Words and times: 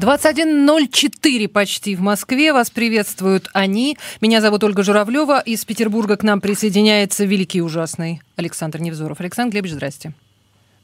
21.04 0.00 1.48
почти 1.48 1.96
в 1.96 2.00
Москве. 2.00 2.52
Вас 2.52 2.70
приветствуют 2.70 3.48
они. 3.52 3.98
Меня 4.20 4.40
зовут 4.40 4.62
Ольга 4.62 4.84
Журавлева. 4.84 5.40
Из 5.40 5.64
Петербурга 5.64 6.16
к 6.16 6.22
нам 6.22 6.40
присоединяется 6.40 7.24
великий 7.24 7.60
ужасный 7.60 8.22
Александр 8.36 8.80
Невзоров. 8.80 9.18
Александр 9.18 9.54
Глебович, 9.54 9.72
здрасте. 9.72 10.12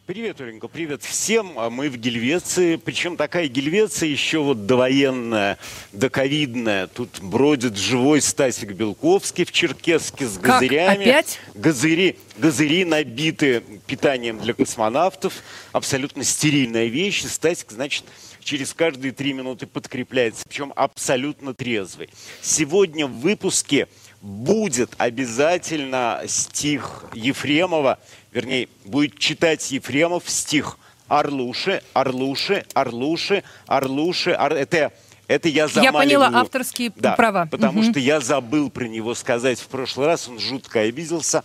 Привет, 0.06 0.38
Оленька, 0.38 0.68
привет 0.68 1.02
всем. 1.02 1.52
А 1.56 1.70
Мы 1.70 1.88
в 1.88 1.96
Гельвеции, 1.96 2.76
причем 2.76 3.16
такая 3.16 3.46
Гельвеция 3.48 4.08
еще 4.08 4.40
вот 4.40 4.66
довоенная, 4.66 5.56
доковидная. 5.92 6.88
Тут 6.88 7.20
бродит 7.22 7.78
живой 7.78 8.20
Стасик 8.20 8.72
Белковский 8.72 9.46
в 9.46 9.52
Черкеске 9.52 10.26
с 10.28 10.34
Как? 10.34 10.60
газырями. 10.60 11.04
Опять? 11.04 11.38
Газыри, 11.54 12.18
газыри 12.36 12.84
набиты 12.84 13.62
питанием 13.86 14.40
для 14.40 14.52
космонавтов. 14.52 15.32
Абсолютно 15.72 16.22
стерильная 16.22 16.88
вещь. 16.88 17.24
И 17.24 17.28
Стасик, 17.28 17.70
значит, 17.70 18.04
через 18.44 18.72
каждые 18.74 19.12
три 19.12 19.32
минуты 19.32 19.66
подкрепляется, 19.66 20.44
причем 20.46 20.72
абсолютно 20.76 21.54
трезвый. 21.54 22.10
Сегодня 22.42 23.06
в 23.06 23.20
выпуске 23.20 23.88
будет 24.20 24.90
обязательно 24.98 26.22
стих 26.26 27.04
Ефремова, 27.14 27.98
вернее, 28.32 28.68
будет 28.84 29.18
читать 29.18 29.70
Ефремов 29.72 30.28
стих 30.28 30.78
Орлуши, 31.08 31.82
Орлуши, 31.92 32.64
Орлуши, 32.74 33.42
Орлуши. 33.66 34.30
Ор... 34.32 34.52
Это, 34.54 34.92
это 35.28 35.48
я 35.48 35.62
Я 35.64 35.68
замаливаю. 35.68 36.28
поняла 36.30 36.40
авторские 36.40 36.92
Да, 36.96 37.14
права. 37.14 37.46
потому 37.50 37.82
Мгм. 37.82 37.90
что 37.90 38.00
я 38.00 38.20
забыл 38.20 38.70
про 38.70 38.84
него 38.86 39.14
сказать 39.14 39.60
в 39.60 39.66
прошлый 39.68 40.06
раз, 40.06 40.28
он 40.28 40.38
жутко 40.38 40.80
обиделся. 40.80 41.44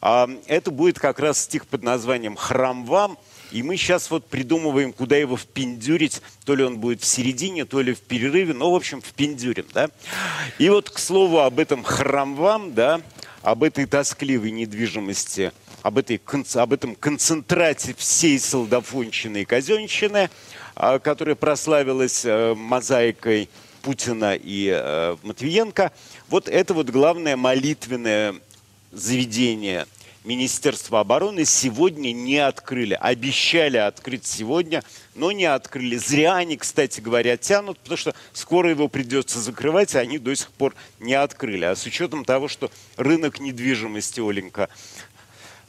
А, 0.00 0.28
Это 0.46 0.70
будет 0.70 0.98
как 0.98 1.18
раз 1.18 1.40
стих 1.40 1.66
под 1.66 1.82
названием 1.82 2.36
«Храм 2.36 2.84
вам», 2.84 3.18
и 3.50 3.62
мы 3.62 3.76
сейчас 3.76 4.10
вот 4.10 4.26
придумываем, 4.26 4.92
куда 4.92 5.16
его 5.16 5.36
впендюрить. 5.36 6.22
То 6.44 6.54
ли 6.54 6.64
он 6.64 6.78
будет 6.78 7.02
в 7.02 7.06
середине, 7.06 7.64
то 7.64 7.80
ли 7.80 7.94
в 7.94 8.00
перерыве, 8.00 8.54
но, 8.54 8.70
в 8.70 8.74
общем, 8.74 9.02
впендюрим, 9.02 9.66
да. 9.72 9.90
И 10.58 10.68
вот, 10.68 10.90
к 10.90 10.98
слову, 10.98 11.40
об 11.40 11.58
этом 11.58 11.82
«Храм 11.82 12.34
вам», 12.34 12.74
да, 12.74 13.00
об 13.42 13.62
этой 13.62 13.86
тоскливой 13.86 14.50
недвижимости, 14.50 15.52
об, 15.82 15.98
этой, 15.98 16.20
об 16.54 16.72
этом 16.72 16.94
концентрате 16.94 17.94
всей 17.96 18.38
солдафонщины 18.38 19.42
и 19.42 19.44
казенщины, 19.44 20.30
а, 20.74 20.98
которая 20.98 21.34
прославилась 21.34 22.24
э, 22.24 22.54
мозаикой 22.54 23.48
Путина 23.82 24.34
и 24.34 24.70
э, 24.72 25.16
Матвиенко. 25.22 25.92
Вот 26.28 26.48
это 26.48 26.74
вот 26.74 26.90
главное 26.90 27.36
молитвенное 27.36 28.34
заведение 28.92 29.86
Министерства 30.22 31.00
обороны 31.00 31.46
сегодня 31.46 32.12
не 32.12 32.38
открыли. 32.38 32.96
Обещали 33.00 33.78
открыть 33.78 34.26
сегодня, 34.26 34.84
но 35.14 35.32
не 35.32 35.46
открыли. 35.46 35.96
Зря 35.96 36.36
они, 36.36 36.58
кстати 36.58 37.00
говоря, 37.00 37.38
тянут, 37.38 37.78
потому 37.78 37.96
что 37.96 38.14
скоро 38.34 38.68
его 38.68 38.88
придется 38.88 39.40
закрывать, 39.40 39.94
а 39.94 40.00
они 40.00 40.18
до 40.18 40.34
сих 40.34 40.50
пор 40.50 40.74
не 40.98 41.14
открыли. 41.14 41.64
А 41.64 41.74
с 41.74 41.86
учетом 41.86 42.26
того, 42.26 42.48
что 42.48 42.70
рынок 42.96 43.40
недвижимости, 43.40 44.20
Оленька, 44.20 44.68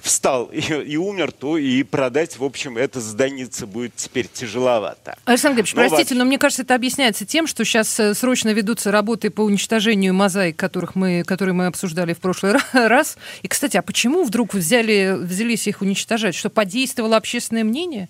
встал 0.02 0.45
и, 0.45 0.59
и 0.59 0.97
умер, 0.97 1.31
то 1.31 1.57
и 1.57 1.83
продать, 1.83 2.38
в 2.38 2.44
общем, 2.44 2.77
это 2.77 2.99
зданице 2.99 3.66
будет 3.66 3.95
теперь 3.95 4.27
тяжеловато. 4.27 5.16
Александр 5.25 5.55
Глебович, 5.58 5.73
Но 5.75 5.81
простите, 5.81 6.02
вообще- 6.03 6.16
но 6.16 6.25
мне 6.25 6.38
кажется, 6.38 6.63
это 6.63 6.75
объясняется 6.75 7.25
тем, 7.25 7.47
что 7.47 7.63
сейчас 7.63 7.99
э, 7.99 8.13
срочно 8.13 8.49
ведутся 8.49 8.91
работы 8.91 9.30
по 9.30 9.41
уничтожению 9.41 10.13
мозаик, 10.13 10.55
которых 10.58 10.95
мы, 10.95 11.23
которые 11.25 11.53
мы 11.53 11.67
обсуждали 11.67 12.13
в 12.13 12.19
прошлый 12.19 12.53
ра- 12.53 12.61
раз. 12.88 13.17
И, 13.43 13.47
кстати, 13.47 13.77
а 13.77 13.81
почему 13.81 14.23
вдруг 14.23 14.53
взяли, 14.53 15.16
взялись 15.17 15.67
их 15.67 15.81
уничтожать? 15.81 16.36
Что 16.36 16.49
подействовало 16.49 17.17
общественное 17.17 17.63
мнение? 17.63 18.09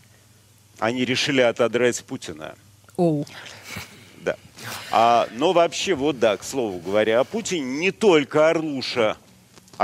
Они 0.79 1.05
решили 1.05 1.41
отодрать 1.41 2.03
Путина. 2.03 2.55
Оу. 2.97 3.27
Да. 4.23 4.35
А, 4.91 5.27
но 5.35 5.53
вообще, 5.53 5.93
вот 5.95 6.19
да, 6.19 6.37
к 6.37 6.43
слову 6.43 6.79
говоря, 6.79 7.19
о 7.19 7.23
Путине 7.23 7.61
не 7.79 7.91
только 7.91 8.49
Орлуша, 8.49 9.17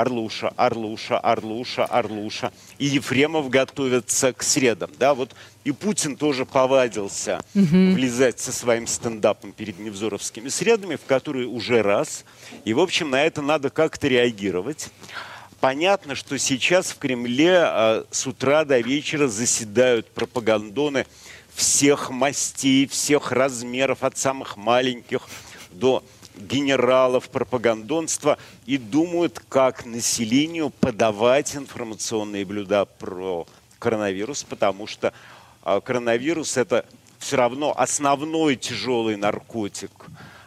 Орлуша, 0.02 0.50
Орлуша, 0.56 1.18
Орлуша, 1.20 1.86
Орлуша. 1.86 2.52
И 2.78 2.86
Ефремов 2.86 3.50
готовятся 3.50 4.34
к 4.34 4.44
средам. 4.44 4.92
Да, 5.00 5.14
вот 5.14 5.34
и 5.64 5.72
Путин 5.72 6.16
тоже 6.16 6.46
повадился 6.46 7.42
влезать 7.54 8.40
со 8.40 8.52
своим 8.52 8.88
стендапом 8.88 9.52
перед 9.52 9.80
невзоровскими 9.80 10.50
средами, 10.50 10.96
в 10.96 11.06
которые 11.06 11.48
уже 11.48 11.82
раз. 11.82 12.24
И, 12.64 12.74
в 12.74 12.80
общем, 12.80 13.10
на 13.10 13.24
это 13.24 13.42
надо 13.42 13.70
как-то 13.70 14.08
реагировать. 14.08 14.90
Понятно, 15.60 16.14
что 16.16 16.38
сейчас 16.38 16.92
в 16.92 17.00
Кремле 17.00 17.58
а, 17.58 18.06
с 18.12 18.28
утра 18.28 18.64
до 18.64 18.80
вечера 18.80 19.28
заседают 19.28 20.08
пропагандоны 20.12 21.08
всех 21.56 22.12
мастей, 22.12 22.86
всех 22.86 23.32
размеров, 23.32 24.04
от 24.04 24.18
самых 24.18 24.56
маленьких 24.56 25.28
до 25.72 26.04
генералов 26.38 27.30
пропагандонства 27.30 28.38
и 28.66 28.78
думают, 28.78 29.42
как 29.50 29.86
населению 29.86 30.70
подавать 30.70 31.56
информационные 31.56 32.46
блюда 32.46 32.86
про 32.86 33.48
коронавирус, 33.80 34.44
потому 34.44 34.88
что 34.88 35.14
а, 35.64 35.82
коронавирус 35.82 36.58
это 36.58 36.86
все 37.20 37.38
равно 37.38 37.74
основной 37.78 38.56
тяжелый 38.56 39.16
наркотик 39.16 39.92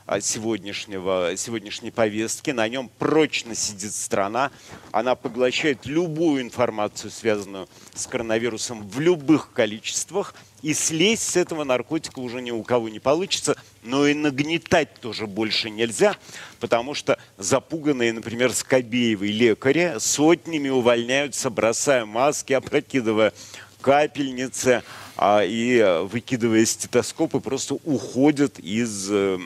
а, 0.07 0.21
сегодняшнего, 0.21 1.35
сегодняшней 1.37 1.91
повестки. 1.91 2.51
На 2.51 2.69
нем 2.69 2.91
прочно 2.99 3.55
сидит 3.55 3.95
страна. 3.95 4.51
Она 4.93 5.15
поглощает 5.15 5.87
любую 5.87 6.43
информацию, 6.43 7.11
связанную 7.11 7.69
с 7.95 8.07
коронавирусом 8.07 8.89
в 8.89 8.99
любых 8.99 9.53
количествах. 9.53 10.35
И 10.63 10.75
слезть 10.75 11.31
с 11.31 11.37
этого 11.37 11.65
наркотика 11.65 12.19
уже 12.19 12.43
ни 12.43 12.51
у 12.51 12.63
кого 12.63 12.89
не 12.89 12.99
получится. 12.99 13.57
Но 13.83 14.07
и 14.07 14.15
нагнетать 14.15 14.95
тоже 15.01 15.27
больше 15.27 15.71
нельзя, 15.71 16.17
потому 16.59 16.95
что 16.95 17.19
запуганные, 17.39 18.13
например, 18.13 18.53
Скобеевой 18.53 19.29
лекари 19.29 19.95
сотнями 19.99 20.69
увольняются, 20.69 21.51
бросая 21.51 22.05
маски, 22.05 22.53
опрокидывая 22.53 23.33
капельницы 23.81 24.83
а, 25.17 25.43
и 25.43 25.79
э, 25.79 26.03
выкидывая 26.03 26.65
стетоскопы, 26.67 27.41
просто 27.41 27.75
уходят 27.85 28.59
из 28.59 29.11
э, 29.11 29.39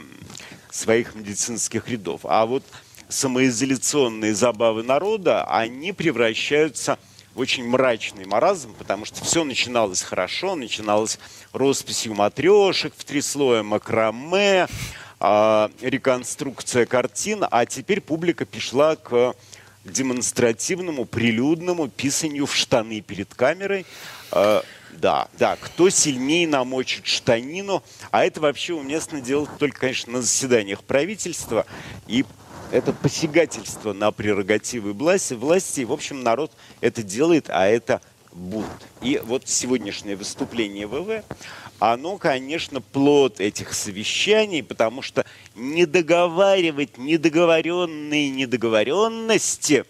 своих 0.71 1.15
медицинских 1.15 1.89
рядов. 1.89 2.23
А 2.25 2.47
вот 2.47 2.65
самоизоляционные 3.09 4.35
забавы 4.35 4.83
народа, 4.83 5.45
они 5.45 5.93
превращаются 5.93 6.99
в 7.14 7.14
очень 7.35 7.67
мрачный 7.67 8.27
маразм, 8.27 8.75
потому 8.75 9.05
что 9.05 9.25
все 9.25 9.45
начиналось 9.45 10.03
хорошо, 10.03 10.55
начиналось 10.55 11.19
росписью 11.53 12.15
матрешек 12.15 12.95
в 12.97 13.05
три 13.05 13.23
слоя 13.23 13.63
макраме, 13.63 14.69
а, 15.21 15.71
реконструкция 15.81 16.87
картин, 16.87 17.45
а 17.51 17.67
теперь 17.67 18.01
публика 18.01 18.47
пришла 18.47 18.97
к 18.97 19.35
демонстративному, 19.85 21.05
прилюдному 21.05 21.89
писанию 21.89 22.47
в 22.47 22.55
штаны 22.55 23.01
перед 23.01 23.35
камерой. 23.35 23.85
Э, 24.33 24.63
да, 24.93 25.29
да, 25.39 25.57
кто 25.57 25.91
сильнее 25.91 26.49
намочит 26.49 27.07
штанину, 27.07 27.83
а 28.11 28.25
это 28.25 28.41
вообще 28.41 28.75
уместно 28.75 29.21
делать 29.21 29.51
только, 29.59 29.81
конечно, 29.81 30.15
на 30.15 30.23
заседаниях 30.23 30.83
правительства, 30.85 31.67
и 32.07 32.25
это 32.75 32.93
посягательство 32.93 33.93
на 33.93 34.11
прерогативы 34.11 34.95
власти, 34.95 35.35
власти, 35.35 35.83
в 35.83 35.93
общем, 35.93 36.25
народ 36.25 36.51
это 36.81 37.05
делает, 37.05 37.49
а 37.49 37.67
это 37.67 38.01
бунт. 38.33 38.67
И 39.01 39.21
вот 39.25 39.49
сегодняшнее 39.49 40.17
выступление 40.17 40.89
ВВ, 40.89 41.23
оно, 41.79 42.19
конечно, 42.19 42.81
плод 42.81 43.39
этих 43.39 43.75
совещаний, 43.75 44.65
потому 44.65 45.03
что 45.03 45.25
не 45.55 45.87
договаривать 45.87 46.99
недоговоренные 46.99 48.31
недоговоренности 48.31 49.85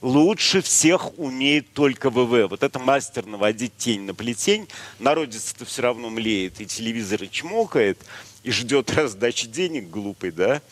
лучше 0.00 0.62
всех 0.62 1.18
умеет 1.18 1.74
только 1.74 2.08
ВВ. 2.08 2.48
Вот 2.48 2.62
это 2.62 2.78
мастер 2.78 3.26
наводить 3.26 3.76
тень 3.76 4.02
на 4.02 4.14
плетень. 4.14 4.66
Народец-то 4.98 5.66
все 5.66 5.82
равно 5.82 6.08
млеет, 6.08 6.58
и 6.62 6.64
телевизор 6.64 7.22
и 7.22 7.30
чмокает, 7.30 7.98
и 8.42 8.50
ждет 8.50 8.90
раздачи 8.92 9.46
денег 9.46 9.90
глупый, 9.90 10.30
да? 10.30 10.62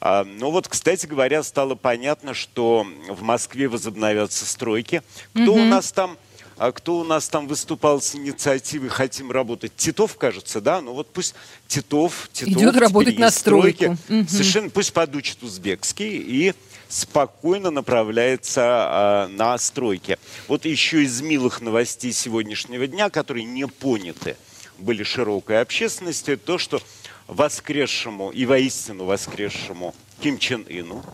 А, 0.00 0.24
но 0.24 0.50
вот, 0.50 0.68
кстати 0.68 1.06
говоря, 1.06 1.42
стало 1.42 1.74
понятно, 1.74 2.34
что 2.34 2.86
в 3.08 3.22
Москве 3.22 3.68
возобновятся 3.68 4.46
стройки. 4.46 5.02
Кто 5.34 5.54
у 5.54 5.64
нас 5.64 5.92
там 5.92 6.16
а 6.58 6.72
кто 6.72 6.98
у 6.98 7.04
нас 7.04 7.28
там 7.28 7.46
выступал 7.46 8.00
с 8.00 8.16
инициативой 8.16 8.88
«Хотим 8.88 9.30
работать»? 9.30 9.76
Титов, 9.76 10.16
кажется, 10.16 10.60
да? 10.60 10.80
Ну 10.80 10.92
вот 10.92 11.06
пусть 11.12 11.36
Титов, 11.68 12.28
Титов 12.32 12.54
Идет 12.54 12.76
работать 12.76 13.16
на 13.16 13.30
стройку. 13.30 13.96
Мгм. 14.08 14.26
Совершенно 14.26 14.68
пусть 14.68 14.92
подучит 14.92 15.40
узбекский 15.44 16.16
и 16.16 16.54
спокойно 16.88 17.70
направляется 17.70 18.62
а, 18.64 19.28
на 19.28 19.56
стройки. 19.58 20.18
Вот 20.48 20.64
еще 20.64 21.04
из 21.04 21.20
милых 21.20 21.60
новостей 21.60 22.12
сегодняшнего 22.12 22.88
дня, 22.88 23.08
которые 23.08 23.44
не 23.44 23.68
поняты 23.68 24.36
были 24.78 25.02
широкой 25.02 25.60
общественностью, 25.60 26.34
это 26.34 26.46
то, 26.46 26.58
что 26.58 26.80
воскресшему 27.28 28.30
и 28.30 28.46
воистину 28.46 29.04
воскресшему 29.04 29.94
Ким 30.20 30.38
Чен 30.38 30.66
Ыну 30.68 31.04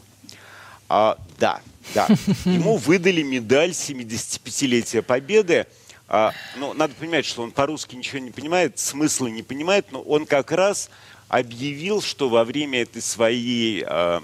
а, 0.89 1.19
да, 1.39 1.61
да. 1.95 2.09
Ему 2.45 2.77
выдали 2.77 3.23
медаль 3.23 3.71
75-летия 3.71 5.03
Победы 5.03 5.67
А, 6.09 6.33
ну, 6.57 6.73
надо 6.75 6.95
понимать, 6.95 7.25
что 7.25 7.43
он 7.43 7.51
по-русски 7.51 7.97
ничего 7.97 8.19
не 8.19 8.31
понимает, 8.31 8.79
смысла 8.79 9.27
не 9.27 9.43
понимает, 9.43 9.87
но 9.91 10.01
он 10.01 10.27
как 10.27 10.53
раз 10.53 10.91
объявил, 11.29 12.03
что 12.03 12.29
во 12.29 12.45
время 12.45 12.83
этой 12.83 13.03
своей 13.03 13.85
э, 13.87 14.21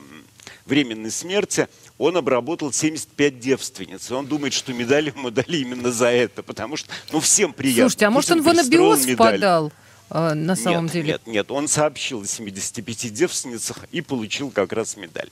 временной 0.66 1.10
смерти 1.10 1.68
он 1.98 2.16
обработал 2.16 2.72
75 2.72 3.40
девственниц. 3.40 4.10
И 4.10 4.14
он 4.14 4.26
думает, 4.26 4.52
что 4.52 4.72
медаль 4.72 5.08
ему 5.08 5.30
дали 5.30 5.56
именно 5.56 5.90
за 5.90 6.08
это, 6.08 6.42
потому 6.42 6.76
что, 6.76 6.90
ну, 7.12 7.20
всем 7.20 7.52
приятно. 7.52 7.84
Слушайте, 7.84 8.06
а 8.06 8.10
может 8.10 8.30
он 8.30 8.42
в 8.42 8.48
анабиоз 8.48 9.06
впадал? 9.06 9.72
Э, 10.10 10.34
на 10.34 10.56
самом 10.56 10.84
нет, 10.84 10.92
деле? 10.92 11.06
Нет, 11.12 11.26
нет, 11.26 11.50
он 11.50 11.68
сообщил 11.68 12.22
о 12.22 12.26
75 12.26 13.12
девственницах 13.12 13.84
и 13.92 14.00
получил 14.00 14.50
как 14.50 14.72
раз 14.72 14.96
медаль. 14.96 15.30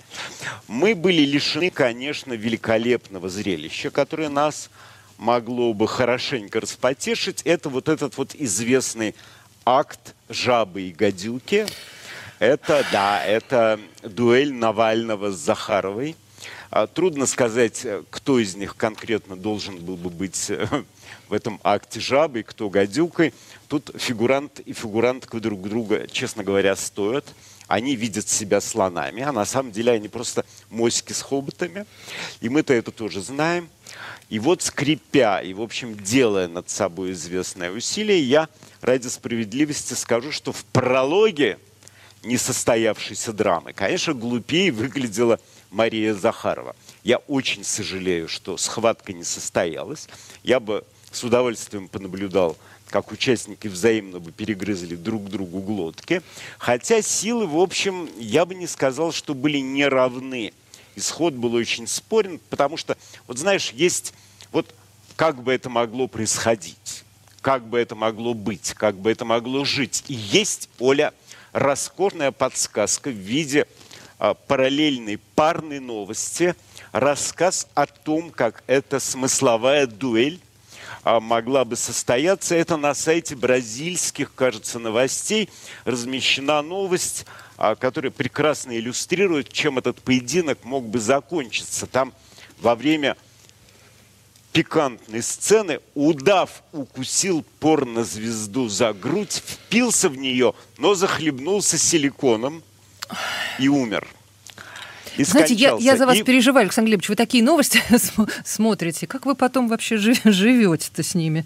Мы 0.67 0.95
были 0.95 1.23
лишены, 1.23 1.71
конечно, 1.71 2.33
великолепного 2.33 3.29
зрелища, 3.29 3.91
которое 3.91 4.29
нас 4.29 4.71
могло 5.19 5.75
бы 5.75 5.87
хорошенько 5.87 6.61
распотешить. 6.61 7.43
Это 7.43 7.69
вот 7.69 7.89
этот 7.89 8.17
вот 8.17 8.35
известный 8.35 9.15
акт 9.65 10.15
жабы 10.29 10.83
и 10.83 10.93
гадюки. 10.93 11.67
Это, 12.39 12.87
да, 12.93 13.23
это 13.25 13.81
дуэль 14.03 14.53
Навального 14.53 15.33
с 15.33 15.37
Захаровой. 15.37 16.17
А, 16.71 16.87
трудно 16.87 17.27
сказать, 17.27 17.85
кто 18.11 18.39
из 18.39 18.55
них 18.55 18.77
конкретно 18.77 19.37
должен 19.37 19.79
был 19.79 19.97
бы 19.97 20.11
быть 20.11 20.51
в 21.29 21.33
этом 21.33 21.61
акте 21.65 21.99
жабой, 21.99 22.45
кто 22.45 22.71
гадюкой. 22.71 23.35
Тут 23.69 23.91
фигурант 23.99 24.61
и 24.61 24.73
фигурантка 24.73 25.41
друг 25.41 25.63
друга, 25.69 26.07
честно 26.09 26.43
говоря, 26.43 26.75
стоят. 26.75 27.27
Они 27.67 27.97
видят 27.97 28.27
себя 28.27 28.63
слонами, 28.63 29.23
а 29.23 29.31
на 29.31 29.45
самом 29.45 29.73
деле 29.73 29.93
они 29.93 30.09
просто 30.09 30.47
моськи 30.71 31.13
с 31.13 31.21
хоботами. 31.21 31.85
И 32.41 32.49
мы-то 32.49 32.73
это 32.73 32.91
тоже 32.91 33.21
знаем. 33.21 33.69
И 34.31 34.39
вот 34.39 34.63
скрипя 34.63 35.43
и, 35.43 35.53
в 35.53 35.61
общем, 35.61 35.95
делая 35.95 36.49
над 36.49 36.71
собой 36.71 37.13
известное 37.13 37.71
усилие, 37.71 38.23
я 38.23 38.49
ради 38.81 39.09
справедливости 39.09 39.93
скажу, 39.93 40.33
что 40.33 40.53
в 40.53 40.65
прологе 40.65 41.59
несостоявшейся 42.23 43.35
драмы, 43.35 43.75
конечно, 43.75 44.15
глупее 44.15 44.73
выглядела 44.73 45.39
Мария 45.71 46.15
Захарова. 46.15 46.75
Я 47.05 47.19
очень 47.19 47.65
сожалею, 47.65 48.29
что 48.29 48.57
схватка 48.57 49.13
не 49.13 49.25
состоялась. 49.25 50.09
Я 50.43 50.59
бы 50.59 50.85
с 51.13 51.23
удовольствием 51.23 51.89
понаблюдал 51.89 52.57
как 52.89 53.13
участники 53.13 53.69
взаимно 53.69 54.19
бы 54.19 54.33
перегрызли 54.33 54.97
друг 54.97 55.29
другу 55.29 55.61
глотки. 55.61 56.23
Хотя 56.59 57.03
силы, 57.03 57.47
в 57.47 57.59
общем, 57.59 58.09
я 58.19 58.45
бы 58.45 58.55
не 58.55 58.67
сказал, 58.67 59.13
что 59.13 59.35
были 59.35 59.59
неравны. 59.59 60.53
Исход 60.97 61.35
был 61.35 61.55
очень 61.55 61.87
спорен, 61.87 62.41
потому 62.51 62.77
что, 62.77 62.97
вот 63.27 63.39
знаешь, 63.39 63.71
есть 63.71 64.13
вот 64.51 64.75
как 65.17 65.43
бы 65.43 65.53
это 65.53 65.71
могло 65.71 66.09
происходить, 66.09 67.05
как 67.41 67.67
бы 67.67 67.79
это 67.79 67.95
могло 67.95 68.35
быть, 68.35 68.73
как 68.75 68.97
бы 68.97 69.11
это 69.11 69.25
могло 69.25 69.65
жить. 69.65 70.05
И 70.09 70.15
есть, 70.15 70.69
Оля, 70.79 71.13
роскошная 71.53 72.33
подсказка 72.33 73.11
в 73.11 73.15
виде 73.15 73.67
а, 74.19 74.35
параллельной 74.35 75.19
парной 75.35 75.79
новости, 75.79 76.55
рассказ 76.93 77.69
о 77.75 77.87
том, 77.87 78.31
как 78.31 78.65
эта 78.67 78.99
смысловая 78.99 79.87
дуэль 79.87 80.41
могла 81.21 81.65
бы 81.65 81.77
состояться. 81.77 82.55
Это 82.55 82.77
на 82.77 82.95
сайте 82.95 83.35
бразильских, 83.35 84.35
кажется, 84.35 84.79
новостей 84.79 85.49
размещена 85.85 86.61
новость, 86.63 87.25
а, 87.57 87.75
которая 87.75 88.11
прекрасно 88.11 88.77
иллюстрирует, 88.77 89.51
чем 89.51 89.79
этот 89.79 90.03
поединок 90.03 90.65
мог 90.65 90.87
бы 90.87 91.01
закончиться. 91.01 91.87
Там 91.87 92.13
во 92.61 92.75
время 92.75 93.17
пикантной 94.53 95.23
сцены 95.23 95.81
удав 95.95 96.63
укусил 96.73 97.45
порнозвезду 97.61 98.69
за 98.69 98.93
грудь, 98.93 99.43
впился 99.45 100.09
в 100.09 100.17
нее, 100.17 100.55
но 100.77 100.95
захлебнулся 100.95 101.79
силиконом 101.79 102.63
и 103.59 103.69
умер. 103.69 104.07
И 105.19 105.25
Знаете, 105.25 105.55
я, 105.55 105.77
я 105.81 105.97
за 105.97 106.07
вас 106.07 106.17
и... 106.17 106.23
переживаю, 106.23 106.65
Александр 106.65 106.91
Глебович. 106.91 107.09
Вы 107.09 107.17
такие 107.17 107.43
новости 107.43 107.83
смотрите. 108.45 109.07
Как 109.07 109.27
вы 109.27 109.35
потом 109.35 109.69
вообще 109.69 109.97
живете-то 110.25 111.03
с 111.03 111.15
ними? 111.15 111.45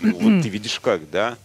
Ну, 0.00 0.12
вот 0.12 0.42
ты 0.42 0.48
видишь 0.48 0.80
как, 0.80 1.08
да? 1.10 1.36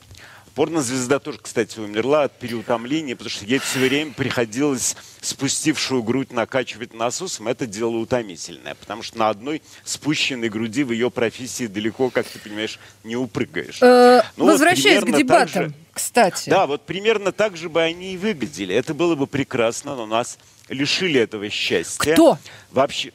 Порнозвезда 0.55 1.19
тоже, 1.19 1.39
кстати, 1.41 1.79
умерла 1.79 2.23
от 2.23 2.39
переутомления, 2.39 3.17
потому 3.17 3.29
что 3.29 3.43
ей 3.43 3.59
все 3.59 3.79
время 3.79 4.13
приходилось 4.13 4.95
спустившую 5.19 6.01
грудь 6.01 6.31
накачивать 6.31 6.93
насосом. 6.93 7.49
Это 7.49 7.67
дело 7.67 7.97
утомительное, 7.97 8.73
потому 8.75 9.03
что 9.03 9.17
на 9.17 9.27
одной 9.27 9.61
спущенной 9.83 10.47
груди 10.47 10.85
в 10.85 10.93
ее 10.93 11.11
профессии 11.11 11.67
далеко, 11.67 12.09
как 12.09 12.25
ты 12.25 12.39
понимаешь, 12.39 12.79
не 13.03 13.17
упрыгаешь. 13.17 13.79
Э, 13.81 14.21
ну, 14.37 14.45
возвращаясь 14.45 15.03
к 15.03 15.11
дебатам, 15.11 15.73
кстати. 15.91 16.49
Да, 16.49 16.67
вот 16.67 16.85
примерно 16.85 17.33
так 17.33 17.57
же 17.57 17.67
бы 17.67 17.81
они 17.81 18.13
и 18.13 18.17
выглядели. 18.17 18.73
Это 18.73 18.93
было 18.93 19.15
бы 19.15 19.27
прекрасно, 19.27 19.97
но 19.97 20.05
нас 20.05 20.37
лишили 20.69 21.19
этого 21.19 21.49
счастья. 21.49 22.13
Кто? 22.13 22.37
Вообще 22.71 23.11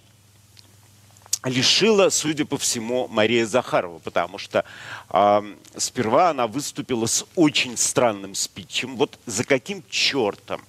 лишила, 1.45 2.11
судя 2.11 2.45
по 2.45 2.59
всему, 2.59 3.09
Мария 3.09 3.47
Захарова, 3.47 3.99
потому 3.99 4.39
что 4.39 4.65
э, 5.09 5.55
сперва 5.77 6.31
она 6.31 6.47
выступила 6.47 7.07
с 7.07 7.25
очень 7.35 7.77
странным 7.77 8.35
спичем. 8.35 8.97
Вот 8.97 9.19
за 9.27 9.45
каким 9.45 9.83
чертом 9.89 10.61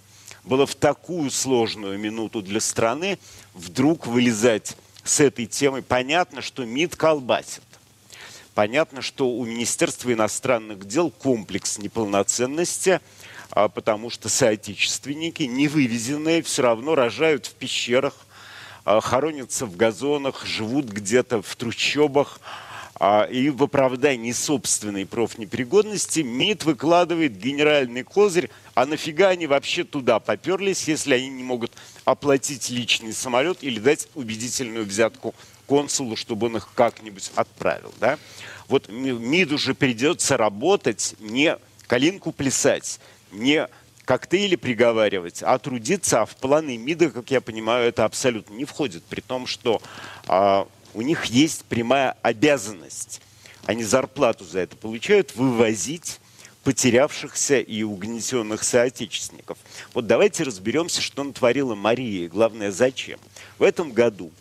было 0.43 0.65
в 0.65 0.75
такую 0.75 1.29
сложную 1.29 1.99
минуту 1.99 2.41
для 2.41 2.61
страны 2.61 3.19
вдруг 3.53 4.07
вылезать 4.07 4.77
с 5.03 5.19
этой 5.19 5.45
темой? 5.45 5.81
Понятно, 5.81 6.41
что 6.41 6.63
МИД 6.63 6.95
колбасит. 6.95 7.63
Понятно, 8.53 9.01
что 9.01 9.29
у 9.29 9.45
Министерства 9.45 10.11
иностранных 10.11 10.87
дел 10.87 11.09
комплекс 11.09 11.77
неполноценности– 11.77 13.01
а 13.51 13.67
потому 13.67 14.09
что 14.09 14.29
соотечественники, 14.29 15.43
не 15.43 15.67
вывезенные, 15.67 16.41
все 16.41 16.63
равно 16.63 16.95
рожают 16.95 17.45
в 17.45 17.53
пещерах, 17.53 18.15
а, 18.85 19.01
хоронятся 19.01 19.65
в 19.65 19.75
газонах, 19.75 20.45
живут 20.45 20.85
где-то 20.85 21.41
в 21.41 21.55
трущобах. 21.55 22.39
А, 23.03 23.23
и 23.23 23.49
в 23.49 23.63
оправдании 23.63 24.31
собственной 24.31 25.07
профнепригодности 25.07 26.19
МИД 26.19 26.65
выкладывает 26.65 27.35
генеральный 27.35 28.03
козырь, 28.03 28.51
а 28.75 28.85
нафига 28.85 29.29
они 29.29 29.47
вообще 29.47 29.83
туда 29.83 30.19
поперлись, 30.19 30.87
если 30.87 31.15
они 31.15 31.29
не 31.29 31.43
могут 31.43 31.71
оплатить 32.05 32.69
личный 32.69 33.13
самолет 33.13 33.57
или 33.61 33.79
дать 33.79 34.07
убедительную 34.13 34.85
взятку 34.85 35.33
консулу, 35.65 36.15
чтобы 36.15 36.45
он 36.45 36.57
их 36.57 36.69
как-нибудь 36.75 37.31
отправил. 37.35 37.91
Да? 37.99 38.19
Вот 38.67 38.87
МИД 38.87 39.53
уже 39.53 39.73
придется 39.73 40.37
работать, 40.37 41.15
не 41.19 41.57
калинку 41.87 42.31
плясать, 42.31 42.99
не 43.31 43.67
коктейли 44.05 44.55
приговаривать, 44.55 45.41
а 45.43 45.57
трудиться, 45.57 46.21
а 46.21 46.25
в 46.25 46.35
планы 46.35 46.77
МИДа, 46.77 47.11
как 47.11 47.31
я 47.31 47.41
понимаю, 47.41 47.87
это 47.87 48.05
абсолютно 48.05 48.53
не 48.53 48.65
входит, 48.65 49.03
при 49.03 49.21
том, 49.21 49.47
что 49.47 49.81
а, 50.27 50.67
у 50.93 51.01
них 51.01 51.25
есть 51.25 51.63
прямая 51.65 52.15
обязанность, 52.21 53.21
они 53.65 53.83
зарплату 53.83 54.43
за 54.43 54.59
это 54.59 54.75
получают, 54.75 55.35
вывозить 55.35 56.19
потерявшихся 56.63 57.59
и 57.59 57.83
угнетенных 57.83 58.63
соотечественников. 58.63 59.57
Вот 59.93 60.07
давайте 60.07 60.43
разберемся, 60.43 61.01
что 61.01 61.23
натворила 61.23 61.75
Мария, 61.75 62.25
и 62.25 62.27
главное, 62.27 62.71
зачем. 62.71 63.19
В 63.57 63.63
этом 63.63 63.91
году 63.91 64.31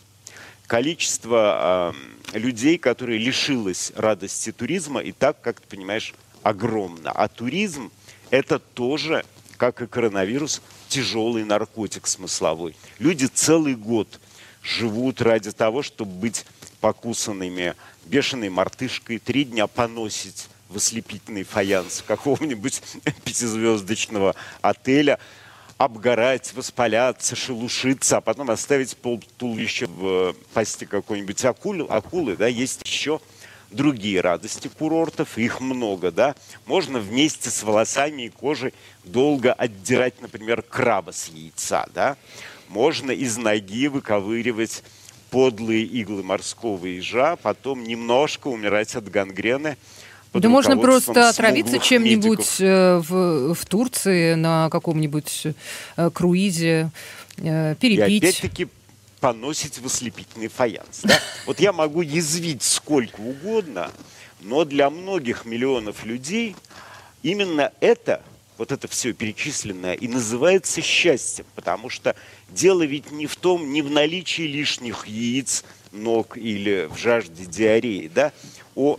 количество 0.66 1.94
э, 2.32 2.38
людей, 2.38 2.78
которые 2.78 3.18
лишилось 3.18 3.92
радости 3.96 4.52
туризма, 4.52 5.00
и 5.00 5.12
так, 5.12 5.40
как 5.40 5.60
ты 5.60 5.68
понимаешь, 5.68 6.14
огромно. 6.42 7.10
А 7.10 7.28
туризм 7.28 7.90
это 8.30 8.58
тоже, 8.58 9.24
как 9.56 9.82
и 9.82 9.86
коронавирус, 9.86 10.62
тяжелый 10.88 11.44
наркотик 11.44 12.06
смысловой. 12.06 12.76
Люди 12.98 13.26
целый 13.26 13.74
год 13.74 14.20
живут 14.62 15.20
ради 15.20 15.52
того, 15.52 15.82
чтобы 15.82 16.12
быть 16.12 16.44
покусанными 16.80 17.74
бешеной 18.06 18.48
мартышкой, 18.48 19.18
три 19.18 19.44
дня 19.44 19.66
поносить 19.66 20.48
в 20.68 20.76
ослепительный 20.76 21.42
фаянс 21.42 22.02
какого-нибудь 22.06 22.82
пятизвездочного 23.24 24.34
отеля, 24.62 25.18
обгорать, 25.78 26.52
воспаляться, 26.54 27.34
шелушиться, 27.34 28.18
а 28.18 28.20
потом 28.20 28.50
оставить 28.50 28.96
пол 28.96 29.22
туловища 29.38 29.86
в 29.86 30.34
пасти 30.52 30.84
какой-нибудь 30.84 31.44
акулы, 31.44 31.86
акулы, 31.88 32.36
да, 32.36 32.46
есть 32.46 32.82
еще 32.86 33.20
другие 33.70 34.20
радости 34.20 34.68
курортов, 34.68 35.38
их 35.38 35.60
много, 35.60 36.10
да. 36.10 36.34
Можно 36.66 36.98
вместе 36.98 37.50
с 37.50 37.62
волосами 37.62 38.22
и 38.22 38.28
кожей 38.28 38.74
долго 39.04 39.52
отдирать, 39.52 40.20
например, 40.20 40.62
краба 40.62 41.12
с 41.12 41.28
яйца, 41.28 41.86
да. 41.94 42.16
Можно 42.68 43.10
из 43.10 43.36
ноги 43.36 43.88
выковыривать 43.88 44.82
подлые 45.30 45.84
иглы 45.84 46.22
морского 46.22 46.86
ежа, 46.86 47.36
потом 47.36 47.84
немножко 47.84 48.48
умирать 48.48 48.94
от 48.96 49.08
гангрены. 49.10 49.76
Да 50.32 50.48
можно 50.48 50.76
просто 50.76 51.28
отравиться 51.28 51.78
чем-нибудь 51.78 52.60
э, 52.60 52.98
в, 52.98 53.54
в 53.54 53.66
Турции 53.66 54.34
на 54.34 54.70
каком-нибудь 54.70 55.48
э, 55.96 56.10
круизе, 56.12 56.90
э, 57.38 57.74
перепить. 57.80 58.22
И 58.22 58.26
опять-таки 58.26 58.68
поносить 59.20 59.78
в 59.78 59.86
ослепительный 59.86 60.48
фаянс. 60.48 61.02
Да? 61.02 61.18
Вот 61.46 61.60
я 61.60 61.72
могу 61.72 62.02
язвить 62.02 62.62
сколько 62.62 63.20
угодно, 63.20 63.90
Но 64.40 64.64
для 64.64 64.88
многих 64.88 65.44
миллионов 65.44 66.04
людей 66.04 66.56
именно 67.22 67.72
это, 67.80 68.22
вот 68.56 68.72
это 68.72 68.88
все 68.88 69.12
перечисленное, 69.12 69.94
и 69.94 70.08
называется 70.08 70.80
счастьем, 70.80 71.44
потому 71.54 71.90
что 71.90 72.16
дело 72.48 72.82
ведь 72.82 73.10
не 73.10 73.26
в 73.26 73.36
том, 73.36 73.72
не 73.72 73.82
в 73.82 73.90
наличии 73.90 74.42
лишних 74.42 75.06
яиц, 75.06 75.64
ног 75.92 76.36
или 76.36 76.88
в 76.90 76.96
жажде 76.96 77.44
диареи, 77.44 78.08
да, 78.08 78.32
у 78.74 78.96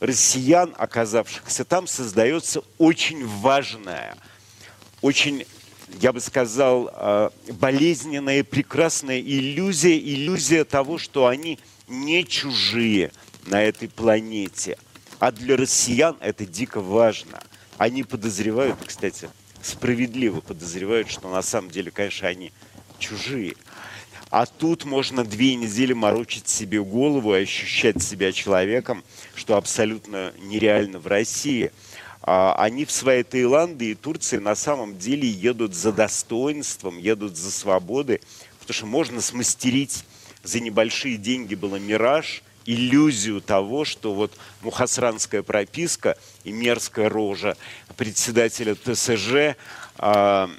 россиян, 0.00 0.74
оказавшихся 0.76 1.64
там, 1.64 1.86
создается 1.86 2.62
очень 2.78 3.26
важная, 3.26 4.16
очень 5.00 5.46
я 6.00 6.12
бы 6.12 6.20
сказал, 6.20 6.90
э, 6.92 7.30
болезненная, 7.52 8.44
прекрасная 8.44 9.20
иллюзия, 9.20 9.98
иллюзия 9.98 10.64
того, 10.64 10.98
что 10.98 11.26
они 11.26 11.58
не 11.88 12.24
чужие 12.24 13.12
на 13.46 13.62
этой 13.62 13.88
планете. 13.88 14.78
А 15.18 15.30
для 15.32 15.56
россиян 15.56 16.16
это 16.20 16.46
дико 16.46 16.80
важно. 16.80 17.42
Они 17.78 18.02
подозревают, 18.02 18.78
кстати, 18.84 19.28
справедливо 19.62 20.40
подозревают, 20.40 21.10
что 21.10 21.28
на 21.28 21.42
самом 21.42 21.70
деле, 21.70 21.90
конечно, 21.90 22.28
они 22.28 22.52
чужие. 22.98 23.54
А 24.30 24.46
тут 24.46 24.84
можно 24.84 25.24
две 25.24 25.54
недели 25.56 25.92
морочить 25.92 26.48
себе 26.48 26.82
голову 26.82 27.34
и 27.34 27.42
ощущать 27.42 28.02
себя 28.02 28.32
человеком, 28.32 29.04
что 29.34 29.56
абсолютно 29.56 30.32
нереально 30.38 30.98
в 30.98 31.06
России– 31.06 31.70
а, 31.82 31.91
они 32.22 32.84
в 32.84 32.92
своей 32.92 33.24
Таиланде 33.24 33.86
и 33.86 33.94
Турции 33.94 34.38
на 34.38 34.54
самом 34.54 34.98
деле 34.98 35.28
едут 35.28 35.74
за 35.74 35.92
достоинством, 35.92 36.98
едут 36.98 37.36
за 37.36 37.50
свободой, 37.50 38.20
потому 38.60 38.74
что 38.74 38.86
можно 38.86 39.20
смастерить 39.20 40.04
за 40.42 40.60
небольшие 40.60 41.16
деньги 41.16 41.54
было 41.54 41.76
мираж, 41.76 42.42
иллюзию 42.64 43.40
того, 43.40 43.84
что 43.84 44.14
вот 44.14 44.32
мухасранская 44.60 45.42
прописка 45.42 46.16
и 46.44 46.52
мерзкая 46.52 47.08
рожа 47.08 47.56
председателя 47.96 48.74
ТСЖ 48.74 49.56
а, 49.98 50.50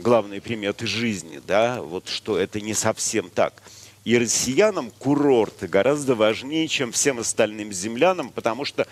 главные 0.00 0.40
приметы 0.40 0.86
жизни, 0.86 1.40
да, 1.46 1.80
вот 1.80 2.08
что 2.08 2.38
это 2.38 2.60
не 2.60 2.74
совсем 2.74 3.30
так. 3.30 3.62
И 4.04 4.18
россиянам 4.18 4.90
курорты 4.90 5.66
гораздо 5.66 6.14
важнее, 6.14 6.68
чем 6.68 6.92
всем 6.92 7.20
остальным 7.20 7.72
землянам, 7.72 8.28
потому 8.30 8.64
что 8.64 8.86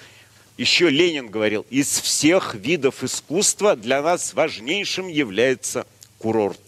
еще 0.59 0.91
Ленин 0.91 1.29
говорил, 1.29 1.67
из 1.71 1.89
всех 1.89 2.55
видов 2.55 3.03
искусства 3.03 3.77
для 3.77 4.03
нас 4.03 4.35
важнейшим 4.35 5.09
является 5.09 5.87
курорт. 6.19 6.61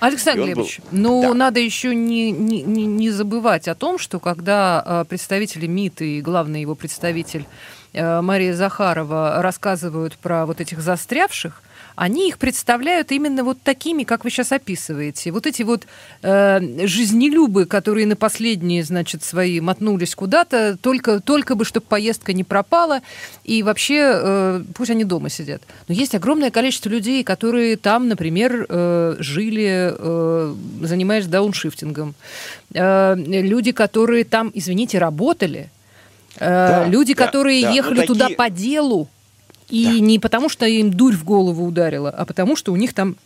Александр 0.00 0.46
Глебович, 0.46 0.80
был... 0.90 0.98
ну 0.98 1.22
да. 1.22 1.34
надо 1.34 1.60
еще 1.60 1.94
не, 1.94 2.32
не, 2.32 2.62
не 2.62 3.10
забывать 3.10 3.68
о 3.68 3.76
том, 3.76 3.98
что 3.98 4.18
когда 4.18 4.82
э, 4.84 5.04
представители 5.08 5.68
МИД 5.68 6.02
и 6.02 6.20
главный 6.20 6.60
его 6.60 6.74
представитель 6.74 7.46
Мария 7.94 8.54
Захарова 8.54 9.42
рассказывают 9.42 10.16
про 10.16 10.46
вот 10.46 10.60
этих 10.60 10.80
застрявших, 10.80 11.62
они 11.94 12.28
их 12.28 12.38
представляют 12.38 13.12
именно 13.12 13.44
вот 13.44 13.60
такими, 13.62 14.04
как 14.04 14.24
вы 14.24 14.30
сейчас 14.30 14.52
описываете. 14.52 15.30
Вот 15.30 15.46
эти 15.46 15.62
вот 15.62 15.86
э, 16.22 16.86
жизнелюбы, 16.86 17.66
которые 17.66 18.06
на 18.06 18.16
последние, 18.16 18.82
значит, 18.82 19.22
свои 19.22 19.60
мотнулись 19.60 20.14
куда-то, 20.14 20.76
только, 20.80 21.20
только 21.20 21.54
бы, 21.54 21.64
чтобы 21.64 21.86
поездка 21.86 22.32
не 22.32 22.44
пропала, 22.44 23.00
и 23.44 23.62
вообще 23.62 23.98
э, 24.00 24.62
пусть 24.74 24.90
они 24.90 25.04
дома 25.04 25.28
сидят. 25.28 25.62
Но 25.88 25.94
есть 25.94 26.14
огромное 26.14 26.50
количество 26.50 26.88
людей, 26.88 27.22
которые 27.24 27.76
там, 27.76 28.08
например, 28.08 28.66
э, 28.68 29.16
жили, 29.18 29.94
э, 29.98 30.54
занимаясь 30.80 31.26
дауншифтингом. 31.26 32.14
Э, 32.74 33.14
люди, 33.16 33.72
которые 33.72 34.24
там, 34.24 34.50
извините, 34.54 34.98
работали. 34.98 35.70
Э, 36.42 36.84
да, 36.84 36.84
люди, 36.86 37.14
да, 37.14 37.24
которые 37.24 37.62
да, 37.62 37.70
ехали 37.70 38.00
такие... 38.00 38.06
туда 38.06 38.28
по 38.30 38.50
делу. 38.50 39.08
И 39.68 39.84
да. 39.84 40.00
не 40.00 40.18
потому, 40.18 40.48
что 40.48 40.66
им 40.66 40.92
дурь 40.92 41.14
в 41.14 41.24
голову 41.24 41.64
ударила, 41.64 42.10
а 42.10 42.26
потому, 42.26 42.56
что 42.56 42.72
у 42.72 42.76
них 42.76 42.92
там 42.92 43.16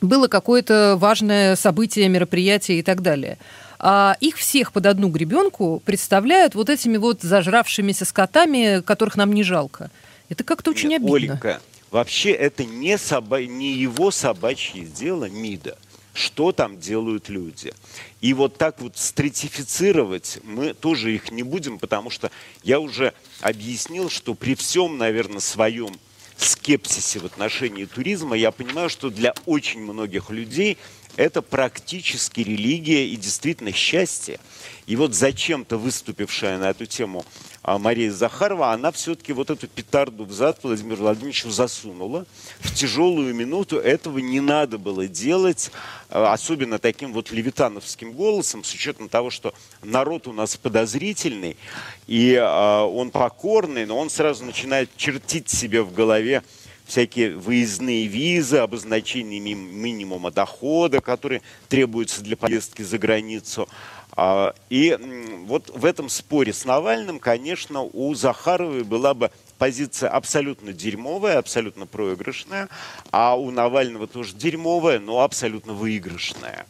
было 0.00 0.28
какое-то 0.28 0.96
важное 0.98 1.56
событие, 1.56 2.08
мероприятие 2.08 2.80
и 2.80 2.82
так 2.82 3.00
далее. 3.00 3.38
А 3.78 4.16
их 4.20 4.36
всех 4.36 4.72
под 4.72 4.86
одну 4.86 5.08
гребенку 5.08 5.80
представляют 5.84 6.54
вот 6.56 6.68
этими 6.68 6.96
вот 6.96 7.22
зажравшимися 7.22 8.04
скотами, 8.04 8.82
которых 8.82 9.16
нам 9.16 9.32
не 9.32 9.44
жалко. 9.44 9.90
Это 10.28 10.42
как-то 10.44 10.72
очень 10.72 10.90
Нет, 10.90 11.00
обидно. 11.00 11.16
Оленька, 11.16 11.60
вообще 11.90 12.32
это 12.32 12.64
не, 12.64 12.98
соба... 12.98 13.44
не 13.44 13.72
его 13.72 14.10
собачье 14.10 14.84
дело 14.84 15.28
МИДа 15.28 15.78
что 16.18 16.52
там 16.52 16.78
делают 16.78 17.28
люди. 17.28 17.72
И 18.20 18.34
вот 18.34 18.58
так 18.58 18.80
вот 18.80 18.98
стратифицировать 18.98 20.38
мы 20.42 20.74
тоже 20.74 21.14
их 21.14 21.30
не 21.30 21.42
будем, 21.42 21.78
потому 21.78 22.10
что 22.10 22.30
я 22.62 22.80
уже 22.80 23.14
объяснил, 23.40 24.10
что 24.10 24.34
при 24.34 24.54
всем, 24.54 24.98
наверное, 24.98 25.40
своем 25.40 25.96
скепсисе 26.36 27.18
в 27.18 27.26
отношении 27.26 27.84
туризма, 27.84 28.36
я 28.36 28.50
понимаю, 28.50 28.88
что 28.88 29.10
для 29.10 29.34
очень 29.46 29.80
многих 29.80 30.30
людей 30.30 30.78
это 31.18 31.42
практически 31.42 32.40
религия 32.40 33.08
и 33.08 33.16
действительно 33.16 33.72
счастье. 33.72 34.38
И 34.86 34.94
вот 34.94 35.14
зачем-то 35.14 35.76
выступившая 35.76 36.58
на 36.58 36.70
эту 36.70 36.86
тему 36.86 37.24
а 37.68 37.78
Мария 37.78 38.10
Захарова, 38.10 38.72
она 38.72 38.90
все-таки 38.92 39.34
вот 39.34 39.50
эту 39.50 39.68
петарду 39.68 40.24
в 40.24 40.32
зад 40.32 40.58
Владимиру 40.62 41.02
Владимировичу 41.02 41.50
засунула. 41.50 42.24
В 42.60 42.74
тяжелую 42.74 43.34
минуту 43.34 43.76
этого 43.76 44.18
не 44.20 44.40
надо 44.40 44.78
было 44.78 45.06
делать, 45.06 45.70
а, 46.08 46.32
особенно 46.32 46.78
таким 46.78 47.12
вот 47.12 47.30
левитановским 47.30 48.12
голосом, 48.12 48.64
с 48.64 48.72
учетом 48.72 49.10
того, 49.10 49.28
что 49.28 49.52
народ 49.82 50.28
у 50.28 50.32
нас 50.32 50.56
подозрительный, 50.56 51.58
и 52.06 52.34
а, 52.40 52.84
он 52.84 53.10
покорный, 53.10 53.84
но 53.84 53.98
он 53.98 54.08
сразу 54.08 54.46
начинает 54.46 54.88
чертить 54.96 55.50
себе 55.50 55.82
в 55.82 55.92
голове 55.92 56.42
всякие 56.88 57.36
выездные 57.36 58.06
визы, 58.06 58.56
обозначение 58.56 59.38
минимума 59.38 60.30
дохода, 60.32 61.00
которые 61.00 61.42
требуются 61.68 62.22
для 62.22 62.36
поездки 62.36 62.82
за 62.82 62.98
границу. 62.98 63.68
А, 64.16 64.54
и 64.70 64.98
вот 65.46 65.70
в 65.72 65.84
этом 65.84 66.08
споре 66.08 66.52
с 66.52 66.64
Навальным, 66.64 67.20
конечно, 67.20 67.82
у 67.82 68.14
Захаровой 68.14 68.82
была 68.82 69.14
бы 69.14 69.30
позиция 69.58 70.08
абсолютно 70.08 70.72
дерьмовая, 70.72 71.38
абсолютно 71.38 71.86
проигрышная, 71.86 72.68
а 73.10 73.36
у 73.36 73.50
Навального 73.50 74.06
тоже 74.06 74.34
дерьмовая, 74.34 74.98
но 74.98 75.20
абсолютно 75.20 75.74
выигрышная. 75.74 76.66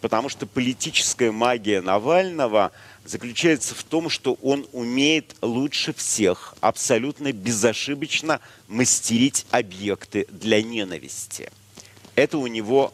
Потому 0.00 0.28
что 0.28 0.46
политическая 0.46 1.30
магия 1.30 1.82
Навального 1.82 2.72
заключается 3.08 3.74
в 3.74 3.82
том, 3.84 4.10
что 4.10 4.34
он 4.42 4.66
умеет 4.72 5.34
лучше 5.40 5.94
всех 5.94 6.54
абсолютно 6.60 7.32
безошибочно 7.32 8.40
мастерить 8.68 9.46
объекты 9.50 10.26
для 10.30 10.62
ненависти. 10.62 11.50
Это 12.14 12.36
у 12.36 12.46
него 12.46 12.92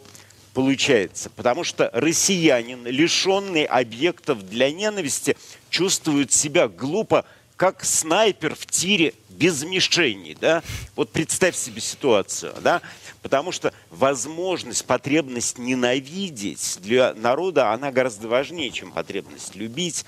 получается. 0.55 1.31
Потому 1.31 1.65
что 1.65 1.91
россиянин, 1.93 2.87
лишенный 2.87 3.65
объектов 3.65 4.49
для 4.49 4.71
ненависти, 4.71 5.37
чувствует 5.69 6.33
себя 6.33 6.69
глупо, 6.69 7.27
как 7.65 7.83
снайпер 7.83 8.55
в 8.55 8.67
тире 8.67 9.15
без 9.31 9.65
мишени. 9.65 10.37
Да? 10.39 10.63
Вот 10.97 11.11
представь 11.13 11.57
себе 11.57 11.81
ситуацию. 11.81 12.53
Да? 12.61 12.83
Потому 13.23 13.53
что 13.53 13.73
возможность, 13.89 14.85
потребность 14.85 15.57
ненавидеть 15.57 16.77
для 16.83 17.15
народа, 17.15 17.73
она 17.73 17.91
гораздо 17.91 18.29
важнее, 18.29 18.71
чем 18.71 18.93
потребность 18.93 19.55
любить. 19.55 20.05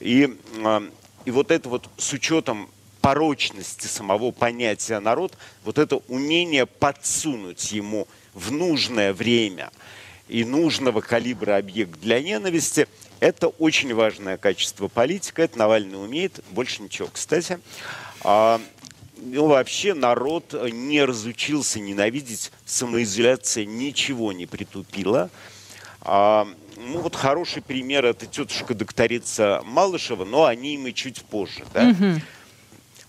И, 0.00 0.34
а, 0.64 0.82
и 1.26 1.30
вот 1.30 1.50
это 1.50 1.68
вот 1.68 1.90
с 1.98 2.10
учетом 2.14 2.70
порочности 3.02 3.86
самого 3.86 4.30
понятия 4.30 4.98
народ, 4.98 5.36
вот 5.62 5.76
это 5.76 5.96
умение 6.08 6.64
подсунуть 6.64 7.70
ему 7.72 8.08
в 8.32 8.50
нужное 8.50 9.12
время 9.12 9.70
и 10.26 10.42
нужного 10.42 11.02
калибра 11.02 11.58
объект 11.58 12.00
для 12.00 12.22
ненависти, 12.22 12.88
это 13.24 13.48
очень 13.48 13.94
важное 13.94 14.36
качество 14.36 14.88
политика. 14.88 15.42
Это 15.42 15.58
Навальный 15.58 16.02
умеет, 16.02 16.44
больше 16.50 16.82
ничего. 16.82 17.08
Кстати, 17.10 17.58
а, 18.22 18.60
ну, 19.16 19.46
вообще 19.46 19.94
народ 19.94 20.52
не 20.52 21.02
разучился 21.02 21.80
ненавидеть, 21.80 22.52
самоизоляция 22.66 23.64
ничего 23.64 24.34
не 24.34 24.44
притупила. 24.44 25.30
А, 26.02 26.46
ну, 26.76 26.98
вот 26.98 27.16
хороший 27.16 27.62
пример– 27.62 28.04
это 28.06 28.26
тетушка-докторица 28.26 29.62
Малышева, 29.64 30.26
но 30.26 30.44
о 30.44 30.54
ней 30.54 30.76
мы 30.76 30.92
чуть 30.92 31.22
позже. 31.22 31.64
Да? 31.72 31.88
Угу. 31.88 32.20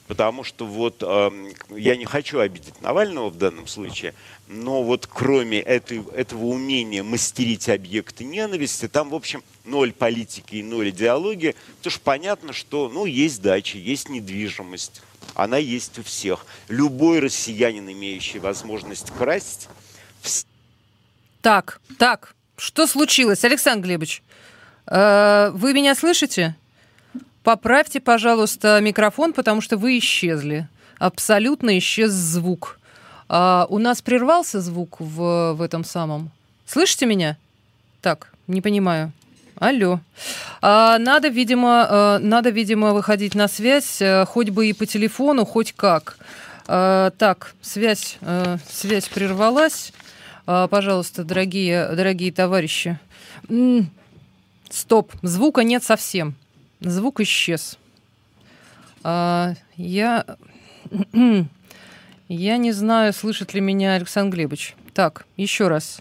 Потому 0.07 0.43
что 0.43 0.65
вот 0.67 0.97
э, 1.01 1.51
я 1.71 1.95
не 1.95 2.05
хочу 2.05 2.39
обидеть 2.39 2.79
Навального 2.81 3.29
в 3.29 3.37
данном 3.37 3.65
случае, 3.65 4.13
но 4.47 4.83
вот 4.83 5.07
кроме 5.11 5.59
этой, 5.59 6.03
этого 6.13 6.45
умения 6.45 7.03
мастерить 7.03 7.69
объекты 7.69 8.23
ненависти, 8.23 8.87
там, 8.87 9.09
в 9.09 9.15
общем, 9.15 9.43
ноль 9.63 9.91
политики 9.93 10.57
и 10.57 10.63
ноль 10.63 10.91
идеологии, 10.91 11.55
потому 11.77 11.91
что 11.91 12.01
понятно, 12.01 12.53
что 12.53 12.87
ну, 12.87 13.05
есть 13.05 13.41
дача, 13.41 13.79
есть 13.79 14.09
недвижимость, 14.09 15.01
она 15.33 15.57
есть 15.57 15.97
у 15.97 16.03
всех. 16.03 16.45
Любой 16.67 17.19
россиянин, 17.19 17.89
имеющий 17.91 18.37
возможность 18.37 19.11
красть... 19.17 19.69
Так, 21.41 21.79
так, 21.99 22.35
что 22.57 22.87
случилось, 22.87 23.43
Александр 23.43 23.85
Глебович? 23.85 24.23
Э, 24.87 25.51
вы 25.53 25.73
меня 25.73 25.95
слышите? 25.95 26.55
Поправьте, 27.45 28.01
пожалуйста, 28.01 28.81
микрофон, 28.81 29.31
потому 29.31 29.61
что 29.61 29.77
вы 29.77 29.99
исчезли. 29.99 30.67
Абсолютно 30.97 31.77
исчез 31.77 32.11
звук. 32.11 32.79
А, 33.29 33.67
у 33.69 33.77
нас 33.77 34.01
прервался 34.01 34.59
звук 34.59 34.99
в, 34.99 35.53
в 35.53 35.61
этом 35.61 35.83
самом. 35.85 36.31
Слышите 36.65 37.05
меня? 37.05 37.37
Так, 38.01 38.31
не 38.47 38.61
понимаю. 38.61 39.11
Алло. 39.59 39.99
А, 40.61 40.97
надо, 40.97 41.27
видимо, 41.27 41.85
а, 41.87 42.19
надо, 42.19 42.49
видимо, 42.49 42.93
выходить 42.93 43.35
на 43.35 43.47
связь, 43.47 44.01
а, 44.01 44.25
хоть 44.25 44.49
бы 44.49 44.67
и 44.67 44.73
по 44.73 44.87
телефону, 44.87 45.45
хоть 45.45 45.73
как. 45.73 46.17
А, 46.67 47.11
так, 47.11 47.53
связь, 47.61 48.17
а, 48.21 48.57
связь 48.67 49.07
прервалась. 49.07 49.93
А, 50.47 50.67
пожалуйста, 50.67 51.23
дорогие, 51.23 51.89
дорогие 51.89 52.31
товарищи. 52.31 52.99
М-м, 53.49 53.91
стоп, 54.71 55.13
звука 55.21 55.63
нет 55.63 55.83
совсем. 55.83 56.35
Звук 56.85 57.19
исчез. 57.21 57.77
А, 59.03 59.53
я... 59.75 60.25
Я 62.27 62.57
не 62.57 62.71
знаю, 62.71 63.13
слышит 63.13 63.53
ли 63.53 63.61
меня 63.61 63.93
Александр 63.93 64.35
Глебович. 64.35 64.75
Так, 64.95 65.27
еще 65.37 65.67
раз. 65.67 65.99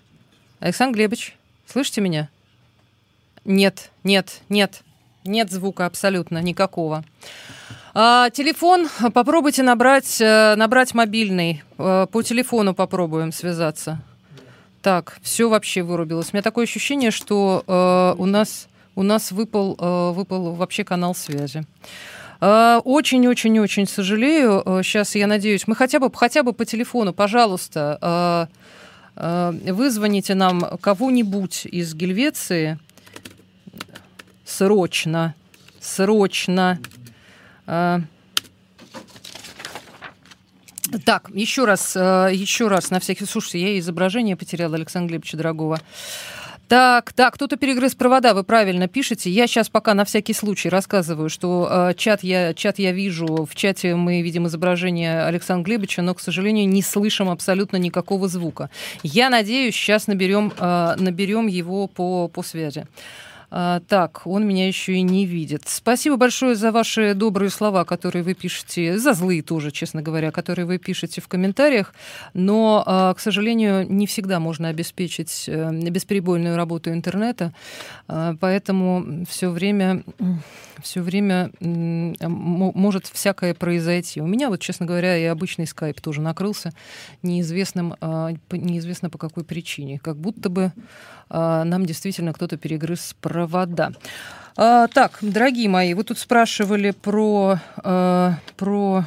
Александр 0.58 0.96
Глебович, 0.96 1.36
слышите 1.66 2.00
меня? 2.00 2.30
Нет, 3.44 3.90
нет, 4.04 4.40
нет. 4.48 4.82
Нет 5.24 5.50
звука 5.50 5.84
абсолютно 5.84 6.40
никакого. 6.40 7.04
А, 7.92 8.30
телефон 8.30 8.88
попробуйте 9.12 9.62
набрать, 9.62 10.18
э, 10.18 10.54
набрать 10.56 10.94
мобильный. 10.94 11.62
А, 11.76 12.06
по 12.06 12.22
телефону 12.22 12.74
попробуем 12.74 13.30
связаться. 13.30 14.00
Так, 14.80 15.18
все 15.22 15.50
вообще 15.50 15.82
вырубилось. 15.82 16.30
У 16.32 16.36
меня 16.36 16.42
такое 16.42 16.64
ощущение, 16.64 17.10
что 17.10 17.64
э, 17.66 18.14
у 18.18 18.24
нас 18.24 18.68
у 18.94 19.02
нас 19.02 19.32
выпал, 19.32 19.76
э, 19.78 20.12
выпал 20.12 20.54
вообще 20.54 20.84
канал 20.84 21.14
связи. 21.14 21.64
Очень-очень-очень 22.40 23.86
сожалею. 23.86 24.62
Сейчас 24.82 25.14
я 25.14 25.26
надеюсь, 25.26 25.66
мы 25.66 25.74
хотя 25.74 25.98
бы, 25.98 26.10
хотя 26.12 26.42
бы 26.42 26.52
по 26.52 26.66
телефону, 26.66 27.14
пожалуйста, 27.14 28.48
вызвоните 29.16 30.34
нам 30.34 30.76
кого-нибудь 30.82 31.64
из 31.64 31.94
Гельвеции 31.94 32.78
срочно, 34.44 35.34
срочно. 35.80 36.78
А, 37.66 38.00
так, 41.04 41.30
еще 41.32 41.64
раз, 41.64 41.94
а, 41.96 42.28
еще 42.28 42.68
раз, 42.68 42.90
на 42.90 43.00
всякий... 43.00 43.24
Слушайте, 43.24 43.60
я 43.60 43.78
изображение 43.78 44.36
потеряла 44.36 44.76
Александра 44.76 45.08
Глебовича 45.08 45.36
Дорогого. 45.36 45.80
Так, 46.68 47.12
так, 47.12 47.34
кто-то 47.34 47.56
перегрыз 47.56 47.94
провода, 47.94 48.32
вы 48.32 48.42
правильно 48.42 48.88
пишете. 48.88 49.30
Я 49.30 49.46
сейчас 49.46 49.68
пока 49.68 49.92
на 49.92 50.04
всякий 50.04 50.32
случай 50.32 50.70
рассказываю, 50.70 51.28
что 51.28 51.68
э, 51.70 51.94
чат, 51.94 52.22
я, 52.22 52.54
чат 52.54 52.78
я 52.78 52.92
вижу, 52.92 53.44
в 53.44 53.54
чате 53.54 53.94
мы 53.94 54.22
видим 54.22 54.46
изображение 54.46 55.24
Александра 55.24 55.64
Глебовича, 55.64 56.02
но, 56.02 56.14
к 56.14 56.20
сожалению, 56.20 56.66
не 56.66 56.82
слышим 56.82 57.28
абсолютно 57.28 57.76
никакого 57.76 58.28
звука. 58.28 58.70
Я 59.02 59.28
надеюсь, 59.28 59.74
сейчас 59.74 60.06
наберем, 60.06 60.52
э, 60.58 60.94
наберем 60.98 61.48
его 61.48 61.86
по, 61.86 62.28
по 62.28 62.42
связи. 62.42 62.86
А, 63.56 63.78
так, 63.86 64.22
он 64.24 64.44
меня 64.48 64.66
еще 64.66 64.94
и 64.94 65.02
не 65.02 65.26
видит. 65.26 65.62
Спасибо 65.66 66.16
большое 66.16 66.56
за 66.56 66.72
ваши 66.72 67.14
добрые 67.14 67.50
слова, 67.50 67.84
которые 67.84 68.24
вы 68.24 68.34
пишете, 68.34 68.98
за 68.98 69.12
злые 69.12 69.42
тоже, 69.42 69.70
честно 69.70 70.02
говоря, 70.02 70.32
которые 70.32 70.66
вы 70.66 70.78
пишете 70.78 71.20
в 71.20 71.28
комментариях. 71.28 71.94
Но, 72.32 72.82
а, 72.84 73.14
к 73.14 73.20
сожалению, 73.20 73.88
не 73.88 74.08
всегда 74.08 74.40
можно 74.40 74.70
обеспечить 74.70 75.44
э, 75.46 75.70
бесперебойную 75.88 76.56
работу 76.56 76.90
интернета, 76.90 77.52
а, 78.08 78.34
поэтому 78.40 79.24
все 79.30 79.50
время 79.50 80.02
все 80.82 81.00
время 81.00 81.52
может 81.60 83.06
всякое 83.06 83.54
произойти. 83.54 84.20
У 84.20 84.26
меня 84.26 84.48
вот, 84.50 84.60
честно 84.60 84.84
говоря, 84.84 85.16
и 85.16 85.24
обычный 85.24 85.66
скайп 85.66 86.00
тоже 86.00 86.20
накрылся 86.20 86.72
неизвестным, 87.22 87.94
неизвестно 88.50 89.08
по 89.08 89.16
какой 89.16 89.44
причине. 89.44 89.98
Как 89.98 90.16
будто 90.16 90.50
бы 90.50 90.72
нам 91.30 91.86
действительно 91.86 92.34
кто-то 92.34 92.58
перегрыз 92.58 93.16
провода. 93.46 93.92
А, 94.56 94.86
так, 94.88 95.18
дорогие 95.20 95.68
мои, 95.68 95.94
вы 95.94 96.04
тут 96.04 96.18
спрашивали 96.18 96.92
про, 96.92 97.58
а, 97.76 98.34
про 98.56 99.04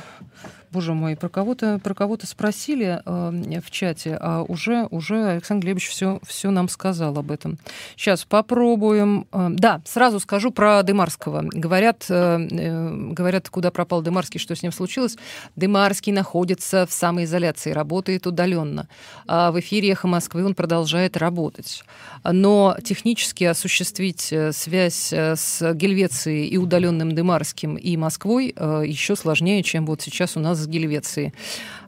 боже 0.77 0.93
мой, 0.93 1.15
про 1.15 1.27
кого-то 1.27 1.79
про 1.83 1.95
кого-то 1.95 2.27
спросили 2.27 3.01
э, 3.03 3.61
в 3.65 3.71
чате, 3.71 4.15
а 4.21 4.43
уже 4.43 4.87
уже 4.91 5.29
Александр 5.29 5.65
Глебович 5.65 5.89
все 5.89 6.19
все 6.23 6.51
нам 6.51 6.69
сказал 6.69 7.17
об 7.17 7.31
этом. 7.31 7.57
Сейчас 7.95 8.25
попробуем. 8.25 9.25
Э, 9.31 9.47
да, 9.49 9.81
сразу 9.85 10.19
скажу 10.19 10.51
про 10.51 10.83
Дымарского. 10.83 11.41
Говорят 11.51 12.05
э, 12.09 12.47
э, 12.51 13.11
говорят, 13.11 13.49
куда 13.49 13.71
пропал 13.71 14.03
Дымарский, 14.03 14.39
что 14.39 14.55
с 14.55 14.61
ним 14.61 14.71
случилось. 14.71 15.17
Дымарский 15.55 16.13
находится 16.13 16.85
в 16.85 16.93
самоизоляции, 16.93 17.71
работает 17.71 18.27
удаленно. 18.27 18.87
А 19.25 19.51
в 19.51 19.59
эфире 19.59 19.93
Эхо 19.93 20.07
Москвы 20.07 20.45
он 20.45 20.53
продолжает 20.53 21.17
работать. 21.17 21.83
Но 22.23 22.77
технически 22.83 23.45
осуществить 23.45 24.31
э, 24.31 24.51
связь 24.51 25.11
э, 25.11 25.35
с 25.35 25.73
Гельвецией 25.73 26.45
и 26.45 26.57
удаленным 26.57 27.15
Дымарским 27.15 27.77
и 27.77 27.97
Москвой 27.97 28.53
еще 28.85 29.15
сложнее, 29.15 29.63
чем 29.63 29.87
вот 29.87 30.03
сейчас 30.03 30.37
у 30.37 30.39
нас 30.39 30.66
с 30.67 30.69
Гельвеции. 30.69 31.33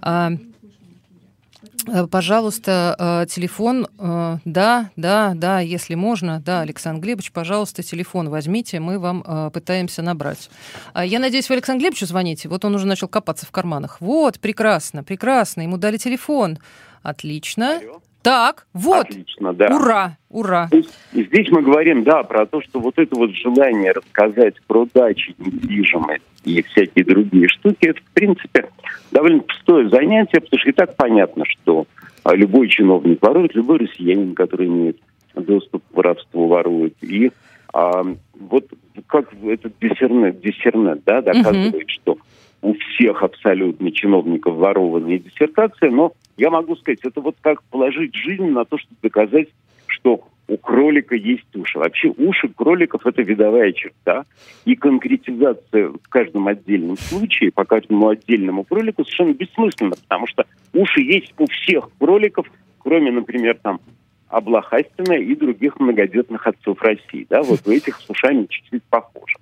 А, 0.02 0.32
э, 1.88 2.08
пожалуйста, 2.08 2.96
э, 2.98 3.26
телефон, 3.30 3.88
э, 3.98 4.38
да, 4.46 4.90
да, 4.96 5.34
да, 5.36 5.60
если 5.60 5.96
можно, 5.96 6.40
да, 6.40 6.62
Александр 6.62 7.02
Глебович, 7.02 7.32
пожалуйста, 7.32 7.84
телефон 7.84 8.30
возьмите, 8.30 8.80
мы 8.80 9.00
вам 9.00 9.52
пытаемся 9.52 10.02
набрать. 10.02 10.50
А, 10.94 11.06
я 11.06 11.20
надеюсь, 11.20 11.50
вы 11.50 11.56
Александру 11.56 11.82
Глебовичу 11.82 12.06
звоните, 12.06 12.50
вот 12.50 12.66
он 12.66 12.76
уже 12.76 12.88
начал 12.88 13.08
копаться 13.08 13.46
в 13.46 13.52
карманах. 13.52 14.00
Вот, 14.00 14.40
прекрасно, 14.40 15.04
прекрасно, 15.04 15.62
ему 15.62 15.78
дали 15.78 15.98
телефон. 15.98 16.60
Отлично. 17.04 17.78
Алло. 17.78 18.02
Так, 18.22 18.68
вот. 18.74 19.08
Отлично, 19.08 19.54
да. 19.54 19.68
Ура, 19.68 20.18
ура. 20.30 20.70
И 20.72 21.24
здесь 21.24 21.50
мы 21.52 21.62
говорим, 21.62 22.04
да, 22.04 22.24
про 22.24 22.46
то, 22.46 22.62
что 22.62 22.80
вот 22.80 22.98
это 22.98 23.16
вот 23.16 23.32
желание 23.32 23.94
рассказать 23.94 24.56
про 24.68 24.86
дачи, 24.94 25.34
недвижимость 25.38 26.24
и 26.44 26.62
всякие 26.64 27.06
другие 27.06 27.48
штуки, 27.48 27.88
это, 27.88 28.00
в 28.02 28.14
принципе, 28.14 28.70
довольно 29.12 29.40
пустое 29.40 29.90
занятие, 29.90 30.42
потому 30.42 30.60
что 30.60 30.70
и 30.70 30.74
так 30.74 30.96
понятно, 30.96 31.46
что 31.46 31.86
а, 32.24 32.36
любой 32.36 32.68
чиновник 32.68 33.22
ворует, 33.22 33.56
любой 33.56 33.80
россиянин, 33.80 34.36
который 34.36 34.68
имеет 34.68 34.98
доступ 35.36 35.84
к 35.90 35.96
воровству, 35.96 36.48
ворует. 36.48 36.96
И 37.02 37.32
а, 37.74 38.04
вот 38.34 38.66
как 39.08 39.34
этот 39.44 39.74
диссернет, 39.80 40.42
диссернет 40.42 41.04
да, 41.06 41.22
доказывает, 41.22 41.76
uh-huh. 41.76 41.88
что 41.88 42.18
у 42.62 42.74
всех 42.74 43.24
абсолютно 43.24 43.92
чиновников 43.92 44.56
ворованные 44.56 45.20
диссертации, 45.20 45.90
но 45.90 46.14
я 46.38 46.50
могу 46.50 46.76
сказать, 46.76 47.00
это 47.04 47.22
вот 47.22 47.36
как 47.42 47.64
положить 47.64 48.16
жизнь 48.16 48.48
на 48.48 48.66
то, 48.66 48.78
чтобы 48.78 48.98
доказать, 49.02 49.48
что 49.88 50.22
у 50.48 50.58
кролика 50.58 51.16
есть 51.16 51.56
уши. 51.56 51.78
Вообще 51.78 52.10
уши 52.10 52.50
кроликов– 52.50 53.02
это 53.06 53.22
видовая 53.22 53.72
черта, 53.72 54.26
и 54.66 54.76
конкретизация 54.76 55.90
в 55.90 56.10
каждом 56.10 56.48
отдельном 56.48 56.98
случае, 56.98 57.52
по 57.52 57.66
каждому 57.66 58.10
отдельному 58.10 58.64
кролику 58.64 59.04
совершенно 59.04 59.34
бессмысленна, 59.34 59.96
потому 59.96 60.28
что 60.28 60.46
уши 60.74 61.02
есть 61.02 61.34
у 61.38 61.46
всех 61.46 61.90
кроликов, 62.00 62.48
кроме, 62.80 63.12
например, 63.12 63.58
там, 63.62 63.80
Облахастина 64.28 65.14
и 65.14 65.36
других 65.36 65.80
многодетных 65.80 66.46
отцов 66.46 66.82
России. 66.82 67.26
Да, 67.30 67.42
вот 67.42 67.62
у 67.66 67.72
этих 67.72 67.98
с 67.98 68.10
ушами 68.10 68.46
чуть-чуть 68.48 68.84
похоже. 68.84 69.38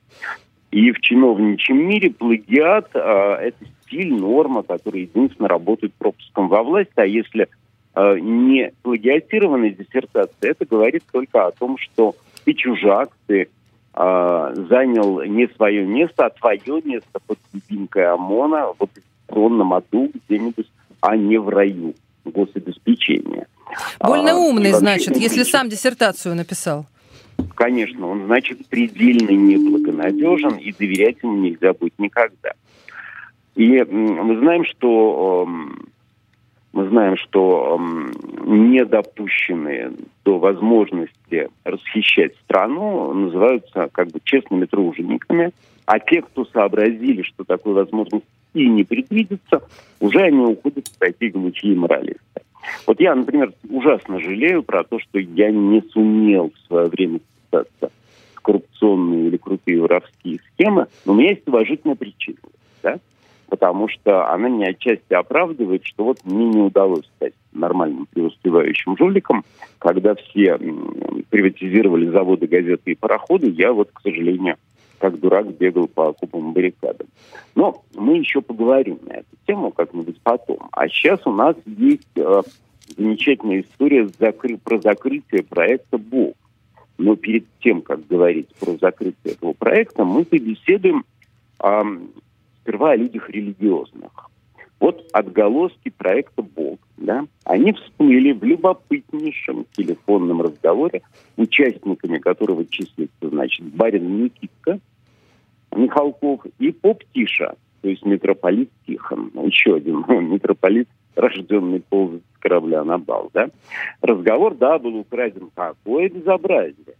И 0.71 0.91
в 0.91 0.99
чиновничьем 0.99 1.77
мире 1.87 2.09
плагиат 2.11 2.89
э, 2.93 2.99
это 2.99 3.65
стиль, 3.83 4.13
норма, 4.13 4.63
которая 4.63 5.03
единственно 5.03 5.47
работает 5.47 5.93
пропуском 5.93 6.49
во 6.49 6.63
власть. 6.63 6.91
А 6.95 7.05
если 7.05 7.47
э, 7.95 8.19
не 8.19 8.71
плагиатированная 8.83 9.71
диссертация, 9.71 10.51
это 10.51 10.65
говорит 10.65 11.03
только 11.11 11.47
о 11.47 11.51
том, 11.51 11.77
что 11.77 12.15
ты 12.43 12.53
чужак, 12.53 13.09
ты 13.27 13.47
э, 13.93 14.65
занял 14.69 15.23
не 15.23 15.47
свое 15.55 15.85
место, 15.85 16.25
а 16.25 16.29
твое 16.29 16.81
место 16.83 17.19
под 17.25 17.39
любимкой 17.53 18.07
ОМОНа 18.07 18.73
в 18.77 18.83
оппозиционном 18.83 19.73
аду 19.73 20.11
где-нибудь, 20.13 20.67
а 21.01 21.15
не 21.15 21.37
в 21.37 21.47
раю 21.47 21.93
гособеспечения. 22.25 23.47
Больно 23.99 24.31
а, 24.31 24.35
умный, 24.35 24.73
значит, 24.73 25.15
если 25.15 25.43
сам 25.43 25.69
диссертацию 25.69 26.35
написал. 26.35 26.85
Конечно, 27.55 28.07
он, 28.07 28.25
значит, 28.25 28.65
предельно 28.67 29.31
неблагонадежен, 29.31 30.57
и 30.57 30.71
доверять 30.71 31.17
ему 31.23 31.37
нельзя 31.37 31.73
будет 31.73 31.97
никогда. 31.97 32.53
И 33.55 33.83
мы 33.83 34.37
знаем, 34.37 34.63
что 34.65 35.45
эм, 35.47 35.89
мы 36.77 36.87
знаем, 36.89 37.17
что 37.17 37.81
не 38.45 38.85
допущенные 38.85 39.93
до 40.23 40.37
возможности 40.37 41.49
расхищать 41.63 42.35
страну 42.43 43.13
называются 43.13 43.89
как 43.91 44.09
бы 44.09 44.19
честными 44.23 44.65
тружениками, 44.65 45.51
а 45.85 45.99
те, 45.99 46.21
кто 46.21 46.45
сообразили, 46.45 47.23
что 47.23 47.43
такой 47.45 47.73
возможности 47.73 48.27
и 48.53 48.67
не 48.69 48.83
предвидится, 48.83 49.63
уже 49.99 50.19
они 50.19 50.39
уходят 50.39 50.87
в 50.87 50.97
такие 50.99 51.31
глухие 51.31 51.75
моралисты. 51.75 52.41
Вот 52.85 52.99
я, 52.99 53.15
например, 53.15 53.53
ужасно 53.69 54.19
жалею 54.19 54.63
про 54.63 54.83
то, 54.83 54.99
что 54.99 55.19
я 55.19 55.51
не 55.51 55.81
сумел 55.91 56.51
в 56.51 56.67
свое 56.67 56.87
время 56.87 57.19
записаться 57.51 57.91
коррупционные 58.41 59.27
или 59.27 59.37
крутые 59.37 59.81
воровские 59.81 60.39
схемы, 60.53 60.87
но 61.05 61.13
у 61.13 61.15
меня 61.15 61.31
есть 61.31 61.47
уважительная 61.47 61.95
причина. 61.95 62.37
Да? 62.81 62.97
Потому 63.49 63.87
что 63.89 64.31
она 64.31 64.49
меня 64.49 64.69
отчасти 64.69 65.13
оправдывает, 65.13 65.85
что 65.85 66.05
вот 66.05 66.19
мне 66.23 66.45
не 66.45 66.61
удалось 66.61 67.05
стать 67.17 67.33
нормальным 67.51 68.07
преуспевающим 68.13 68.97
жуликом. 68.97 69.43
Когда 69.79 70.15
все 70.15 70.57
приватизировали 71.29 72.07
заводы, 72.07 72.47
газеты 72.47 72.91
и 72.91 72.95
пароходы, 72.95 73.49
я 73.49 73.73
вот, 73.73 73.89
к 73.91 74.01
сожалению, 74.01 74.55
как 74.99 75.19
дурак 75.19 75.47
бегал 75.57 75.87
по 75.87 76.09
окопам 76.09 76.53
баррикадам. 76.53 77.07
Но 77.55 77.83
мы 77.95 78.17
еще 78.17 78.41
поговорим 78.41 78.99
на 79.03 79.13
эту 79.13 79.35
тему 79.45 79.71
как-нибудь 79.71 80.19
потом. 80.21 80.69
А 80.71 80.87
сейчас 80.87 81.19
у 81.25 81.31
нас 81.31 81.55
есть 81.65 82.07
э, 82.15 82.41
замечательная 82.95 83.61
история 83.61 84.03
закры- 84.19 84.57
про 84.57 84.79
закрытие 84.79 85.43
проекта 85.43 85.97
«Бог». 85.97 86.35
Но 86.97 87.15
перед 87.15 87.45
тем, 87.59 87.81
как 87.81 88.07
говорить 88.07 88.47
про 88.59 88.75
закрытие 88.77 89.33
этого 89.33 89.53
проекта, 89.53 90.03
мы 90.03 90.25
побеседуем 90.25 91.05
э, 91.63 91.81
сперва 92.61 92.91
о 92.91 92.95
людях 92.95 93.29
религиозных. 93.29 94.11
Вот 94.79 95.07
отголоски 95.11 95.89
проекта 95.89 96.43
«Бог», 96.43 96.79
да, 96.97 97.25
они 97.45 97.73
всплыли 97.73 98.31
в 98.31 98.43
любопытнейшем 98.43 99.65
телефонном 99.71 100.41
разговоре, 100.41 101.01
участниками 101.35 102.19
которого 102.19 102.65
числится, 102.65 103.29
значит, 103.29 103.65
барин 103.65 104.23
Никитка 104.23 104.79
Михалков 105.75 106.41
и 106.59 106.71
поп 106.71 107.03
Тиша, 107.13 107.55
то 107.81 107.89
есть 107.89 108.05
митрополит 108.05 108.69
Тихон, 108.85 109.31
еще 109.45 109.75
один 109.75 110.05
митрополит, 110.29 110.87
рожденный 111.15 111.81
ползать 111.81 112.21
с 112.35 112.37
корабля 112.39 112.83
на 112.83 112.99
бал, 112.99 113.31
да. 113.33 113.49
Разговор, 114.01 114.55
да, 114.55 114.77
был 114.77 114.97
украден. 114.97 115.49
Какое 115.55 116.09
безобразие! 116.09 116.95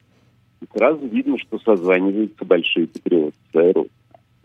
И 0.61 0.65
сразу 0.75 1.05
видно, 1.05 1.37
что 1.37 1.59
созваниваются 1.59 2.43
большие 2.43 2.87
патриоты 2.87 3.37
своей 3.51 3.73
родины 3.73 3.91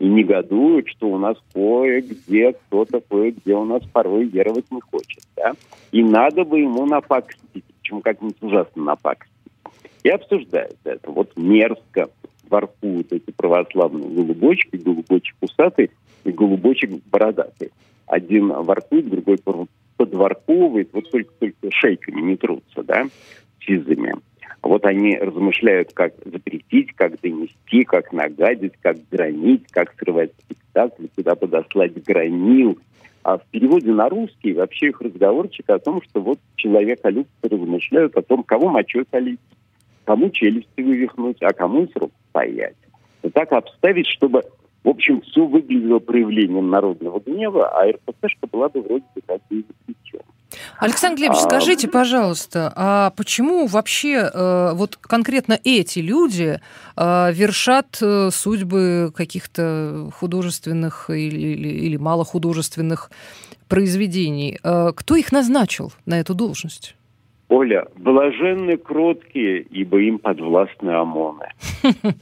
и 0.03 0.05
негодуют, 0.05 0.89
что 0.89 1.07
у 1.07 1.17
нас 1.17 1.37
кое-где 1.53 2.51
кто-то 2.51 2.99
кое-где 2.99 3.55
у 3.55 3.63
нас 3.63 3.83
порой 3.93 4.25
веровать 4.25 4.69
не 4.69 4.81
хочет. 4.81 5.23
Да? 5.37 5.53
И 5.93 6.03
надо 6.03 6.43
бы 6.43 6.59
ему 6.59 6.85
напакстить, 6.85 7.63
причем 7.81 8.01
как-нибудь 8.01 8.35
ужасно 8.41 8.83
напакстить. 8.83 9.31
И 10.03 10.09
обсуждают 10.09 10.75
это. 10.83 11.09
Вот 11.09 11.31
мерзко 11.37 12.09
воркуют 12.49 13.13
эти 13.13 13.31
православные 13.31 14.09
голубочки, 14.09 14.75
голубочек 14.75 15.37
усатый 15.39 15.89
и 16.25 16.31
голубочек 16.31 16.91
бородатый. 17.09 17.71
Один 18.05 18.49
воркует, 18.49 19.09
другой 19.09 19.39
подворковывает, 19.95 20.89
вот 20.91 21.09
только-только 21.11 21.71
шейками 21.71 22.19
не 22.19 22.35
трутся, 22.35 22.83
да, 22.83 23.07
сизыми. 23.65 24.15
Вот 24.63 24.85
они 24.85 25.17
размышляют, 25.17 25.91
как 25.93 26.13
запретить, 26.23 26.93
как 26.95 27.19
донести, 27.19 27.83
как 27.83 28.13
нагадить, 28.13 28.73
как 28.81 28.95
гранить, 29.11 29.69
как 29.69 29.93
срывать 29.99 30.31
спектакль, 30.41 31.07
куда 31.13 31.35
подослать 31.35 32.01
гранил. 32.05 32.79
А 33.23 33.37
в 33.37 33.45
переводе 33.51 33.91
на 33.91 34.07
русский 34.07 34.53
вообще 34.53 34.87
их 34.87 35.01
разговорчик 35.01 35.69
о 35.69 35.79
том, 35.79 36.01
что 36.03 36.21
вот 36.21 36.39
человека-любцы 36.55 37.29
размышляют 37.43 38.15
о 38.15 38.21
том, 38.21 38.43
кого 38.43 38.69
мочой 38.69 39.03
полить, 39.03 39.39
кому 40.05 40.29
челюсти 40.29 40.81
вывихнуть, 40.81 41.41
а 41.41 41.51
кому 41.51 41.85
срок 41.89 42.11
паять. 42.31 42.77
И 43.21 43.29
так 43.29 43.51
обставить, 43.51 44.07
чтобы, 44.07 44.43
в 44.85 44.89
общем, 44.89 45.21
все 45.21 45.45
выглядело 45.45 45.99
проявлением 45.99 46.69
народного 46.69 47.19
гнева, 47.19 47.67
а 47.67 47.91
РПЦшка 47.91 48.47
была 48.49 48.69
бы 48.69 48.81
вроде 48.81 49.05
бы 49.13 49.21
как 49.27 49.41
и. 49.49 49.65
Александр 50.79 51.19
Глебович, 51.19 51.41
а... 51.41 51.43
скажите, 51.43 51.87
пожалуйста, 51.87 52.71
а 52.75 53.11
почему 53.11 53.67
вообще 53.67 54.29
э, 54.33 54.71
вот 54.73 54.97
конкретно 54.97 55.59
эти 55.63 55.99
люди 55.99 56.59
э, 56.95 57.33
вершат 57.33 57.97
э, 58.01 58.29
судьбы 58.31 59.11
каких-то 59.15 60.09
художественных 60.17 61.09
или, 61.09 61.39
или, 61.39 61.67
или 61.67 61.97
малохудожественных 61.97 63.11
произведений? 63.67 64.59
Э, 64.63 64.91
кто 64.95 65.15
их 65.15 65.31
назначил 65.31 65.93
на 66.05 66.19
эту 66.19 66.33
должность? 66.33 66.95
Оля, 67.53 67.85
блаженны 67.95 68.77
кроткие, 68.77 69.61
ибо 69.61 69.99
им 69.99 70.17
подвластны 70.17 70.89
ОМОНы. 70.89 71.49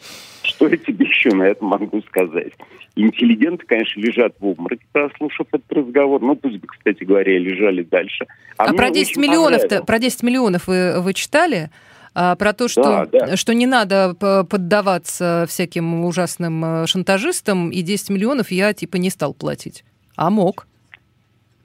Что 0.44 0.68
я 0.68 0.76
тебе 0.76 1.06
еще 1.06 1.30
на 1.34 1.44
это 1.44 1.64
могу 1.64 2.02
сказать? 2.02 2.52
Интеллигенты, 2.98 3.66
конечно, 3.66 4.02
лежат 4.02 4.34
в 4.42 4.46
обмороке, 4.46 4.84
прослушав 4.92 5.48
этот 5.54 5.72
разговор. 5.72 6.22
Ну, 6.22 6.36
пусть 6.36 6.58
бы, 6.58 6.68
кстати 6.68 7.06
говоря, 7.06 7.40
лежали 7.40 7.84
дальше. 7.84 8.26
А, 8.58 8.66
а 8.66 8.74
про 8.74 8.90
10 8.90 9.16
миллионов-то, 9.16 9.84
про 9.84 10.00
10 10.00 10.22
миллионов 10.24 10.68
вы, 10.68 11.00
вы 11.00 11.14
читали? 11.14 11.70
А, 12.14 12.36
про 12.36 12.52
то, 12.52 12.68
что, 12.68 13.08
да, 13.10 13.28
да. 13.28 13.38
что 13.38 13.54
не 13.54 13.68
надо 13.68 14.16
поддаваться 14.50 15.46
всяким 15.48 16.04
ужасным 16.04 16.66
э, 16.66 16.88
шантажистам, 16.88 17.70
и 17.70 17.82
10 17.82 18.10
миллионов 18.10 18.52
я 18.52 18.74
типа 18.74 18.98
не 18.98 19.10
стал 19.10 19.34
платить. 19.34 19.86
А 20.18 20.30
мог. 20.30 20.68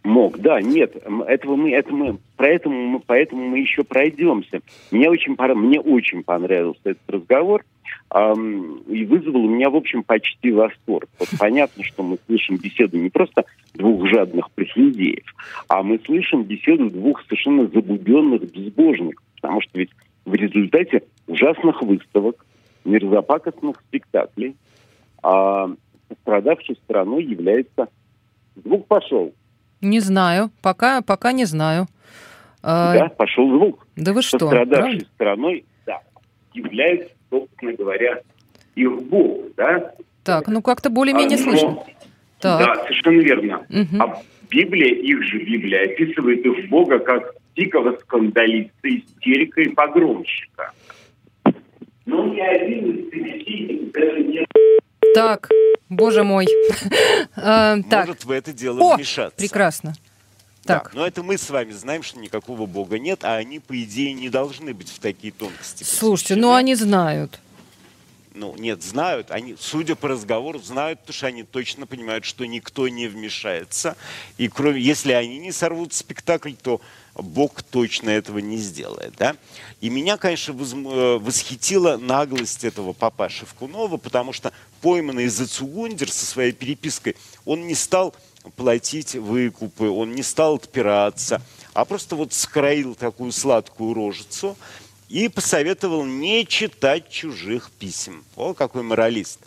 Мог, 0.07 0.39
да, 0.39 0.61
нет, 0.61 0.95
этого 1.27 1.57
мы, 1.57 1.73
это 1.73 1.93
мы, 1.93 2.19
поэтому 2.37 2.81
мы, 2.87 3.01
поэтому 3.01 3.49
мы 3.49 3.59
еще 3.59 3.83
пройдемся. 3.83 4.61
Мне 4.93 5.11
очень, 5.11 5.35
мне 5.37 5.81
очень 5.81 6.23
понравился 6.23 6.81
этот 6.85 7.11
разговор 7.11 7.65
эм, 8.15 8.83
и 8.87 9.05
вызвал 9.05 9.45
у 9.45 9.49
меня, 9.49 9.69
в 9.69 9.75
общем, 9.75 10.05
почти 10.05 10.53
восторг. 10.53 11.09
Вот 11.19 11.29
понятно, 11.41 11.83
что 11.83 12.05
мы 12.05 12.19
слышим 12.27 12.57
беседу 12.57 12.97
не 12.99 13.11
просто 13.11 13.47
двух 13.75 14.07
жадных 14.07 14.49
прохиндеев, 14.53 15.25
а 15.67 15.83
мы 15.83 15.99
слышим 16.07 16.45
беседу 16.45 16.89
двух 16.89 17.21
совершенно 17.25 17.67
забубенных 17.67 18.43
безбожников, 18.53 19.25
потому 19.35 19.61
что 19.61 19.77
ведь 19.77 19.91
в 20.25 20.35
результате 20.35 21.03
ужасных 21.27 21.83
выставок, 21.83 22.47
мерзопакостных 22.85 23.83
спектаклей, 23.89 24.55
а 25.25 25.69
пострадавшей 26.07 26.77
стороной 26.77 27.25
является... 27.25 27.89
Звук 28.55 28.87
пошел. 28.87 29.35
Не 29.81 30.01
знаю, 30.01 30.51
пока, 30.63 31.03
пока 31.03 31.33
не 31.33 31.45
знаю. 31.45 31.87
А, 32.63 32.95
да, 32.95 33.09
пошел 33.09 33.49
звук. 33.49 33.87
Да 33.97 34.13
вы 34.13 34.23
что? 34.23 34.39
Пострадавшей 34.39 34.99
правда? 34.99 35.07
стороной, 35.15 35.65
да, 35.87 36.01
является, 36.53 37.15
собственно 37.31 37.73
говоря, 37.75 38.21
их 38.75 39.03
Бог, 39.05 39.55
да? 39.57 39.93
Так, 40.25 40.49
ну 40.49 40.63
как-то 40.63 40.91
более-менее 40.91 41.37
а, 41.37 41.43
слышно. 41.43 41.79
Так. 42.41 42.61
Да, 42.61 42.83
совершенно 42.83 43.21
верно. 43.21 43.67
Угу. 43.71 44.03
А 44.03 44.23
Библия, 44.51 44.95
их 44.95 45.23
же 45.25 45.39
Библия, 45.39 45.85
описывает 45.85 46.45
их 46.45 46.69
Бога 46.69 46.99
как 46.99 47.35
дикого 47.55 47.97
скандалиста, 47.99 48.89
истерика 48.89 49.63
и 49.63 49.69
погромщика. 49.69 50.73
Но 52.05 52.25
ни 52.27 52.41
один 52.41 52.91
из 52.91 53.11
собеседников 53.11 53.93
даже 53.93 54.25
не 54.25 54.47
так, 55.17 55.49
боже 55.89 56.23
мой. 56.23 56.47
А, 57.39 57.77
Может 57.77 58.25
в 58.25 58.31
это 58.31 58.53
дело 58.53 58.97
вмешаться. 58.97 59.37
Прекрасно. 59.37 59.95
Так. 60.65 60.91
Да, 60.93 61.01
но 61.01 61.07
это 61.07 61.23
мы 61.23 61.39
с 61.39 61.49
вами 61.49 61.71
знаем, 61.73 62.03
что 62.03 62.19
никакого 62.19 62.67
бога 62.67 62.99
нет, 62.99 63.25
а 63.25 63.37
они, 63.37 63.61
по 63.61 63.83
идее, 63.83 64.15
не 64.15 64.29
должны 64.31 64.75
быть 64.75 64.91
в 64.91 64.99
такие 64.99 65.33
тонкости. 65.33 65.85
Слушайте, 65.85 66.37
ну 66.37 66.55
они 66.55 66.75
знают. 66.75 67.39
Ну, 68.35 68.55
нет, 68.59 68.83
знают. 68.83 69.31
Они, 69.31 69.57
судя 69.59 69.97
по 69.97 70.09
разговору, 70.09 70.59
знают, 70.59 71.01
потому 71.01 71.15
что 71.15 71.27
они 71.29 71.43
точно 71.45 71.87
понимают, 71.87 72.25
что 72.25 72.45
никто 72.45 72.89
не 72.89 73.07
вмешается. 73.07 73.97
И 74.37 74.49
кроме, 74.49 74.81
если 74.81 75.13
они 75.13 75.39
не 75.39 75.53
сорвут 75.53 75.95
спектакль, 75.95 76.53
то 76.53 76.81
Бог 77.23 77.63
точно 77.63 78.11
этого 78.11 78.39
не 78.39 78.59
сделает. 78.59 79.15
Да? 79.19 79.37
И 79.81 79.89
меня, 79.89 80.17
конечно, 80.17 80.53
э, 80.53 81.19
восхитила 81.19 81.97
наглость 81.97 82.65
этого 82.65 82.93
папа 82.93 83.29
Шевкунова, 83.29 83.97
потому 83.97 84.33
что 84.33 84.53
пойманный 84.83 85.29
за 85.29 85.47
Цугундер 85.47 86.11
со 86.11 86.27
своей 86.27 86.53
перепиской, 86.53 87.17
он 87.45 87.67
не 87.67 87.75
стал 87.75 88.15
платить 88.55 89.15
выкупы, 89.15 89.89
он 89.89 90.15
не 90.15 90.23
стал 90.23 90.57
отпираться, 90.57 91.43
а 91.73 91.85
просто 91.85 92.17
вот 92.17 92.33
скроил 92.33 92.95
такую 92.95 93.33
сладкую 93.33 93.95
рожицу 93.95 94.57
и 95.09 95.29
посоветовал 95.29 96.05
не 96.05 96.47
читать 96.47 97.09
чужих 97.09 97.71
писем. 97.79 98.25
О, 98.37 98.55
какой 98.55 98.83
моралист. 98.83 99.41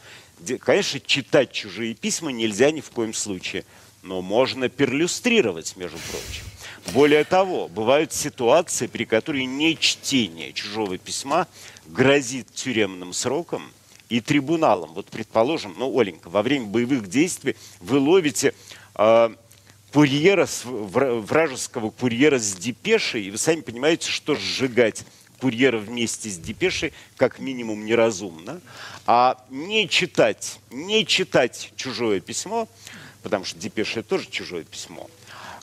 Конечно, 0.60 1.00
читать 1.00 1.52
чужие 1.52 1.94
письма 1.94 2.32
нельзя 2.32 2.72
ни 2.72 2.82
в 2.82 2.90
коем 2.92 3.14
случае, 3.14 3.66
но 4.02 4.22
можно 4.22 4.70
перлюстрировать, 4.70 5.76
между 5.76 5.98
прочим. 5.98 6.44
Более 6.94 7.24
того, 7.24 7.68
бывают 7.68 8.14
ситуации, 8.14 8.88
при 8.88 9.06
которых 9.06 9.46
нечтение 9.46 10.54
чужого 10.54 10.98
письма 10.98 11.48
грозит 11.86 12.52
тюремным 12.54 13.14
сроком 13.14 13.72
и 14.10 14.22
трибуналом. 14.22 14.94
Вот, 14.94 15.06
предположим, 15.08 15.76
ну, 15.78 16.00
Оленька, 16.00 16.30
во 16.30 16.42
время 16.42 16.66
боевых 16.66 17.08
действий 17.08 17.56
вы 17.80 18.00
ловите 18.00 18.56
э, 18.96 19.30
курьера, 19.94 20.48
вражеского 20.64 21.92
курьера 21.92 22.40
с 22.40 22.56
депешей, 22.56 23.26
и 23.26 23.32
вы 23.32 23.38
сами 23.38 23.62
понимаете, 23.62 24.10
что 24.10 24.36
сжигать 24.36 25.06
курьера 25.40 25.78
вместе 25.78 26.30
с 26.30 26.38
депешей 26.38 26.94
как 27.18 27.38
минимум 27.38 27.86
неразумно. 27.86 28.62
А 29.06 29.38
не 29.52 29.88
читать, 29.88 30.60
не 30.72 31.06
читать 31.06 31.72
чужое 31.76 32.20
письмо, 32.20 32.68
потому 33.22 33.46
что 33.46 33.60
депеша 33.60 34.02
тоже 34.02 34.28
чужое 34.32 34.64
письмо– 34.64 35.08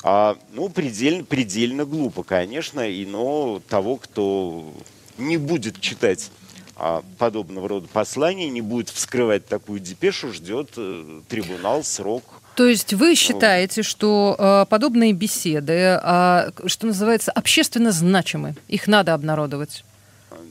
а, 0.08 0.36
ну, 0.52 0.68
предельно, 0.68 1.24
предельно 1.24 1.84
глупо, 1.84 2.22
конечно, 2.22 2.88
и, 2.88 3.04
но 3.04 3.60
того, 3.68 3.96
кто 3.96 4.72
не 5.18 5.36
будет 5.36 5.80
читать 5.80 6.30
а, 6.76 7.02
подобного 7.18 7.68
рода 7.68 7.88
послания, 7.92 8.48
не 8.48 8.60
будет 8.60 8.88
вскрывать 8.88 9.48
такую 9.48 9.80
депешу, 9.80 10.32
ждет 10.32 10.70
э, 10.76 11.22
трибунал, 11.28 11.82
срок. 11.82 12.22
То 12.54 12.68
есть 12.68 12.94
вы 12.94 13.16
считаете, 13.16 13.82
что 13.82 14.36
э, 14.38 14.66
подобные 14.68 15.12
беседы, 15.12 15.72
э, 16.00 16.50
что 16.66 16.86
называется, 16.86 17.32
общественно 17.32 17.90
значимы, 17.90 18.54
их 18.68 18.86
надо 18.86 19.12
обнародовать? 19.12 19.82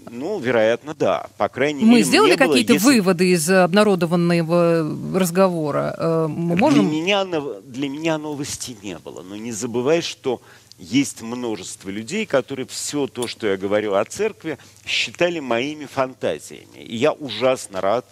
Ну, 0.09 0.39
вероятно, 0.39 0.93
да. 0.93 1.27
По 1.37 1.49
крайней 1.49 1.83
Мы 1.83 1.91
мере, 1.91 2.03
сделали 2.03 2.35
какие-то 2.35 2.73
если... 2.73 2.85
выводы 2.85 3.31
из 3.31 3.49
обнародованного 3.49 5.17
разговора. 5.17 5.95
Э, 5.97 6.27
мы 6.27 6.55
можем... 6.55 6.89
для, 6.89 6.97
меня, 6.97 7.25
для 7.25 7.89
меня 7.89 8.17
новости 8.17 8.77
не 8.81 8.97
было. 8.97 9.21
Но 9.21 9.35
не 9.35 9.51
забывай, 9.51 10.01
что 10.01 10.41
есть 10.77 11.21
множество 11.21 11.89
людей, 11.89 12.25
которые 12.25 12.65
все 12.65 13.07
то, 13.07 13.27
что 13.27 13.47
я 13.47 13.57
говорю 13.57 13.93
о 13.93 14.03
церкви, 14.05 14.57
считали 14.85 15.39
моими 15.39 15.85
фантазиями. 15.85 16.79
И 16.79 16.95
я 16.95 17.13
ужасно 17.13 17.81
рад, 17.81 18.05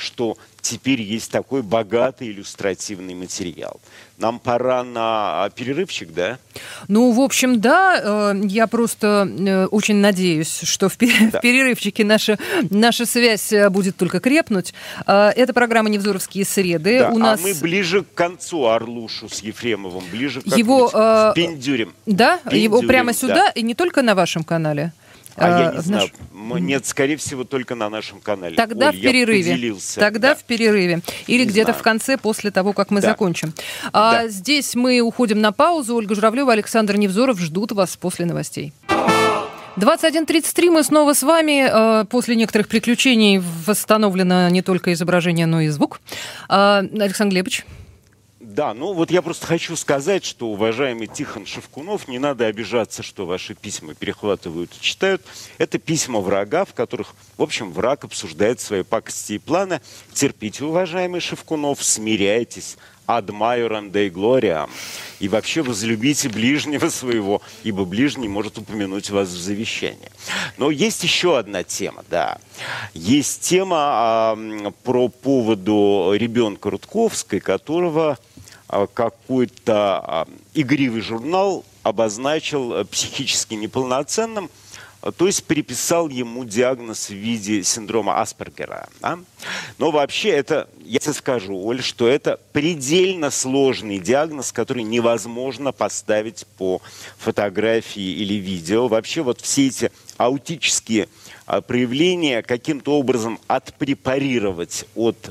что 0.00 0.36
теперь 0.60 1.00
есть 1.00 1.30
такой 1.30 1.62
богатый 1.62 2.30
иллюстративный 2.30 3.14
материал. 3.14 3.80
Нам 4.18 4.38
пора 4.38 4.84
на 4.84 5.44
а, 5.44 5.50
перерывчик, 5.50 6.12
да? 6.12 6.38
Ну, 6.88 7.10
в 7.12 7.20
общем, 7.20 7.60
да. 7.60 8.32
Э, 8.34 8.40
я 8.44 8.66
просто 8.66 9.26
э, 9.26 9.66
очень 9.66 9.96
надеюсь, 9.96 10.60
что 10.64 10.90
в 10.90 10.98
перерывчике 10.98 12.04
наша, 12.04 12.38
наша 12.68 13.06
связь 13.06 13.52
э, 13.52 13.70
будет 13.70 13.96
только 13.96 14.20
крепнуть. 14.20 14.74
Это 15.06 15.52
программа 15.54 15.88
«Невзоровские 15.88 16.44
среды». 16.44 17.00
Да, 17.00 17.10
У 17.10 17.18
нас... 17.18 17.40
А 17.40 17.42
мы 17.42 17.54
ближе 17.54 18.02
к 18.02 18.12
концу 18.14 18.66
Орлушу 18.66 19.28
с 19.28 19.40
Ефремовым, 19.40 20.04
ближе 20.10 20.42
к 20.42 20.46
Его, 20.46 20.90
э... 20.92 21.32
Пиндюрем. 21.34 21.94
Да? 22.04 22.38
Пиндюрем, 22.38 22.62
Его 22.62 22.82
прямо 22.82 23.14
сюда 23.14 23.46
да. 23.46 23.50
и 23.50 23.62
не 23.62 23.74
только 23.74 24.02
на 24.02 24.14
вашем 24.14 24.44
канале? 24.44 24.92
А, 25.36 25.46
а 25.46 25.60
я 25.60 25.72
не 25.72 25.80
знаю. 25.80 26.10
Наш... 26.32 26.60
Нет, 26.60 26.86
скорее 26.86 27.16
всего, 27.16 27.44
только 27.44 27.74
на 27.74 27.88
нашем 27.88 28.20
канале. 28.20 28.56
Тогда 28.56 28.88
Оль, 28.88 28.96
в 28.96 29.00
перерыве. 29.00 29.76
Тогда 29.96 30.30
да. 30.30 30.34
в 30.34 30.44
перерыве. 30.44 31.00
Или 31.26 31.44
где-то 31.44 31.72
в 31.72 31.82
конце, 31.82 32.16
после 32.16 32.50
того, 32.50 32.72
как 32.72 32.90
мы 32.90 33.00
да. 33.00 33.08
закончим. 33.08 33.52
А, 33.92 34.22
да. 34.22 34.28
Здесь 34.28 34.74
мы 34.74 35.00
уходим 35.00 35.40
на 35.40 35.52
паузу. 35.52 35.96
Ольга 35.96 36.14
Журавлева, 36.14 36.52
Александр 36.52 36.96
Невзоров 36.96 37.38
ждут 37.40 37.72
вас 37.72 37.96
после 37.96 38.26
новостей. 38.26 38.72
21.33 39.76 40.70
мы 40.70 40.82
снова 40.82 41.14
с 41.14 41.22
вами. 41.22 42.02
Э, 42.02 42.04
после 42.04 42.36
некоторых 42.36 42.68
приключений 42.68 43.40
восстановлено 43.66 44.48
не 44.48 44.62
только 44.62 44.92
изображение, 44.92 45.46
но 45.46 45.60
и 45.60 45.68
звук. 45.68 46.00
А, 46.48 46.78
Александр 46.78 47.34
Глебович. 47.34 47.64
Да, 48.50 48.74
ну 48.74 48.94
вот 48.94 49.12
я 49.12 49.22
просто 49.22 49.46
хочу 49.46 49.76
сказать, 49.76 50.24
что, 50.24 50.48
уважаемый 50.48 51.06
Тихон 51.06 51.46
Шевкунов, 51.46 52.08
не 52.08 52.18
надо 52.18 52.46
обижаться, 52.46 53.00
что 53.04 53.24
ваши 53.24 53.54
письма 53.54 53.94
перехватывают 53.94 54.72
и 54.74 54.82
читают. 54.82 55.22
Это 55.58 55.78
письма 55.78 56.18
врага, 56.18 56.64
в 56.64 56.74
которых, 56.74 57.14
в 57.38 57.42
общем, 57.42 57.70
враг 57.70 58.04
обсуждает 58.04 58.58
свои 58.60 58.82
пакости 58.82 59.34
и 59.34 59.38
планы. 59.38 59.80
Терпите, 60.12 60.64
уважаемый 60.64 61.20
Шевкунов, 61.20 61.84
смиряйтесь. 61.84 62.76
Адмайорам 63.06 63.90
и 63.90 64.08
глориам. 64.08 64.70
И 65.18 65.28
вообще 65.28 65.62
возлюбите 65.62 66.28
ближнего 66.28 66.88
своего, 66.90 67.42
ибо 67.64 67.84
ближний 67.84 68.28
может 68.28 68.58
упомянуть 68.58 69.10
вас 69.10 69.28
в 69.28 69.40
завещании. 69.40 70.10
Но 70.58 70.70
есть 70.70 71.02
еще 71.02 71.36
одна 71.36 71.64
тема, 71.64 72.04
да. 72.08 72.38
Есть 72.94 73.42
тема 73.42 73.76
а, 73.78 74.72
про 74.84 75.08
поводу 75.08 76.12
ребенка 76.14 76.70
Рудковской, 76.70 77.40
которого 77.40 78.18
какой-то 78.70 79.74
а, 79.74 80.28
игривый 80.54 81.00
журнал 81.00 81.64
обозначил 81.82 82.74
э, 82.74 82.84
психически 82.84 83.54
неполноценным, 83.54 84.50
то 85.16 85.26
есть 85.26 85.44
приписал 85.44 86.08
ему 86.08 86.44
диагноз 86.44 87.08
в 87.08 87.14
виде 87.14 87.62
синдрома 87.62 88.20
Аспергера. 88.20 88.88
Да? 89.00 89.18
Но 89.78 89.90
вообще 89.90 90.28
это, 90.28 90.68
я 90.84 90.98
тебе 90.98 91.14
скажу, 91.14 91.56
Оль, 91.56 91.82
что 91.82 92.06
это 92.06 92.38
предельно 92.52 93.30
сложный 93.30 93.98
диагноз, 93.98 94.52
который 94.52 94.82
невозможно 94.82 95.72
поставить 95.72 96.46
по 96.58 96.82
фотографии 97.16 98.12
или 98.12 98.34
видео. 98.34 98.88
Вообще 98.88 99.22
вот 99.22 99.40
все 99.40 99.68
эти 99.68 99.90
аутические 100.18 101.08
а, 101.46 101.62
проявления 101.62 102.42
каким-то 102.42 102.98
образом 102.98 103.40
отпрепарировать 103.46 104.84
от 104.94 105.30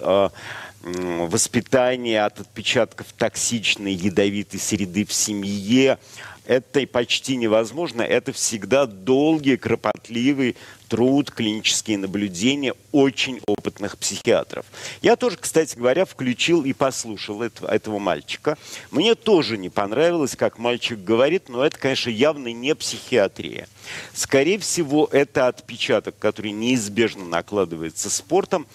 воспитание 0.82 2.24
от 2.24 2.40
отпечатков 2.40 3.08
токсичной 3.18 3.94
ядовитой 3.94 4.60
среды 4.60 5.06
в 5.06 5.14
семье. 5.14 6.00
Это 6.46 6.88
почти 6.88 7.36
невозможно. 7.36 8.02
Это 8.02 8.32
всегда 8.34 8.88
долгий, 8.88 9.56
кропотливый 9.56 10.56
труд, 10.88 11.30
клинические 11.30 12.00
наблюдения 12.00 12.74
очень 12.92 13.40
опытных 13.46 14.00
психиатров. 14.00 14.66
Я 15.04 15.16
тоже, 15.16 15.38
кстати 15.38 15.78
говоря, 15.78 16.06
включил 16.06 16.64
и 16.64 16.74
послушал 16.74 17.44
этого, 17.44 17.70
этого 17.70 18.00
мальчика. 18.00 18.58
Мне 18.90 19.14
тоже 19.14 19.60
не 19.60 19.70
понравилось, 19.70 20.36
как 20.36 20.58
мальчик 20.58 20.98
говорит, 20.98 21.50
но 21.50 21.64
это, 21.64 21.78
конечно, 21.78 22.10
явно 22.10 22.52
не 22.52 22.74
психиатрия. 22.74 23.68
Скорее 24.14 24.58
всего, 24.58 25.08
это 25.12 25.48
отпечаток, 25.48 26.18
который 26.18 26.52
неизбежно 26.52 27.26
накладывается 27.26 28.10
спортом 28.10 28.66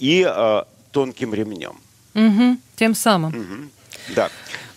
и 0.00 0.26
э, 0.28 0.64
тонким 0.92 1.34
ремнем. 1.34 1.80
Угу, 2.14 2.58
тем 2.76 2.94
самым. 2.94 3.34
Угу, 3.34 4.14
да. 4.14 4.30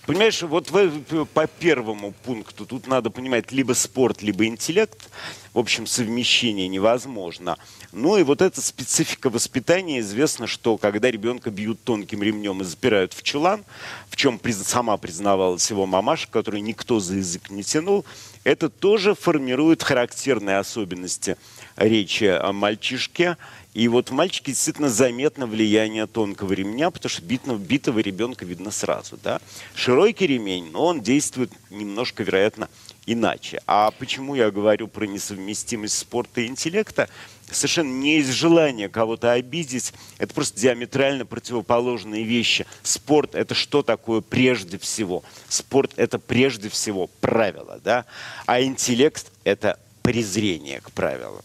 Понимаешь, 0.05 0.43
вот 0.43 0.69
вы, 0.69 0.91
по 1.33 1.47
первому 1.47 2.11
пункту 2.11 2.67
тут 2.67 2.85
надо 2.85 3.09
понимать 3.09 3.51
либо 3.51 3.73
спорт, 3.73 4.21
либо 4.21 4.45
интеллект. 4.45 5.09
В 5.51 5.57
общем, 5.57 5.87
совмещение 5.87 6.67
невозможно. 6.67 7.57
Ну 7.91 8.17
и 8.17 8.23
вот 8.23 8.41
эта 8.43 8.61
специфика 8.61 9.31
воспитания. 9.31 10.01
Известно, 10.01 10.45
что 10.45 10.77
когда 10.77 11.09
ребенка 11.09 11.49
бьют 11.49 11.83
тонким 11.83 12.21
ремнем 12.21 12.61
и 12.61 12.65
запирают 12.65 13.13
в 13.13 13.23
чулан, 13.23 13.65
в 14.09 14.15
чем 14.15 14.39
сама 14.63 14.97
признавалась 14.97 15.71
его 15.71 15.87
мамаша, 15.87 16.27
которую 16.29 16.61
никто 16.61 16.99
за 16.99 17.15
язык 17.15 17.49
не 17.49 17.63
тянул, 17.63 18.05
это 18.43 18.69
тоже 18.69 19.15
формирует 19.15 19.81
характерные 19.81 20.59
особенности 20.59 21.35
речи 21.77 22.25
о 22.25 22.53
мальчишке 22.53 23.37
и 23.75 23.89
вот 23.89 24.09
в 24.09 24.13
мальчике 24.13 24.53
действительно 24.53 24.87
заметно 24.89 25.45
влияние 25.45 26.07
тонкого 26.07 26.53
ремня, 26.53 26.89
потому 26.91 27.09
что 27.09 27.21
битного, 27.21 27.57
битого 27.57 27.99
ребенка 27.99 28.45
видно 28.45 28.71
сразу. 28.71 29.19
Да? 29.21 29.41
Широкий 29.75 30.27
ремень, 30.27 30.71
но 30.71 30.85
он 30.85 31.01
действует 31.01 31.51
немножко, 31.69 32.23
вероятно, 32.23 32.69
иначе. 33.05 33.61
А 33.67 33.91
почему 33.91 34.33
я 34.33 34.49
говорю 34.49 34.87
про 34.87 35.03
несовместимость 35.05 35.97
спорта 35.97 36.39
и 36.39 36.47
интеллекта? 36.47 37.09
Совершенно 37.51 37.91
не 37.91 38.19
из 38.19 38.29
желания 38.29 38.87
кого-то 38.87 39.33
обидеть. 39.33 39.93
Это 40.19 40.33
просто 40.33 40.57
диаметрально 40.57 41.25
противоположные 41.25 42.23
вещи. 42.23 42.65
Спорт– 42.81 43.31
это 43.35 43.55
что 43.55 43.83
такое 43.83 44.21
прежде 44.21 44.77
всего? 44.77 45.21
Спорт– 45.49 45.91
это 45.97 46.17
прежде 46.17 46.69
всего 46.69 47.07
правила. 47.19 47.81
Да? 47.83 48.05
А 48.45 48.61
интеллект– 48.61 49.33
это 49.43 49.77
презрение 50.01 50.79
к 50.79 50.91
правилам. 50.91 51.43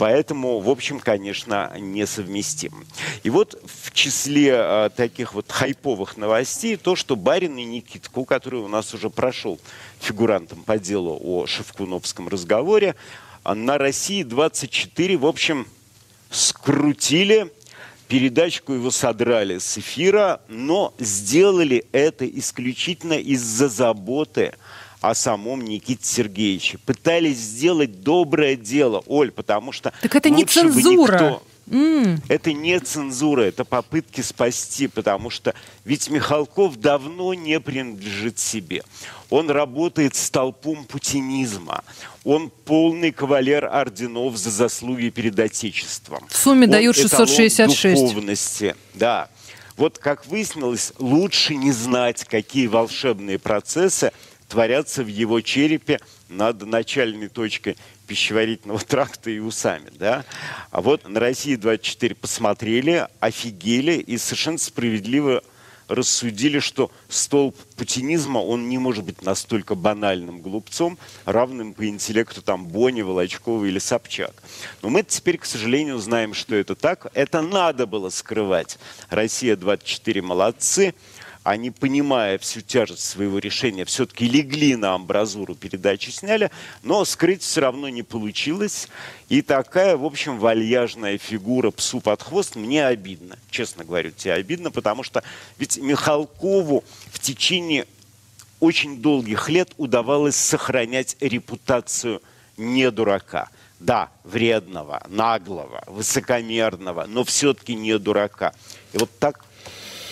Поэтому, 0.00 0.60
в 0.60 0.70
общем, 0.70 0.98
конечно, 0.98 1.70
несовместим. 1.78 2.86
И 3.22 3.28
вот 3.28 3.62
в 3.66 3.92
числе 3.92 4.54
э, 4.56 4.90
таких 4.96 5.34
вот 5.34 5.52
хайповых 5.52 6.16
новостей 6.16 6.78
то, 6.78 6.96
что 6.96 7.16
Барин 7.16 7.58
и 7.58 7.64
Никитку, 7.64 8.24
который 8.24 8.60
у 8.60 8.68
нас 8.68 8.94
уже 8.94 9.10
прошел 9.10 9.60
фигурантом 9.98 10.62
по 10.62 10.78
делу 10.78 11.20
о 11.22 11.44
Шевкуновском 11.44 12.28
разговоре, 12.28 12.94
на 13.44 13.76
России 13.76 14.22
24, 14.22 15.18
в 15.18 15.26
общем, 15.26 15.66
скрутили 16.30 17.52
передачку 18.08 18.72
его 18.72 18.90
содрали 18.90 19.58
с 19.58 19.76
эфира, 19.76 20.40
но 20.48 20.94
сделали 20.98 21.84
это 21.92 22.26
исключительно 22.26 23.12
из-за 23.12 23.68
заботы 23.68 24.54
о 25.00 25.14
самом 25.14 25.62
Никите 25.62 26.04
Сергеевиче. 26.04 26.78
Пытались 26.78 27.38
сделать 27.38 28.02
доброе 28.02 28.56
дело, 28.56 29.02
Оль, 29.06 29.30
потому 29.30 29.72
что... 29.72 29.92
Так 30.02 30.14
это 30.14 30.30
не 30.30 30.44
цензура. 30.44 31.12
Никто... 31.12 31.42
Mm. 31.70 32.18
Это 32.28 32.52
не 32.52 32.80
цензура, 32.80 33.42
это 33.42 33.64
попытки 33.64 34.22
спасти, 34.22 34.88
потому 34.88 35.30
что 35.30 35.54
ведь 35.84 36.10
Михалков 36.10 36.80
давно 36.80 37.32
не 37.32 37.60
принадлежит 37.60 38.40
себе. 38.40 38.82
Он 39.30 39.48
работает 39.48 40.16
с 40.16 40.30
толпом 40.30 40.84
путинизма. 40.84 41.84
Он 42.24 42.50
полный 42.50 43.12
кавалер 43.12 43.66
орденов 43.66 44.36
за 44.36 44.50
заслуги 44.50 45.10
перед 45.10 45.38
Отечеством. 45.38 46.26
В 46.28 46.36
сумме 46.36 46.64
Он 46.64 46.72
дают 46.72 46.96
666. 46.96 48.02
духовности. 48.02 48.74
Да. 48.94 49.28
Вот 49.76 49.98
как 49.98 50.26
выяснилось, 50.26 50.92
лучше 50.98 51.54
не 51.54 51.70
знать, 51.70 52.24
какие 52.24 52.66
волшебные 52.66 53.38
процессы 53.38 54.12
творятся 54.50 55.04
в 55.04 55.06
его 55.06 55.40
черепе 55.40 56.00
над 56.28 56.66
начальной 56.66 57.28
точкой 57.28 57.76
пищеварительного 58.06 58.80
тракта 58.80 59.30
и 59.30 59.38
усами. 59.38 59.90
Да? 59.92 60.24
А 60.70 60.82
вот 60.82 61.08
на 61.08 61.20
России 61.20 61.54
24 61.54 62.16
посмотрели, 62.16 63.06
офигели 63.20 63.92
и 63.92 64.18
совершенно 64.18 64.58
справедливо 64.58 65.42
рассудили, 65.90 66.60
что 66.60 66.90
столб 67.08 67.56
путинизма, 67.76 68.38
он 68.38 68.68
не 68.68 68.78
может 68.78 69.04
быть 69.04 69.22
настолько 69.22 69.74
банальным 69.74 70.40
глупцом, 70.40 70.98
равным 71.24 71.74
по 71.74 71.86
интеллекту 71.88 72.42
там 72.42 72.66
Бони, 72.66 73.02
Волочкова 73.02 73.64
или 73.64 73.78
Собчак. 73.78 74.42
Но 74.82 74.88
мы 74.88 75.02
теперь, 75.02 75.38
к 75.38 75.44
сожалению, 75.44 75.98
знаем, 75.98 76.32
что 76.32 76.54
это 76.54 76.76
так. 76.76 77.08
Это 77.14 77.42
надо 77.42 77.86
было 77.86 78.08
скрывать. 78.10 78.78
Россия-24 79.10 80.22
молодцы 80.22 80.94
они, 81.50 81.72
понимая 81.72 82.38
всю 82.38 82.60
тяжесть 82.60 83.04
своего 83.04 83.38
решения, 83.38 83.84
все-таки 83.84 84.28
легли 84.28 84.76
на 84.76 84.94
амбразуру, 84.94 85.56
передачи 85.56 86.10
сняли, 86.10 86.52
но 86.84 87.04
скрыть 87.04 87.42
все 87.42 87.62
равно 87.62 87.88
не 87.88 88.04
получилось. 88.04 88.88
И 89.28 89.42
такая, 89.42 89.96
в 89.96 90.04
общем, 90.04 90.38
вальяжная 90.38 91.18
фигура 91.18 91.72
псу 91.72 92.00
под 92.00 92.22
хвост 92.22 92.54
мне 92.54 92.86
обидно. 92.86 93.36
Честно 93.50 93.84
говорю, 93.84 94.12
тебе 94.12 94.34
обидно, 94.34 94.70
потому 94.70 95.02
что 95.02 95.24
ведь 95.58 95.76
Михалкову 95.78 96.84
в 97.10 97.18
течение 97.18 97.86
очень 98.60 99.02
долгих 99.02 99.48
лет 99.48 99.72
удавалось 99.76 100.36
сохранять 100.36 101.16
репутацию 101.18 102.22
не 102.56 102.92
дурака. 102.92 103.48
Да, 103.80 104.10
вредного, 104.22 105.02
наглого, 105.08 105.82
высокомерного, 105.88 107.06
но 107.08 107.24
все-таки 107.24 107.74
не 107.74 107.98
дурака. 107.98 108.52
И 108.92 108.98
вот 108.98 109.10
так 109.18 109.44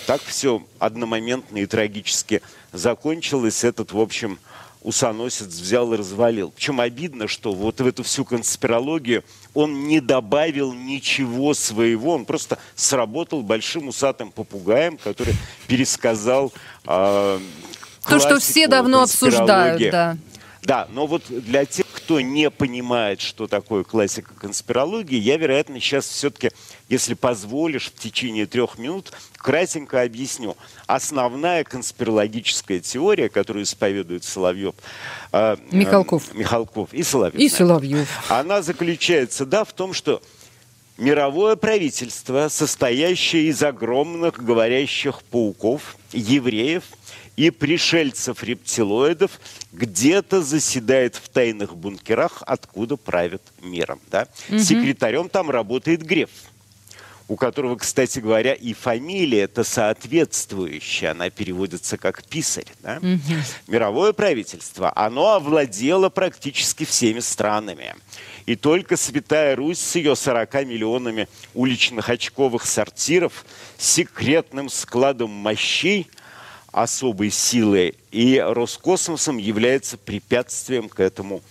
так 0.09 0.23
все 0.23 0.63
одномоментно 0.79 1.59
и 1.59 1.67
трагически 1.67 2.41
закончилось. 2.73 3.63
Этот, 3.63 3.93
в 3.93 4.01
общем, 4.01 4.39
усоносец 4.83 5.49
взял 5.49 5.93
и 5.93 5.99
развалил. 5.99 6.51
Причем 6.51 6.81
обидно, 6.81 7.29
что 7.29 7.53
вот 7.53 7.83
в 7.83 7.87
эту 7.87 8.05
всю 8.05 8.25
конспирологию 8.25 9.23
он 9.53 9.87
не 9.87 10.01
добавил 10.01 10.73
ничего 10.73 11.53
своего, 11.53 12.15
он 12.15 12.25
просто 12.25 12.57
сработал 12.75 13.43
большим 13.43 13.89
усатым 13.89 14.33
попугаем, 14.33 14.97
который 14.97 15.35
пересказал 15.67 16.55
э, 16.87 17.41
то, 18.09 18.19
что 18.19 18.39
все 18.41 18.67
давно 18.67 19.03
обсуждают, 19.03 19.93
да. 19.93 20.17
Да, 20.63 20.89
но 20.91 21.07
вот 21.07 21.23
для 21.29 21.67
тех, 21.67 21.85
кто 22.09 22.23
не 22.23 22.51
понимает, 22.51 23.21
что 23.21 23.47
такое 23.47 23.85
классика 23.85 24.33
конспирологии, 24.33 25.19
я, 25.19 25.37
вероятно, 25.37 25.79
сейчас 25.79 26.09
все-таки, 26.09 26.53
если 26.89 27.13
позволишь, 27.13 27.93
в 27.95 28.01
течение 28.01 28.47
трех 28.47 28.79
минут 28.79 29.13
кратенько 29.37 30.01
объясню. 30.01 30.57
Основная 30.87 31.65
конспирологическая 31.65 32.81
теория, 32.81 33.29
которую 33.29 33.65
исповедует 33.65 34.25
Соловьев, 34.25 34.75
э, 35.33 35.59
Михалков. 35.71 36.33
Э, 36.33 36.39
Михалков 36.39 36.95
и 36.95 37.03
Соловьев. 37.03 37.39
И 37.39 37.51
Соловьев. 37.51 38.09
Она 38.31 38.63
заключается, 38.63 39.45
да, 39.45 39.67
в 39.67 39.75
том, 39.75 39.93
что 39.93 40.23
мировое 40.99 41.57
правительство, 41.57 42.49
состоящее 42.49 43.45
из 43.45 43.63
огромных 43.63 44.43
говорящих 44.45 45.23
пауков, 45.23 45.97
евреев– 46.13 46.85
и 47.39 47.51
пришельцев-рептилоидов 47.51 49.31
где-то 49.71 50.43
заседает 50.43 51.15
в 51.15 51.29
тайных 51.29 51.77
бункерах, 51.77 52.43
откуда 52.45 52.97
правят 52.97 53.43
миром. 53.63 54.01
Да? 54.11 54.27
Угу. 54.49 54.59
Секретарем 54.59 55.29
там 55.29 55.49
работает 55.49 56.03
Греф 56.03 56.31
у 57.29 57.37
которого, 57.37 57.77
кстати 57.77 58.21
говоря, 58.21 58.55
и 58.55 58.73
фамилия 58.73 59.43
это 59.43 59.63
соответствующая, 59.63 61.11
она 61.11 61.29
переводится 61.29 61.99
как 61.99 62.25
писарь. 62.25 62.65
Да? 62.83 62.97
Угу. 63.03 63.35
Мировое 63.67 64.15
правительство, 64.15 64.91
оно 64.97 65.35
овладело 65.35 66.09
практически 66.09 66.85
всеми 66.85 67.21
странами. 67.21 67.95
И 68.49 68.57
только 68.57 68.97
Святая 68.97 69.55
Русь 69.55 69.79
с 69.79 69.95
ее 69.95 70.17
40 70.17 70.55
миллионами 70.65 71.29
уличных 71.53 72.09
очковых 72.09 72.65
сортиров, 72.65 73.45
секретным 73.77 74.71
складом 74.71 75.29
мощей– 75.31 76.11
особой 76.73 77.31
силой, 77.31 77.95
и 78.11 78.39
Роскосмосом 78.39 79.37
является 79.37 79.99
препятствием 79.99 80.89
к 80.89 81.01
этому 81.01 81.43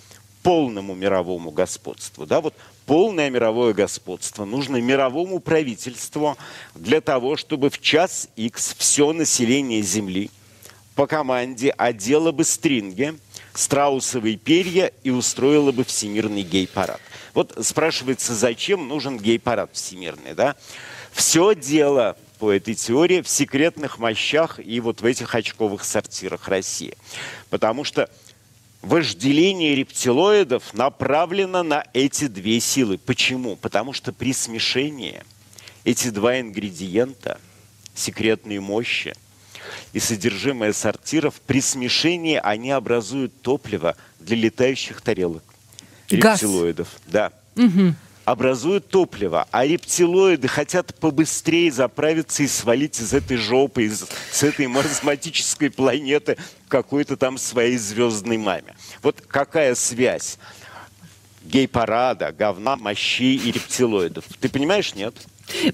полному 0.42 0.96
мировому 0.96 1.52
господству. 1.52 2.26
Да, 2.26 2.42
вот 2.42 2.56
полное 2.88 3.30
мировое 3.30 3.74
господство 3.74 4.46
нужно 4.46 4.78
мировому 4.78 5.40
правительству 5.40 6.36
для 6.74 7.02
того, 7.02 7.36
чтобы 7.36 7.70
в 7.70 7.80
час 7.80 8.28
X 8.36 8.76
все 8.76 9.14
население 9.14 9.84
Земли 9.84 10.32
по 10.96 11.06
команде 11.06 11.70
одело 11.78 12.32
бы 12.32 12.44
стринги, 12.44 13.16
страусовые 13.58 14.38
перья 14.38 14.92
и 15.04 15.10
устроило 15.10 15.72
бы 15.72 15.84
всемирный 15.84 16.44
гей-парад. 16.44 17.02
Вот 17.34 17.58
спрашивается, 17.66 18.36
зачем 18.36 18.88
нужен 18.88 19.18
гей-парад 19.18 19.72
всемирный, 19.74 20.36
да? 20.36 20.56
Все 21.12 21.56
дело 21.56 22.16
по 22.38 22.52
этой 22.52 22.76
теории 22.76 23.22
в 23.22 23.28
секретных 23.28 23.98
мощах 23.98 24.60
и 24.64 24.80
вот 24.80 25.02
в 25.02 25.06
этих 25.06 25.34
очковых 25.34 25.84
сортирах 25.84 26.48
России. 26.48 26.96
Потому 27.50 27.84
что 27.84 28.12
вожделение 28.84 29.74
рептилоидов 29.74 30.76
направлено 30.76 31.64
на 31.64 31.84
эти 31.94 32.28
две 32.28 32.60
силы. 32.60 33.00
Почему? 33.00 33.56
Потому 33.56 33.92
что 33.92 34.14
при 34.14 34.34
смешении 34.34 35.24
эти 35.84 36.10
два 36.10 36.40
ингредиента, 36.40 37.40
секретные 37.96 38.60
мощи 38.62 39.16
и 39.94 40.00
содержимое 40.00 40.74
сортиров, 40.74 41.36
при 41.46 41.62
смешении 41.62 42.40
они 42.42 42.72
образуют 42.72 43.42
топливо 43.42 43.96
для 44.20 44.38
летающих 44.38 45.02
тарелок. 45.02 45.44
Газ. 46.10 46.42
Рептилоидов. 46.42 46.88
Да. 47.08 47.32
Угу 47.56 47.96
образуют 48.28 48.90
топливо, 48.90 49.48
а 49.52 49.66
рептилоиды 49.66 50.50
хотят 50.50 50.94
побыстрее 50.96 51.72
заправиться 51.72 52.44
и 52.44 52.48
свалить 52.48 53.00
из 53.00 53.14
этой 53.14 53.38
жопы, 53.38 53.84
из, 53.84 54.06
с 54.34 54.44
этой 54.44 54.68
маразматической 54.68 55.72
планеты 55.72 56.36
какой-то 56.68 57.16
там 57.16 57.38
своей 57.38 57.78
звездной 57.78 58.36
маме. 58.36 58.76
Вот 59.02 59.24
какая 59.26 59.76
связь 59.76 60.40
гей-парада, 61.46 62.34
говна, 62.34 62.76
мощей 62.76 63.38
и 63.38 63.50
рептилоидов? 63.50 64.26
Ты 64.42 64.50
понимаешь, 64.50 64.94
нет? 64.94 65.16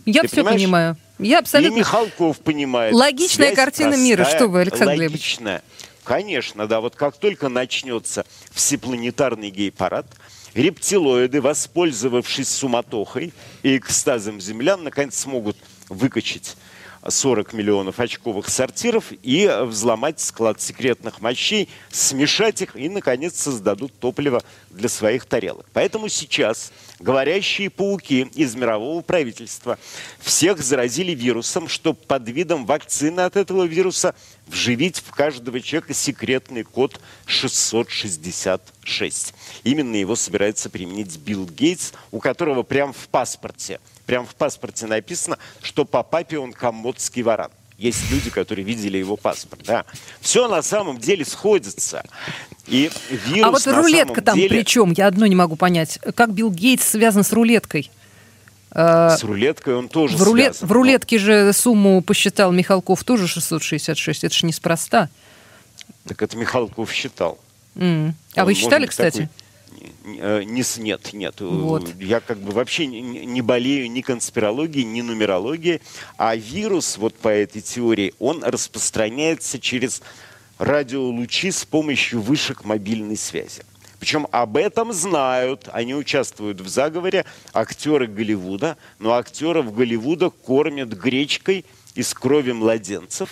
Я 0.06 0.22
Ты 0.22 0.28
все 0.28 0.36
понимаешь? 0.38 0.62
понимаю. 0.62 0.98
Я 1.19 1.39
абсолютно... 1.39 1.76
И 1.76 1.80
Михалков 1.80 2.39
понимает. 2.39 2.93
Логичная 2.93 3.47
Связь 3.47 3.56
картина 3.56 3.89
простая, 3.89 4.06
мира. 4.06 4.26
Что 4.26 4.47
вы, 4.47 4.62
Александр 4.62 5.04
Логичная. 5.04 5.63
Конечно, 6.04 6.67
да. 6.67 6.82
Вот 6.82 6.95
как 6.95 7.17
только 7.17 7.49
начнется 7.49 8.26
всепланетарный 8.52 9.49
гей-парад– 9.49 10.08
рептилоиды, 10.54 11.41
воспользовавшись 11.41 12.49
суматохой 12.49 13.34
и 13.63 13.78
экстазом 13.78 14.39
землян, 14.39 14.84
наконец 14.84 15.17
смогут 15.19 15.58
выкачать 15.89 16.56
40 17.08 17.54
миллионов 17.54 17.99
очковых 17.99 18.47
сортиров 18.47 19.12
и 19.23 19.52
взломать 19.65 20.19
склад 20.21 20.62
секретных 20.62 21.21
мощей, 21.21 21.69
смешать 21.91 22.62
их 22.62 22.76
и, 22.76 22.88
наконец, 22.88 23.41
создадут 23.41 23.91
топливо 23.99 24.41
для 24.69 24.88
своих 24.88 25.26
тарелок. 25.26 25.65
Поэтому 25.73 26.08
сейчас 26.08 26.71
говорящие 27.04 27.70
пауки 27.70 28.28
из 28.34 28.56
мирового 28.56 29.02
правительства 29.02 29.78
всех 30.20 30.63
заразили 30.63 31.12
вирусом, 31.12 31.68
чтобы 31.68 32.00
под 32.00 32.28
видом 32.30 32.66
вакцины 32.66 33.20
от 33.22 33.36
этого 33.36 33.66
вируса 33.66 34.16
вживить 34.48 34.98
в 34.98 35.12
каждого 35.12 35.62
человека 35.62 35.94
секретный 35.94 36.63
код 36.63 37.00
666. 37.28 39.36
Именно 39.63 39.98
его 39.98 40.16
собирается 40.16 40.68
применить 40.70 41.18
Билл 41.18 41.46
Гейтс, 41.46 41.92
у 42.12 42.20
которого 42.20 42.63
прямо 42.63 42.94
в 42.94 43.08
паспорте– 43.10 43.80
Прям 44.06 44.26
в 44.26 44.36
паспорте 44.36 44.86
написано, 44.86 45.38
что 45.62 45.86
по 45.86 46.04
папе 46.04 46.38
он 46.38 46.52
комодский 46.52 47.22
варан. 47.22 47.52
Есть 47.78 48.12
люди, 48.12 48.30
которые 48.30 48.66
видели 48.66 48.98
его 48.98 49.18
паспорт. 49.18 49.63
Да. 49.66 49.86
Все 50.22 50.48
на 50.48 50.62
самом 50.62 51.00
деле 51.00 51.26
сходится. 51.26 52.04
И 52.67 52.89
вирус 53.10 53.43
а 53.43 53.52
вот 53.52 53.67
рулетка 53.67 54.21
там 54.21 54.36
деле... 54.36 54.49
при 54.49 54.65
чем? 54.65 54.93
Я 54.93 55.08
одно 55.08 55.26
не 55.26 55.36
могу 55.36 55.56
понять. 55.56 55.99
Как 56.15 56.34
Билл 56.34 56.49
Гейтс 56.49 56.88
связан 56.88 57.23
с 57.23 57.34
рулеткой? 57.34 57.91
Э, 58.71 59.15
с 59.17 59.23
рулеткой 59.23 59.76
он 59.76 59.89
тоже 59.89 60.17
в, 60.17 60.23
рулет, 60.23 60.56
связан. 60.56 60.67
В 60.67 60.71
рулетке 60.71 61.17
же 61.17 61.52
сумму 61.54 62.02
посчитал 62.02 62.52
Михалков 62.52 63.04
тоже 63.04 63.28
666. 63.28 64.23
Это 64.23 64.34
же 64.34 64.45
неспроста. 64.45 65.10
Так 66.06 66.21
это 66.21 66.38
Михалков 66.38 66.91
считал. 66.91 67.38
Mm. 67.76 68.13
А 68.36 68.41
он, 68.41 68.45
вы 68.45 68.54
считали, 68.54 68.86
кстати? 68.86 69.21
Такой 69.21 69.43
Э, 70.06 70.43
не, 70.43 70.63
нет, 70.82 71.13
нет. 71.13 71.36
Вот. 71.39 71.89
Я 71.99 72.19
как 72.19 72.39
бы 72.39 72.52
вообще 72.52 72.86
не, 72.86 73.02
не 73.02 73.41
болею 73.41 73.89
ни 73.89 74.02
конспирологией, 74.02 74.86
ни 74.86 75.02
нумерологией. 75.02 75.82
А 76.17 76.36
вирус, 76.36 76.97
вот 76.97 77.16
по 77.16 77.30
этой 77.30 77.61
теории, 77.61 78.14
он 78.20 78.43
распространяется 78.43 79.59
через 79.59 80.01
радиолучи 80.58 81.51
с 81.51 81.66
помощью 81.66 82.22
вышек 82.22 82.64
мобильной 82.66 83.18
связи. 83.18 83.64
Причем 83.99 84.28
об 84.32 84.58
этом 84.58 84.91
знают, 84.91 85.70
они 85.72 85.95
участвуют 85.95 86.60
в 86.60 86.68
заговоре 86.68 87.26
актеры 87.54 88.06
Голливуда, 88.06 88.76
но 88.99 89.14
актеров 89.14 89.74
Голливуда 89.74 90.30
кормят 90.30 90.89
гречкой 90.89 91.66
из 91.95 92.14
крови 92.14 92.51
младенцев, 92.51 93.30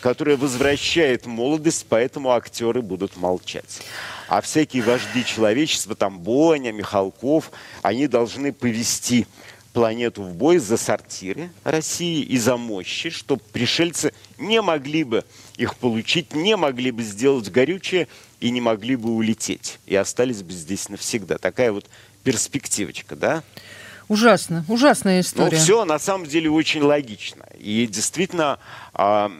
которая 0.00 0.36
возвращает 0.36 1.26
молодость, 1.26 1.86
поэтому 1.88 2.30
актеры 2.30 2.80
будут 2.80 3.16
молчать. 3.16 3.82
А 4.28 4.40
всякие 4.40 4.84
вожди 4.84 5.24
человечества, 5.24 5.96
там 5.96 6.20
Боня, 6.20 6.70
Михалков, 6.70 7.50
они 7.82 8.06
должны 8.06 8.52
повести 8.52 9.26
планету 9.72 10.22
в 10.22 10.34
бой 10.34 10.58
за 10.58 10.76
сортиры 10.76 11.50
России 11.64 12.22
и 12.22 12.38
за 12.38 12.56
мощи, 12.56 13.10
чтобы 13.10 13.42
пришельцы 13.52 14.12
не 14.38 14.62
могли 14.62 15.04
бы 15.04 15.24
их 15.58 15.76
получить, 15.76 16.34
не 16.34 16.56
могли 16.56 16.90
бы 16.90 17.02
сделать 17.02 17.50
горючее 17.50 18.08
и 18.40 18.50
не 18.50 18.60
могли 18.60 18.96
бы 18.96 19.10
улететь. 19.10 19.78
И 19.86 19.94
остались 19.94 20.42
бы 20.42 20.52
здесь 20.52 20.88
навсегда. 20.88 21.36
Такая 21.36 21.72
вот 21.72 21.84
перспективочка, 22.22 23.16
да? 23.16 23.42
Ужасно, 24.06 24.64
ужасная 24.68 25.20
история. 25.20 25.58
Ну, 25.58 25.62
все 25.62 25.84
на 25.84 25.98
самом 25.98 26.26
деле 26.26 26.48
очень 26.48 26.80
логично. 26.80 27.44
И 27.58 27.86
действительно, 27.86 28.58
а, 28.94 29.30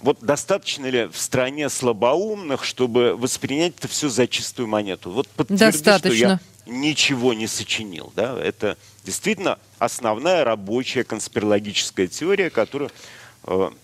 вот 0.00 0.18
достаточно 0.20 0.86
ли 0.86 1.04
в 1.04 1.18
стране 1.18 1.68
слабоумных, 1.68 2.64
чтобы 2.64 3.14
воспринять 3.14 3.74
это 3.78 3.86
все 3.86 4.08
за 4.08 4.26
чистую 4.26 4.66
монету? 4.66 5.10
Вот 5.10 5.28
подтверди, 5.28 5.78
что 5.78 6.12
я 6.12 6.40
ничего 6.66 7.34
не 7.34 7.46
сочинил. 7.46 8.12
Да? 8.16 8.36
Это 8.42 8.76
действительно 9.04 9.58
основная 9.78 10.42
рабочая 10.44 11.04
конспирологическая 11.04 12.06
теория, 12.06 12.50
которую 12.50 12.90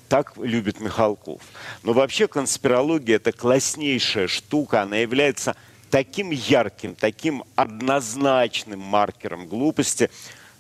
так 0.09 0.37
любит 0.37 0.81
Михалков. 0.81 1.41
Но 1.83 1.93
вообще 1.93 2.29
конспирология– 2.29 3.17
это 3.17 3.33
класснейшая 3.33 4.29
штука, 4.29 4.83
она 4.83 4.97
является 4.97 5.57
таким 5.91 6.31
ярким, 6.31 6.95
таким 6.95 7.45
однозначным 7.55 8.81
маркером 8.81 9.47
глупости, 9.47 10.11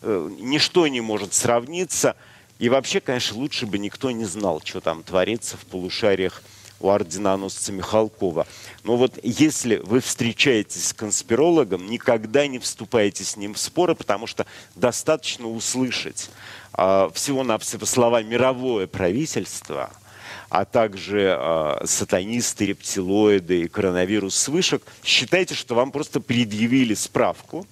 э, 0.02 0.30
ничто 0.38 0.86
не 0.86 1.00
может 1.00 1.34
сравниться. 1.34 2.16
И 2.58 2.68
вообще, 2.68 3.00
конечно, 3.00 3.36
лучше 3.36 3.66
бы 3.66 3.78
никто 3.78 4.10
не 4.10 4.24
знал, 4.24 4.62
что 4.64 4.80
там 4.80 5.02
творится 5.02 5.56
в 5.56 5.66
полушариях 5.66 6.42
у 6.80 6.90
орденоносца 6.90 7.72
Михалкова. 7.72 8.46
Но 8.82 8.96
вот 8.96 9.18
если 9.22 9.76
вы 9.76 10.00
встречаетесь 10.00 10.88
с 10.88 10.92
конспирологом, 10.92 11.86
никогда 11.86 12.46
не 12.46 12.58
вступайте 12.58 13.24
с 13.24 13.36
ним 13.36 13.54
в 13.54 13.58
споры, 13.58 13.94
потому 13.94 14.26
что 14.26 14.46
достаточно 14.74 15.48
услышать 15.48 16.30
э, 16.76 17.10
всего-навсего 17.14 17.86
слова 17.86 18.22
«мировое 18.22 18.86
правительство», 18.86 19.90
а 20.50 20.64
также 20.64 21.36
э, 21.38 21.86
сатанисты, 21.86 22.66
рептилоиды 22.66 23.62
и 23.62 23.68
коронавирус 23.68 24.36
с 24.36 24.48
вышек, 24.48 24.82
считайте, 25.02 25.54
что 25.54 25.74
вам 25.74 25.90
просто 25.90 26.20
предъявили 26.20 26.94
справку, 26.94 27.66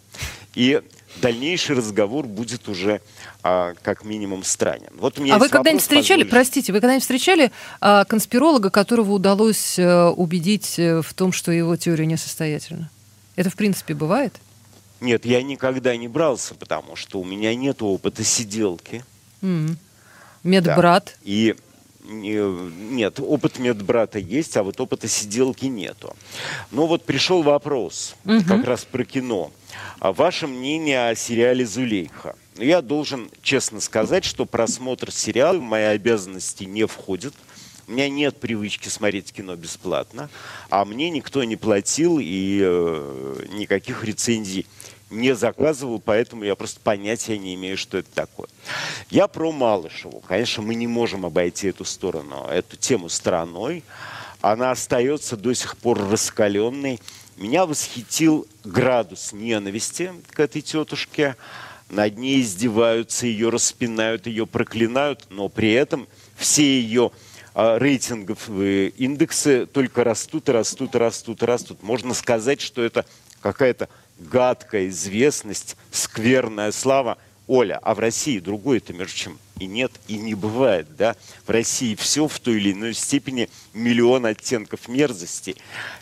и 0.55 0.83
дальнейший 1.21 1.77
разговор 1.77 2.27
будет 2.27 2.69
уже 2.69 3.01
а, 3.43 3.75
как 3.83 4.05
минимум 4.05 4.45
странен. 4.45 4.91
Вот 4.97 5.19
а 5.19 5.39
вы 5.39 5.49
когда-нибудь 5.49 5.83
встречали, 5.83 6.23
позволишь... 6.23 6.31
простите, 6.31 6.73
вы 6.73 6.81
когда-нибудь 6.81 7.03
встречали 7.03 7.53
а, 7.81 8.05
конспиролога, 8.05 8.71
которого 8.71 9.13
удалось 9.13 9.79
а, 9.79 10.11
убедить 10.11 10.79
э, 10.79 11.03
в 11.03 11.13
том, 11.15 11.33
что 11.33 11.53
его 11.53 11.77
теория 11.77 12.07
несостоятельна? 12.07 12.91
Это 13.37 13.51
в 13.51 13.57
принципе 13.57 13.95
бывает? 13.95 14.35
Нет, 15.01 15.25
я 15.25 15.43
никогда 15.43 15.97
не 15.97 16.09
брался, 16.09 16.55
потому 16.55 16.97
что 16.97 17.21
у 17.21 17.25
меня 17.25 17.55
нет 17.55 17.83
опыта 17.83 18.23
сиделки. 18.23 19.05
Mm. 19.43 19.77
Медбрат. 20.45 21.05
Да. 21.05 21.13
И 21.25 21.57
нет, 22.05 23.21
опыт 23.21 23.59
медбрата 23.59 24.19
есть, 24.19 24.57
а 24.57 24.63
вот 24.63 24.81
опыта 24.81 25.09
сиделки 25.09 25.67
нету. 25.67 26.17
Но 26.71 26.87
вот 26.87 27.05
пришел 27.05 27.43
вопрос 27.43 28.15
угу. 28.25 28.43
как 28.47 28.65
раз 28.65 28.85
про 28.85 29.05
кино. 29.05 29.53
А 30.01 30.13
ваше 30.13 30.47
мнение 30.47 31.09
о 31.09 31.15
сериале 31.15 31.65
«Зулейха»? 31.65 32.37
Я 32.57 32.83
должен 32.83 33.31
честно 33.43 33.81
сказать, 33.81 34.25
что 34.25 34.45
просмотр 34.45 35.11
сериала 35.11 35.59
в 35.59 35.63
мои 35.63 35.85
обязанности 35.85 36.65
не 36.65 36.87
входит. 36.87 37.35
У 37.89 37.93
меня 37.93 38.09
нет 38.09 38.39
привычки 38.39 38.89
смотреть 38.89 39.33
кино 39.33 39.57
бесплатно, 39.57 40.29
а 40.71 40.85
мне 40.85 41.11
никто 41.11 41.43
не 41.45 41.57
платил 41.57 42.19
и 42.21 42.61
э, 42.63 43.47
никаких 43.55 44.05
рецензий 44.05 44.67
не 45.13 45.35
заказывал, 45.35 46.01
поэтому 46.01 46.45
я 46.45 46.55
просто 46.57 46.81
понятия 46.81 47.39
не 47.39 47.55
имею, 47.55 47.77
что 47.77 47.99
это 47.99 48.11
такое. 48.13 48.49
Я 49.11 49.29
про 49.29 49.53
Малышеву. 49.53 50.21
Конечно, 50.27 50.63
мы 50.63 50.75
не 50.75 50.87
можем 50.87 51.27
обойти 51.27 51.69
эту 51.69 51.85
сторону, 51.85 52.47
эту 52.51 52.77
тему 52.77 53.09
стороной. 53.09 53.85
Она 54.41 54.73
остается 54.73 55.37
до 55.37 55.55
сих 55.55 55.77
пор 55.77 55.99
раскаленной. 56.11 56.99
Меня 57.37 57.67
восхитил 57.67 58.47
градус 58.65 59.33
ненависти 59.33 60.13
к 60.33 60.41
этой 60.41 60.63
тетушке. 60.63 61.37
Над 61.89 62.17
ней 62.17 62.41
издеваются, 62.41 63.27
ее 63.27 63.51
распинают, 63.51 64.27
ее 64.27 64.47
проклинают, 64.47 65.27
но 65.29 65.49
при 65.49 65.73
этом 65.73 66.09
все 66.37 66.81
ее 66.81 67.13
а, 67.55 67.79
рейтинговые 67.79 68.89
индексы 68.89 69.67
только 69.67 70.05
растут 70.05 70.49
и 70.49 70.53
растут 70.53 70.95
и 70.95 70.99
растут 70.99 71.43
и 71.43 71.47
растут. 71.47 71.83
Можно 71.83 72.15
сказать, 72.15 72.63
что 72.63 72.83
это 72.83 73.05
какая-то 73.43 73.89
гадкая 74.19 74.89
известность, 74.89 75.77
скверная 75.91 76.73
слава. 76.73 77.19
Оля, 77.49 77.79
а 77.83 77.95
в 77.95 77.99
России 77.99 78.39
другой-то, 78.39 78.93
между 78.93 79.17
чем, 79.17 79.39
и 79.59 79.67
нет, 79.67 79.93
и 80.07 80.17
не 80.17 80.35
бывает, 80.35 80.97
да? 80.97 81.17
В 81.45 81.51
России 81.51 81.97
все 81.97 82.29
в 82.29 82.39
той 82.39 82.57
или 82.57 82.73
иной 82.73 82.95
степени 82.95 83.51
миллион 83.75 84.27
оттенков 84.27 84.89
мерзости. 84.89 85.57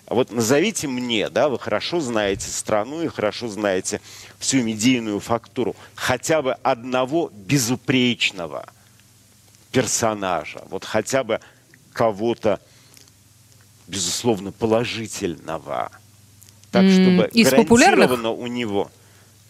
Вот 0.06 0.30
назовите 0.30 0.86
мне, 0.86 1.30
да, 1.30 1.48
вы 1.48 1.58
хорошо 1.58 2.00
знаете 2.00 2.48
страну 2.50 3.02
и 3.02 3.08
хорошо 3.08 3.48
знаете 3.48 4.00
всю 4.38 4.62
медийную 4.62 5.18
фактуру, 5.18 5.74
хотя 5.94 6.42
бы 6.42 6.52
одного 6.62 7.30
безупречного 7.32 8.66
персонажа, 9.72 10.62
вот 10.68 10.84
хотя 10.84 11.24
бы 11.24 11.40
кого-то, 11.94 12.60
безусловно, 13.88 14.52
положительного– 14.52 15.90
так, 16.70 16.88
чтобы 16.88 17.28
из 17.32 17.50
гарантированно 17.50 18.30
у 18.30 18.46
него, 18.46 18.90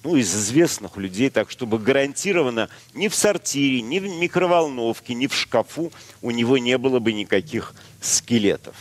ну, 0.05 0.17
из 0.17 0.35
известных 0.35 0.97
людей, 0.97 1.31
так, 1.31 1.51
чтобы 1.51 1.79
гарантированно 1.79 2.69
ни 2.95 3.09
в 3.09 3.15
сортире, 3.15 3.83
ни 3.83 3.99
в 3.99 4.05
микроволновке, 4.05 5.15
ни 5.15 5.27
в 5.27 5.35
шкафу 5.35 5.93
у 6.23 6.31
него 6.31 6.59
не 6.59 6.79
было 6.79 6.99
бы 6.99 7.13
никаких 7.13 7.75
скелетов. 8.01 8.75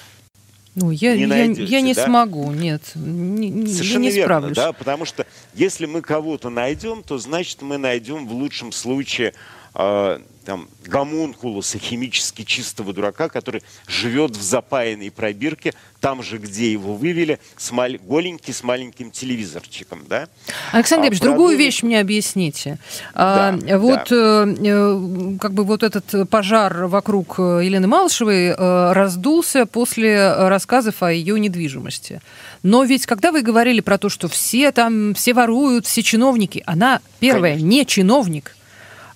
Ну, 0.76 0.92
я 0.92 1.18
не, 1.18 1.26
найдете, 1.26 1.64
я, 1.64 1.80
я 1.80 1.82
не 1.82 1.94
да? 1.94 2.06
смогу, 2.06 2.52
нет, 2.52 2.92
не, 2.96 3.68
Совершенно 3.68 4.04
я 4.04 4.10
не 4.10 4.16
верно, 4.16 4.36
справлюсь. 4.38 4.56
да, 4.56 4.72
потому 4.72 5.04
что 5.04 5.26
если 5.54 5.86
мы 5.86 6.02
кого-то 6.02 6.50
найдем, 6.50 7.04
то 7.04 7.18
значит 7.18 7.62
мы 7.62 7.78
найдем 7.78 8.28
в 8.28 8.32
лучшем 8.32 8.72
случае 8.72 9.34
э, 9.76 10.20
там, 10.50 10.68
гомункулуса, 10.88 11.78
химически 11.78 12.44
чистого 12.44 12.92
дурака, 12.92 13.30
который 13.30 13.62
живет 13.88 14.36
в 14.36 14.42
запаянной 14.42 15.12
пробирке, 15.12 15.76
там 16.00 16.24
же, 16.24 16.40
где 16.40 16.72
его 16.72 16.96
вывели, 16.96 17.40
с 17.56 17.72
мал... 17.72 17.92
голенький, 18.02 18.52
с 18.52 18.64
маленьким 18.64 19.12
телевизорчиком. 19.12 20.06
Да? 20.10 20.28
Александр 20.72 21.10
Ильич, 21.10 21.20
а, 21.22 21.24
другую 21.26 21.50
продумать... 21.50 21.66
вещь 21.66 21.84
мне 21.84 22.00
объясните. 22.00 22.80
Да, 23.14 23.50
а, 23.50 23.78
вот 23.78 24.08
да. 24.10 24.48
Э, 24.48 25.38
как 25.40 25.54
бы 25.54 25.64
вот 25.66 25.84
этот 25.84 26.28
пожар 26.30 26.88
вокруг 26.88 27.36
э, 27.38 27.62
Елены 27.64 27.86
Малышевой 27.86 28.48
э, 28.48 28.94
раздулся 28.94 29.68
после 29.68 30.34
рассказов 30.48 31.04
о 31.04 31.12
ее 31.12 31.40
недвижимости. 31.40 32.22
Но 32.64 32.84
ведь 32.86 33.06
когда 33.06 33.32
вы 33.32 33.44
говорили 33.44 33.82
про 33.82 34.00
то, 34.00 34.10
что 34.10 34.28
все 34.28 34.72
там, 34.72 35.14
все 35.14 35.36
воруют, 35.36 35.86
все 35.86 36.02
чиновники, 36.02 36.64
она, 36.66 37.02
первая, 37.20 37.54
Конечно. 37.54 37.68
не 37.68 37.86
чиновник, 37.86 38.56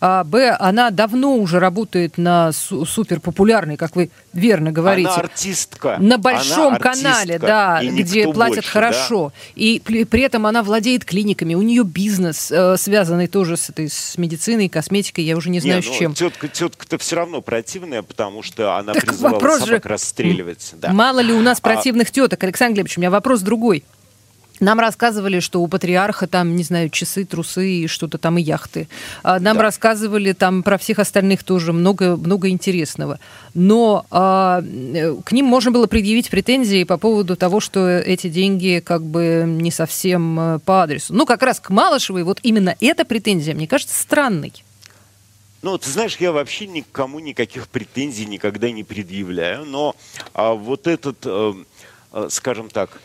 а, 0.05 0.25
Б, 0.25 0.53
она 0.59 0.91
давно 0.91 1.37
уже 1.37 1.59
работает 1.61 2.17
на 2.17 2.51
су- 2.51 2.85
суперпопулярной, 2.85 3.77
как 3.77 3.95
вы 3.95 4.09
верно 4.33 4.73
говорите. 4.73 5.07
Она 5.07 5.19
артистка. 5.19 5.95
На 5.97 6.17
большом 6.17 6.73
она 6.73 6.79
канале, 6.79 7.39
да, 7.39 7.81
где 7.81 8.27
платят 8.27 8.55
больше, 8.55 8.69
хорошо. 8.69 9.31
Да? 9.33 9.51
И 9.55 9.79
при, 9.79 10.03
при 10.03 10.23
этом 10.23 10.45
она 10.45 10.61
владеет 10.61 11.05
клиниками. 11.05 11.55
У 11.55 11.61
нее 11.61 11.85
бизнес, 11.85 12.51
э, 12.51 12.75
связанный 12.75 13.27
тоже 13.27 13.55
с, 13.55 13.69
этой, 13.69 13.89
с 13.89 14.17
медициной, 14.17 14.67
косметикой, 14.67 15.23
я 15.23 15.37
уже 15.37 15.49
не 15.49 15.61
знаю, 15.61 15.77
не, 15.77 15.83
с 15.83 15.87
ну, 15.87 15.97
чем. 15.97 16.13
Тетка, 16.15 16.49
тетка-то 16.49 16.97
все 16.97 17.15
равно 17.15 17.41
противная, 17.41 18.01
потому 18.01 18.43
что 18.43 18.75
она 18.75 18.91
так 18.91 19.05
призывала 19.05 19.39
собак 19.39 19.67
же... 19.67 19.81
расстреливать. 19.85 20.73
Да. 20.73 20.91
Мало 20.91 21.21
ли 21.21 21.31
у 21.31 21.39
нас 21.39 21.59
а... 21.59 21.61
противных 21.61 22.11
теток, 22.11 22.43
Александр 22.43 22.73
Глебович, 22.73 22.97
у 22.97 22.99
меня 22.99 23.09
вопрос 23.09 23.39
другой. 23.39 23.85
Нам 24.63 24.79
рассказывали, 24.79 25.41
что 25.41 25.61
у 25.61 25.67
патриарха 25.67 26.25
там, 26.25 26.55
не 26.55 26.63
знаю, 26.63 26.89
часы, 26.89 27.25
трусы 27.25 27.69
и 27.69 27.87
что-то 27.87 28.17
там 28.17 28.37
и 28.37 28.41
яхты. 28.41 28.87
А, 29.21 29.37
нам 29.39 29.57
да. 29.57 29.63
рассказывали 29.63 30.31
там 30.31 30.63
про 30.63 30.77
всех 30.77 30.99
остальных 30.99 31.43
тоже 31.43 31.73
много, 31.73 32.15
много 32.15 32.47
интересного. 32.47 33.19
Но 33.53 34.05
а, 34.09 34.61
к 35.25 35.31
ним 35.33 35.45
можно 35.45 35.71
было 35.71 35.87
предъявить 35.87 36.29
претензии 36.29 36.85
по 36.85 36.97
поводу 36.97 37.35
того, 37.35 37.59
что 37.59 37.89
эти 37.89 38.29
деньги 38.29 38.81
как 38.83 39.03
бы 39.03 39.43
не 39.45 39.69
совсем 39.69 40.39
э, 40.39 40.59
по 40.59 40.83
адресу. 40.83 41.13
Ну, 41.13 41.25
как 41.25 41.43
раз 41.43 41.59
к 41.59 41.69
Малышевой 41.69 42.23
вот 42.23 42.39
именно 42.41 42.75
эта 42.79 43.03
претензия, 43.03 43.53
мне 43.53 43.67
кажется, 43.67 43.99
странной. 43.99 44.53
Ну, 45.61 45.77
ты 45.77 45.89
знаешь, 45.89 46.15
я 46.17 46.31
вообще 46.31 46.67
никому 46.67 47.19
никаких 47.19 47.67
претензий 47.67 48.25
никогда 48.25 48.71
не 48.71 48.85
предъявляю, 48.85 49.65
но 49.65 49.95
а, 50.33 50.53
вот 50.53 50.87
этот, 50.87 51.17
э, 51.25 51.53
э, 52.13 52.27
скажем 52.29 52.69
так, 52.69 53.01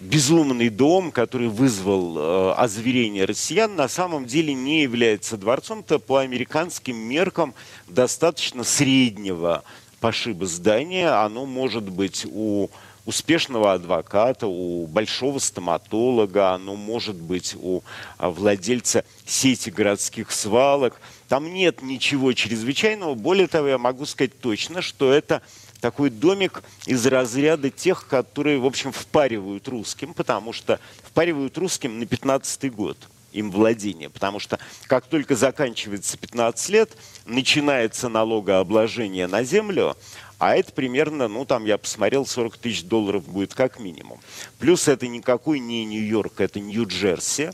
безумный 0.00 0.68
дом, 0.68 1.10
который 1.10 1.48
вызвал 1.48 2.16
э, 2.18 2.52
озверение 2.54 3.24
россиян, 3.24 3.74
на 3.74 3.88
самом 3.88 4.26
деле 4.26 4.54
не 4.54 4.82
является 4.82 5.36
дворцом-то 5.36 5.98
по 5.98 6.18
американским 6.18 6.96
меркам 6.96 7.54
достаточно 7.88 8.64
среднего 8.64 9.64
пошиба 10.00 10.46
здания. 10.46 11.08
Оно 11.08 11.46
может 11.46 11.88
быть 11.88 12.26
у 12.30 12.70
успешного 13.08 13.72
адвоката, 13.72 14.46
у 14.46 14.86
большого 14.86 15.38
стоматолога, 15.38 16.52
оно 16.52 16.76
может 16.76 17.16
быть 17.16 17.56
у 17.58 17.82
а, 18.18 18.28
владельца 18.28 19.02
сети 19.24 19.70
городских 19.70 20.30
свалок. 20.30 21.00
Там 21.26 21.50
нет 21.52 21.80
ничего 21.80 22.34
чрезвычайного. 22.34 23.14
Более 23.14 23.46
того, 23.46 23.68
я 23.68 23.78
могу 23.78 24.04
сказать 24.04 24.38
точно, 24.38 24.82
что 24.82 25.10
это 25.10 25.40
такой 25.80 26.10
домик 26.10 26.62
из 26.86 27.06
разряда 27.06 27.70
тех, 27.70 28.06
которые, 28.06 28.58
в 28.58 28.66
общем, 28.66 28.92
впаривают 28.92 29.68
русским, 29.68 30.14
потому 30.14 30.52
что 30.52 30.80
впаривают 31.04 31.56
русским 31.58 31.98
на 31.98 32.06
15 32.06 32.72
год 32.72 32.96
им 33.32 33.50
владение. 33.50 34.08
Потому 34.08 34.40
что 34.40 34.58
как 34.86 35.06
только 35.06 35.36
заканчивается 35.36 36.16
15 36.16 36.68
лет, 36.70 36.96
начинается 37.26 38.08
налогообложение 38.08 39.26
на 39.26 39.42
землю, 39.44 39.96
а 40.38 40.56
это 40.56 40.72
примерно, 40.72 41.26
ну 41.26 41.44
там 41.44 41.64
я 41.64 41.78
посмотрел, 41.78 42.24
40 42.24 42.56
тысяч 42.58 42.84
долларов 42.84 43.26
будет 43.28 43.54
как 43.54 43.80
минимум. 43.80 44.20
Плюс 44.58 44.86
это 44.86 45.08
никакой 45.08 45.58
не 45.58 45.84
Нью-Йорк, 45.84 46.40
это 46.40 46.60
Нью-Джерси. 46.60 47.50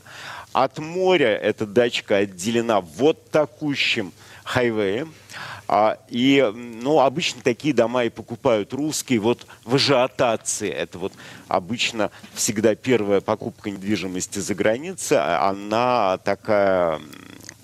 От 0.53 0.77
моря 0.77 1.35
эта 1.35 1.65
дачка 1.65 2.17
отделена 2.17 2.79
вот 2.81 3.29
такущим 3.31 4.13
хайвеем. 4.45 5.13
А, 5.67 5.97
и, 6.09 6.51
ну, 6.53 6.99
обычно 6.99 7.41
такие 7.41 7.73
дома 7.73 8.05
и 8.05 8.09
покупают 8.09 8.71
русские. 8.71 9.19
Вот 9.19 9.47
в 9.63 9.75
ажиотации, 9.75 10.69
это 10.69 10.99
вот 10.99 11.11
обычно 11.47 12.11
всегда 12.33 12.75
первая 12.75 13.19
покупка 13.19 13.71
недвижимости 13.71 14.39
за 14.39 14.53
границей, 14.53 15.17
а 15.19 15.49
она 15.49 16.19
такая 16.19 17.01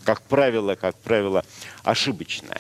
как 0.04 0.24
правило, 0.24 0.74
как 0.74 0.96
правило, 0.96 1.46
ошибочная. 1.84 2.60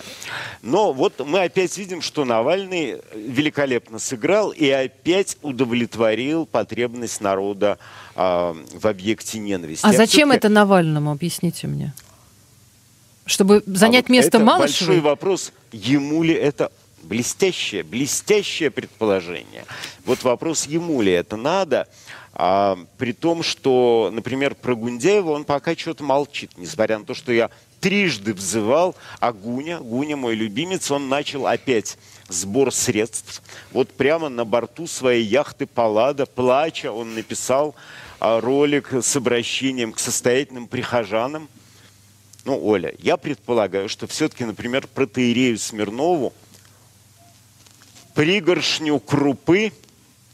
Но 0.61 0.93
вот 0.93 1.25
мы 1.25 1.41
опять 1.41 1.75
видим, 1.75 2.03
что 2.03 2.23
Навальный 2.23 3.01
великолепно 3.15 3.97
сыграл 3.97 4.51
и 4.51 4.69
опять 4.69 5.37
удовлетворил 5.41 6.45
потребность 6.45 7.19
народа 7.19 7.79
э, 8.15 8.19
в 8.21 8.85
объекте 8.85 9.39
ненависти. 9.39 9.83
А, 9.85 9.89
а 9.89 9.93
зачем 9.93 10.31
это 10.31 10.49
Навальному, 10.49 11.11
объясните 11.11 11.65
мне? 11.65 11.93
Чтобы 13.31 13.63
занять 13.65 14.05
а 14.05 14.07
вот 14.07 14.09
место 14.09 14.37
это 14.37 14.39
Малышевой? 14.39 14.95
большой 14.95 14.99
вопрос, 14.99 15.53
ему 15.71 16.21
ли 16.21 16.33
это 16.33 16.71
блестящее, 17.01 17.83
блестящее 17.83 18.71
предположение. 18.71 19.65
Вот 20.05 20.23
вопрос, 20.23 20.67
ему 20.67 21.01
ли 21.01 21.13
это 21.13 21.37
надо. 21.37 21.87
А, 22.33 22.77
при 22.97 23.13
том, 23.13 23.41
что, 23.41 24.09
например, 24.11 24.55
про 24.55 24.75
Гундяева 24.75 25.31
он 25.31 25.45
пока 25.45 25.75
что-то 25.75 26.03
молчит, 26.03 26.51
несмотря 26.57 26.99
на 26.99 27.05
то, 27.05 27.13
что 27.13 27.31
я 27.31 27.49
трижды 27.79 28.33
взывал, 28.33 28.95
а 29.19 29.31
Гуня, 29.31 29.79
Гуня 29.79 30.17
мой 30.17 30.35
любимец, 30.35 30.91
он 30.91 31.09
начал 31.09 31.47
опять 31.47 31.97
сбор 32.27 32.73
средств. 32.73 33.41
Вот 33.71 33.89
прямо 33.89 34.29
на 34.29 34.45
борту 34.45 34.87
своей 34.87 35.23
яхты 35.23 35.65
Паллада, 35.65 36.25
плача, 36.25 36.91
он 36.91 37.15
написал 37.15 37.75
а, 38.19 38.41
ролик 38.41 38.93
с 38.93 39.15
обращением 39.15 39.93
к 39.93 39.99
состоятельным 39.99 40.67
прихожанам. 40.67 41.47
Ну, 42.45 42.63
Оля, 42.65 42.93
я 42.99 43.17
предполагаю, 43.17 43.87
что 43.87 44.07
все-таки, 44.07 44.45
например, 44.45 44.87
протеерею 44.87 45.57
Смирнову 45.57 46.33
пригоршню 48.13 48.99
крупы– 48.99 49.71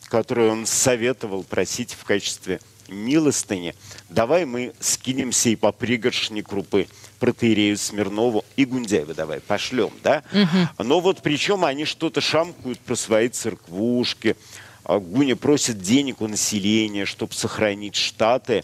которую 0.07 0.51
он 0.51 0.65
советовал 0.65 1.43
просить 1.43 1.93
в 1.93 2.03
качестве 2.03 2.59
милостыни, 2.87 3.75
давай 4.09 4.45
мы 4.45 4.73
скинемся 4.79 5.49
и 5.49 5.55
по 5.55 5.71
пригоршне 5.71 6.41
крупы 6.41 6.87
протеерею 7.19 7.77
Смирнову 7.77 8.45
и 8.55 8.63
Гундяева 8.63 9.13
давай 9.13 9.41
пошлем, 9.41 9.91
да? 10.03 10.23
Угу. 10.31 10.85
Но 10.85 10.99
вот 11.01 11.21
причем 11.21 11.65
они 11.65 11.83
что-то 11.83 12.21
шамкают 12.21 12.79
про 12.79 12.95
свои 12.95 13.27
церквушки. 13.27 14.35
А 14.83 14.99
Гуня 14.99 15.35
просит 15.35 15.81
денег 15.81 16.21
у 16.21 16.27
населения, 16.29 17.03
чтобы 17.03 17.33
сохранить 17.33 17.95
штаты. 17.95 18.63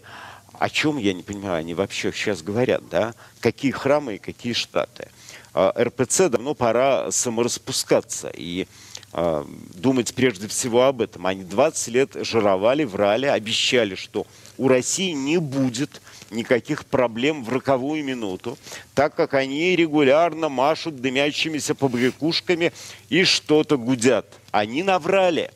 О 0.64 0.70
чем, 0.70 0.96
я 0.96 1.12
не 1.12 1.22
понимаю, 1.22 1.56
они 1.58 1.74
вообще 1.74 2.10
сейчас 2.10 2.40
говорят, 2.40 2.88
да? 2.88 3.14
Какие 3.40 3.70
храмы 3.70 4.14
и 4.14 4.18
какие 4.18 4.54
штаты? 4.54 5.08
А 5.52 5.74
РПЦ 5.78 6.30
давно 6.30 6.54
пора 6.54 7.10
самораспускаться. 7.10 8.32
И 8.34 8.66
а, 9.12 9.46
думать 9.74 10.14
прежде 10.14 10.48
всего 10.48 10.84
об 10.84 11.02
этом. 11.02 11.26
Они 11.26 11.44
20 11.44 11.88
лет 11.88 12.10
жировали, 12.14 12.84
врали, 12.84 13.26
обещали, 13.26 13.94
что 13.94 14.26
у 14.56 14.68
России 14.68 15.10
не 15.10 15.36
будет 15.36 16.00
никаких 16.30 16.86
проблем 16.86 17.44
в 17.44 17.50
роковую 17.50 18.02
минуту, 18.02 18.56
так 18.94 19.14
как 19.14 19.34
они 19.34 19.76
регулярно 19.76 20.48
машут 20.48 20.98
дымящимися 20.98 21.74
побрякушками 21.74 22.72
и 23.10 23.24
что-то 23.24 23.76
гудят. 23.76 24.24
Они 24.50 24.82
наврали. 24.82 25.50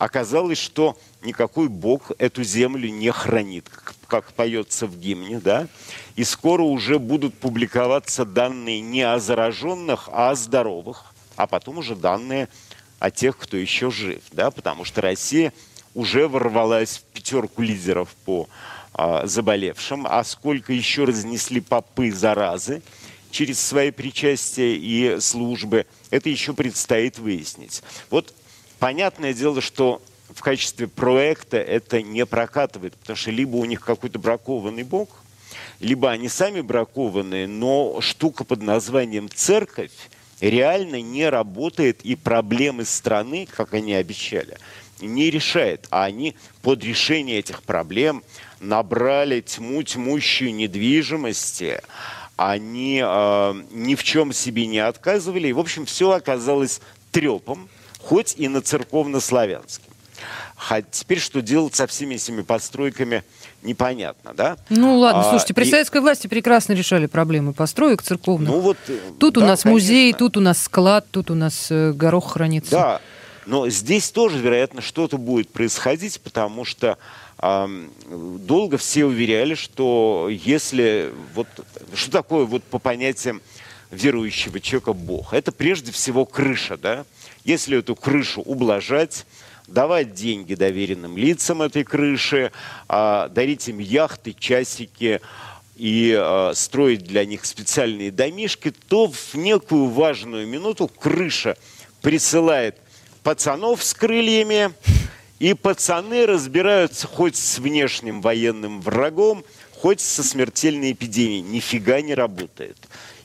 Оказалось, 0.00 0.56
что 0.56 0.96
никакой 1.20 1.68
бог 1.68 2.12
эту 2.16 2.42
землю 2.42 2.88
не 2.88 3.12
хранит, 3.12 3.68
как, 4.06 4.32
поется 4.32 4.86
в 4.86 4.98
гимне, 4.98 5.40
да? 5.40 5.68
И 6.16 6.24
скоро 6.24 6.62
уже 6.62 6.98
будут 6.98 7.34
публиковаться 7.34 8.24
данные 8.24 8.80
не 8.80 9.02
о 9.02 9.18
зараженных, 9.18 10.08
а 10.10 10.30
о 10.30 10.34
здоровых, 10.36 11.12
а 11.36 11.46
потом 11.46 11.76
уже 11.76 11.94
данные 11.94 12.48
о 12.98 13.10
тех, 13.10 13.36
кто 13.36 13.58
еще 13.58 13.90
жив, 13.90 14.22
да, 14.32 14.50
потому 14.50 14.86
что 14.86 15.02
Россия 15.02 15.52
уже 15.94 16.28
ворвалась 16.28 16.96
в 16.96 17.02
пятерку 17.12 17.60
лидеров 17.60 18.08
по 18.24 18.48
а, 18.94 19.26
заболевшим, 19.26 20.06
а 20.08 20.24
сколько 20.24 20.72
еще 20.72 21.04
разнесли 21.04 21.60
попы 21.60 22.10
заразы 22.10 22.80
через 23.30 23.60
свои 23.60 23.90
причастия 23.90 24.76
и 24.76 25.20
службы, 25.20 25.84
это 26.08 26.30
еще 26.30 26.54
предстоит 26.54 27.18
выяснить. 27.18 27.82
Вот 28.08 28.34
понятное 28.80 29.32
дело, 29.32 29.60
что 29.60 30.02
в 30.34 30.42
качестве 30.42 30.88
проекта 30.88 31.58
это 31.58 32.02
не 32.02 32.26
прокатывает, 32.26 32.96
потому 32.96 33.16
что 33.16 33.30
либо 33.30 33.56
у 33.56 33.64
них 33.64 33.80
какой-то 33.80 34.18
бракованный 34.18 34.82
бог, 34.82 35.08
либо 35.78 36.10
они 36.10 36.28
сами 36.28 36.60
бракованные, 36.60 37.46
но 37.46 38.00
штука 38.00 38.44
под 38.44 38.62
названием 38.62 39.28
церковь 39.28 39.92
реально 40.40 41.00
не 41.02 41.28
работает 41.28 42.00
и 42.02 42.16
проблемы 42.16 42.84
страны, 42.84 43.46
как 43.50 43.74
они 43.74 43.94
обещали, 43.94 44.56
не 45.00 45.30
решает. 45.30 45.86
А 45.90 46.04
они 46.04 46.36
под 46.62 46.82
решение 46.84 47.38
этих 47.38 47.62
проблем 47.62 48.22
набрали 48.60 49.40
тьму 49.40 49.82
тьмущую 49.82 50.54
недвижимости, 50.54 51.80
они 52.36 53.02
э, 53.04 53.54
ни 53.70 53.94
в 53.94 54.02
чем 54.02 54.32
себе 54.32 54.66
не 54.66 54.78
отказывали. 54.78 55.48
И, 55.48 55.52
в 55.52 55.58
общем, 55.58 55.84
все 55.84 56.12
оказалось 56.12 56.80
трепом, 57.10 57.68
хоть 58.02 58.34
и 58.36 58.48
на 58.48 58.62
церковно-славянском. 58.62 59.92
А 60.68 60.82
теперь 60.82 61.20
что 61.20 61.40
делать 61.40 61.74
со 61.74 61.86
всеми 61.86 62.16
этими 62.16 62.42
постройками– 62.42 63.24
непонятно, 63.62 64.32
да? 64.34 64.56
Ну 64.68 64.98
ладно, 64.98 65.20
а, 65.20 65.30
слушайте, 65.30 65.54
при 65.54 65.64
и... 65.64 65.70
советской 65.70 66.00
власти 66.00 66.26
прекрасно 66.26 66.72
решали 66.72 67.06
проблемы 67.06 67.52
построек 67.52 68.02
церковных. 68.02 68.48
Ну 68.50 68.60
вот, 68.60 68.78
э, 68.88 68.98
тут 69.18 69.34
да, 69.34 69.40
у 69.40 69.44
нас 69.44 69.62
конечно. 69.62 69.70
музей, 69.70 70.12
тут 70.12 70.36
у 70.36 70.40
нас 70.40 70.62
склад, 70.62 71.06
тут 71.10 71.30
у 71.30 71.34
нас 71.34 71.70
э, 71.70 71.92
горох 71.92 72.32
хранится. 72.32 72.70
Да, 72.70 73.00
но 73.46 73.68
здесь 73.68 74.10
тоже, 74.10 74.38
вероятно, 74.38 74.80
что-то 74.80 75.18
будет 75.18 75.50
происходить, 75.50 76.20
потому 76.20 76.64
что 76.64 76.98
э, 77.38 77.68
долго 78.08 78.78
все 78.78 79.04
уверяли, 79.04 79.54
что 79.54 80.28
если 80.30 81.12
вот 81.34 81.48
что 81.94 82.10
такое 82.10 82.44
вот 82.44 82.62
по 82.64 82.78
понятиям 82.78 83.42
верующего 83.90 84.60
человека 84.60 84.92
Бог, 84.92 85.34
это 85.34 85.52
прежде 85.52 85.92
всего 85.92 86.24
крыша, 86.24 86.76
да? 86.76 87.04
Если 87.44 87.78
эту 87.78 87.96
крышу 87.96 88.42
ублажать, 88.42 89.26
давать 89.66 90.14
деньги 90.14 90.54
доверенным 90.54 91.16
лицам 91.16 91.62
этой 91.62 91.84
крыши, 91.84 92.52
а, 92.88 93.28
дарить 93.28 93.68
им 93.68 93.78
яхты, 93.78 94.34
часики 94.38 95.20
и 95.76 96.14
а, 96.18 96.52
строить 96.54 97.04
для 97.04 97.24
них 97.24 97.44
специальные 97.44 98.10
домишки, 98.10 98.72
то 98.88 99.10
в 99.10 99.34
некую 99.34 99.86
важную 99.86 100.46
минуту 100.46 100.88
крыша 100.88 101.56
присылает 102.02 102.76
пацанов 103.22 103.82
с 103.82 103.94
крыльями, 103.94 104.72
и 105.40 105.54
пацаны 105.54 106.26
разбираются 106.26 107.06
хоть 107.06 107.34
с 107.34 107.58
внешним 107.58 108.20
военным 108.20 108.80
врагом, 108.82 109.42
хоть 109.72 110.00
со 110.00 110.22
смертельной 110.22 110.92
эпидемией. 110.92 111.40
Нифига 111.40 112.02
не 112.02 112.14
работает. 112.14 112.76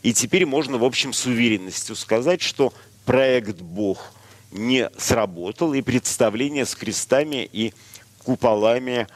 И 0.02 0.14
теперь 0.14 0.46
можно, 0.46 0.78
в 0.78 0.86
общем, 0.86 1.12
с 1.12 1.26
уверенностью 1.26 1.96
сказать, 1.96 2.42
что 2.42 2.74
проект 3.06 3.62
«Бог» 3.62 4.12
не 4.52 4.90
сработал, 4.98 5.74
и 5.74 5.82
представление 5.82 6.66
с 6.66 6.76
крестами 6.76 7.48
и 7.52 7.74
куполами 8.24 9.08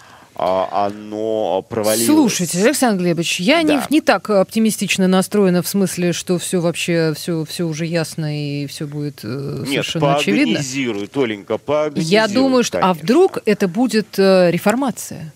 а, 0.41 0.85
оно 0.87 1.61
провалилось. 1.67 2.05
Слушайте, 2.05 2.63
Александр 2.63 3.03
Глебович, 3.03 3.41
я 3.41 3.61
да. 3.61 3.63
не, 3.63 3.81
не 3.89 3.99
так 3.99 4.29
оптимистично 4.29 5.05
настроена 5.07 5.61
в 5.61 5.67
смысле, 5.67 6.13
что 6.13 6.37
все 6.37 6.61
вообще 6.61 7.13
все, 7.13 7.43
все 7.43 7.65
уже 7.65 7.85
ясно 7.85 8.37
и 8.37 8.65
все 8.67 8.87
будет 8.87 9.19
э, 9.23 9.63
Нет, 9.67 9.85
совершенно 9.85 10.15
очевидно. 10.15 10.59
Нет, 10.59 11.11
Толенька, 11.11 11.57
поагонизируй. 11.57 12.09
Я 12.09 12.27
думаю, 12.29 12.63
что... 12.63 12.77
А 12.77 12.81
конечно. 12.81 13.01
А 13.01 13.03
вдруг 13.03 13.39
это 13.45 13.67
будет 13.67 14.17
э, 14.17 14.51
реформация? 14.51 15.33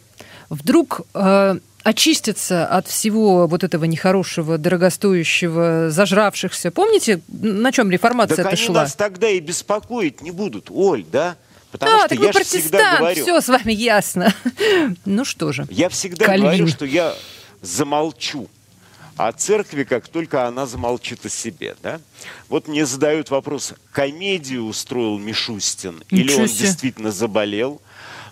Вдруг... 0.50 1.02
Э, 1.14 1.58
очиститься 1.84 2.66
от 2.66 2.88
всего 2.88 3.48
вот 3.48 3.64
этого 3.64 3.86
нехорошего, 3.86 4.58
дорогостоящего, 4.58 5.90
зажравшихся. 5.90 6.72
Помните, 6.72 7.22
на 7.28 7.72
чем 7.72 7.92
реформация 7.92 8.44
так 8.44 8.58
шла? 8.58 8.82
нас 8.82 8.96
тогда 8.96 9.30
и 9.30 9.40
беспокоить 9.40 10.22
не 10.22 10.32
будут, 10.32 10.72
Оль, 10.72 11.06
да? 11.12 11.36
Потому 11.72 11.92
да, 11.92 12.06
что 12.06 12.16
я 12.16 12.32
же 12.32 12.44
всегда 12.44 12.98
говорю... 12.98 13.22
все 13.22 13.42
с 13.42 13.48
вами 13.48 13.74
ясно. 13.74 14.34
ну 15.06 15.26
что 15.26 15.52
же. 15.52 15.66
Я 15.70 15.90
всегда 15.90 16.26
Кальвин. 16.26 16.46
говорю, 16.46 16.68
что 16.68 16.86
я 16.86 17.16
замолчу 17.62 18.48
о 19.18 19.32
церкви, 19.32 19.84
как 19.84 20.08
только 20.08 20.48
она 20.48 20.66
замолчит 20.66 21.26
о 21.26 21.30
себе. 21.30 21.76
Да? 21.82 22.00
Вот 22.48 22.68
мне 22.68 22.86
задают 22.86 23.30
вопрос, 23.30 23.74
комедию 23.92 24.66
устроил 24.66 25.18
Мишустин 25.18 26.04
или 26.10 26.34
он 26.36 26.46
действительно 26.46 27.12
заболел? 27.12 27.82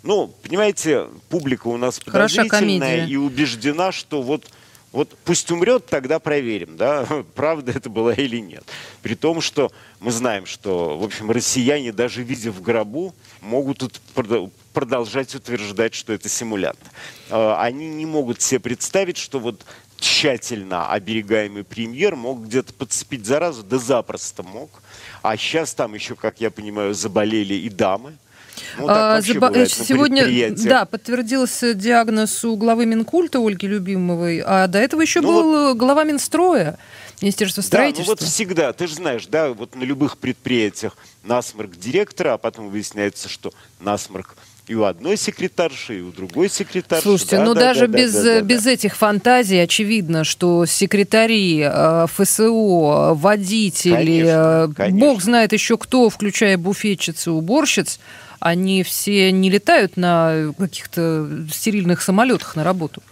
Ну, 0.04 0.34
понимаете, 0.44 1.08
публика 1.30 1.68
у 1.68 1.78
нас 1.78 2.00
подозрительная 2.00 3.06
и 3.06 3.16
убеждена, 3.16 3.92
что 3.92 4.22
вот 4.22 4.50
вот 4.92 5.18
пусть 5.24 5.50
умрет, 5.52 5.86
тогда 5.86 6.20
проверим, 6.20 6.76
да, 6.76 7.08
правда 7.36 7.72
это 7.72 7.90
была 7.90 8.14
или 8.14 8.38
нет. 8.38 8.64
При 9.02 9.16
том, 9.16 9.40
что 9.40 9.72
мы 10.02 10.12
знаем, 10.12 10.46
что, 10.46 10.98
в 10.98 11.04
общем, 11.04 11.32
россияне, 11.32 11.94
даже 11.94 12.24
видя 12.24 12.52
в 12.52 12.62
гробу, 12.62 13.16
могут 13.40 14.02
продолжать 14.74 15.34
утверждать, 15.34 15.94
что 15.94 16.12
это 16.12 16.28
симулянт. 16.28 16.80
А, 17.30 17.62
они 17.62 17.88
не 17.88 18.06
могут 18.06 18.42
себе 18.42 18.60
представить, 18.60 19.18
что 19.18 19.40
вот 19.40 19.66
тщательно 19.98 20.90
оберегаемый 20.90 21.64
премьер 21.64 22.16
мог 22.16 22.44
где-то 22.44 22.74
подцепить 22.74 23.26
заразу, 23.26 23.64
да 23.64 23.78
запросто 23.78 24.44
мог. 24.44 24.82
А 25.22 25.38
сейчас 25.38 25.74
там 25.74 25.94
еще, 25.94 26.16
как 26.16 26.42
я 26.42 26.52
понимаю, 26.52 26.94
заболели 26.94 27.54
и 27.54 27.70
дамы. 27.70 28.18
Ну, 28.78 28.86
а, 28.88 29.22
Заба... 29.22 29.52
Сегодня, 29.66 30.54
да, 30.56 30.86
подтвердился 30.86 31.74
диагноз 31.74 32.44
у 32.46 32.56
главы 32.56 32.86
Минкульта 32.86 33.40
Ольги 33.40 33.68
Любимовой, 33.68 34.42
а 34.46 34.68
до 34.68 34.80
этого 34.80 35.02
еще 35.02 35.22
ну, 35.22 35.28
был 35.28 35.52
вот... 35.70 35.78
глава 35.78 36.04
Минстроя. 36.04 36.78
Министерство 37.22 37.62
строительства. 37.62 38.16
Да, 38.16 38.22
ну 38.22 38.26
вот 38.26 38.34
всегда, 38.34 38.74
ты 38.74 38.88
же 38.88 38.96
знаешь, 38.96 39.28
да, 39.28 39.54
вот 39.54 39.76
на 39.76 39.84
любых 39.84 40.18
предприятиях 40.18 40.98
насморк 41.24 41.78
директора, 41.78 42.34
а 42.34 42.38
потом 42.40 42.70
выясняется, 42.70 43.30
что 43.30 43.54
насморк 43.80 44.36
и 44.68 44.76
у 44.76 44.84
одной 44.84 45.18
секретарши, 45.18 46.00
и 46.00 46.02
у 46.02 46.12
другой 46.12 46.50
секретарши. 46.50 47.04
Слушайте, 47.04 47.38
да, 47.38 47.46
ну 47.46 47.54
да, 47.54 47.60
даже 47.60 47.88
да, 47.88 47.98
без, 47.98 48.14
да, 48.14 48.24
да, 48.24 48.42
без 48.42 48.64
да. 48.64 48.72
этих 48.72 48.96
фантазий 48.96 49.58
очевидно, 49.58 50.24
что 50.24 50.66
секретари, 50.66 51.62
э, 51.66 52.06
ФСО, 52.08 53.14
водители, 53.14 53.94
конечно, 53.96 54.70
э, 54.70 54.74
конечно. 54.74 55.00
бог 55.00 55.22
знает 55.22 55.54
еще 55.54 55.78
кто, 55.78 56.10
включая 56.10 56.58
буфетчиц 56.58 57.28
и 57.28 57.30
уборщиц, 57.32 58.00
они 58.40 58.84
все 58.84 59.32
не 59.32 59.50
летают 59.50 59.98
на 59.98 60.54
каких-то 60.58 61.28
стерильных 61.52 62.02
самолетах 62.02 62.56
на 62.56 62.64
работу. 62.64 63.04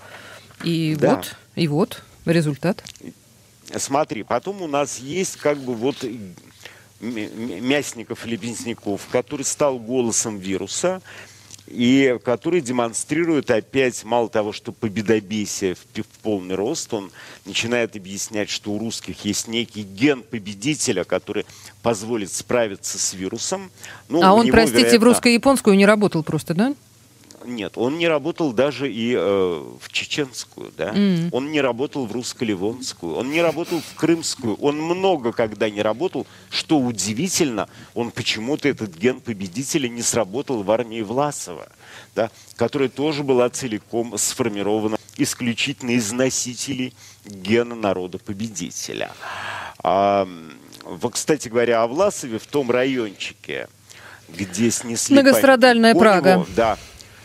И 0.63 0.95
да. 0.99 1.15
вот, 1.15 1.35
и 1.55 1.67
вот 1.67 2.03
результат. 2.25 2.83
Смотри, 3.75 4.23
потом 4.23 4.61
у 4.61 4.67
нас 4.67 4.99
есть 4.99 5.37
как 5.37 5.57
бы 5.59 5.75
вот 5.75 6.03
Мясников 7.01 8.25
Мясников, 8.25 9.07
который 9.11 9.45
стал 9.45 9.79
голосом 9.79 10.37
вируса, 10.37 11.01
и 11.69 12.17
который 12.23 12.61
демонстрирует 12.61 13.51
опять, 13.51 14.03
мало 14.03 14.29
того, 14.29 14.51
что 14.51 14.71
победобесие 14.71 15.75
в, 15.75 15.79
в 15.79 16.19
полный 16.21 16.55
рост, 16.55 16.93
он 16.93 17.11
начинает 17.45 17.95
объяснять, 17.95 18.49
что 18.49 18.71
у 18.71 18.79
русских 18.79 19.23
есть 19.25 19.47
некий 19.47 19.83
ген 19.83 20.23
победителя, 20.23 21.03
который 21.03 21.45
позволит 21.81 22.31
справиться 22.31 22.97
с 22.97 23.13
вирусом. 23.13 23.71
Ну, 24.07 24.23
а 24.23 24.33
он, 24.33 24.45
него, 24.45 24.55
простите, 24.55 24.79
вероятно... 24.79 24.99
в 24.99 25.03
русско-японскую 25.03 25.77
не 25.77 25.85
работал 25.85 26.23
просто, 26.23 26.53
да? 26.53 26.73
Нет, 27.49 27.73
он 27.77 27.97
не 27.97 28.07
работал 28.07 28.53
даже 28.53 28.91
и 28.91 29.13
э, 29.13 29.19
в 29.19 29.91
чеченскую, 29.91 30.71
да. 30.77 30.89
Mm. 30.89 31.29
Он 31.31 31.51
не 31.51 31.61
работал 31.61 32.05
в 32.05 32.11
русско-ливонскую, 32.11 33.15
он 33.15 33.31
не 33.31 33.41
работал 33.41 33.79
в 33.81 33.95
крымскую, 33.95 34.55
он 34.55 34.79
много 34.79 35.31
когда 35.31 35.69
не 35.69 35.81
работал. 35.81 36.27
Что 36.49 36.79
удивительно, 36.79 37.67
он 37.95 38.11
почему-то 38.11 38.69
этот 38.69 38.95
ген 38.95 39.19
победителя 39.19 39.89
не 39.89 40.01
сработал 40.01 40.63
в 40.63 40.71
армии 40.71 41.01
Власова, 41.01 41.67
да, 42.15 42.29
которая 42.55 42.89
тоже 42.89 43.23
была 43.23 43.49
целиком 43.49 44.17
сформирована 44.17 44.97
исключительно 45.17 45.91
из 45.91 46.11
носителей 46.11 46.93
гена 47.25 47.75
народа-победителя. 47.75 49.11
А, 49.83 50.27
вот, 50.83 51.13
кстати 51.13 51.49
говоря, 51.49 51.83
о 51.83 51.87
Власове 51.87 52.39
в 52.39 52.47
том 52.47 52.71
райончике, 52.71 53.67
где 54.29 54.71
снесли... 54.71 55.15
Многострадальная 55.15 55.93
Прага. 55.95 56.35
Него, 56.35 56.47
да, 56.55 56.77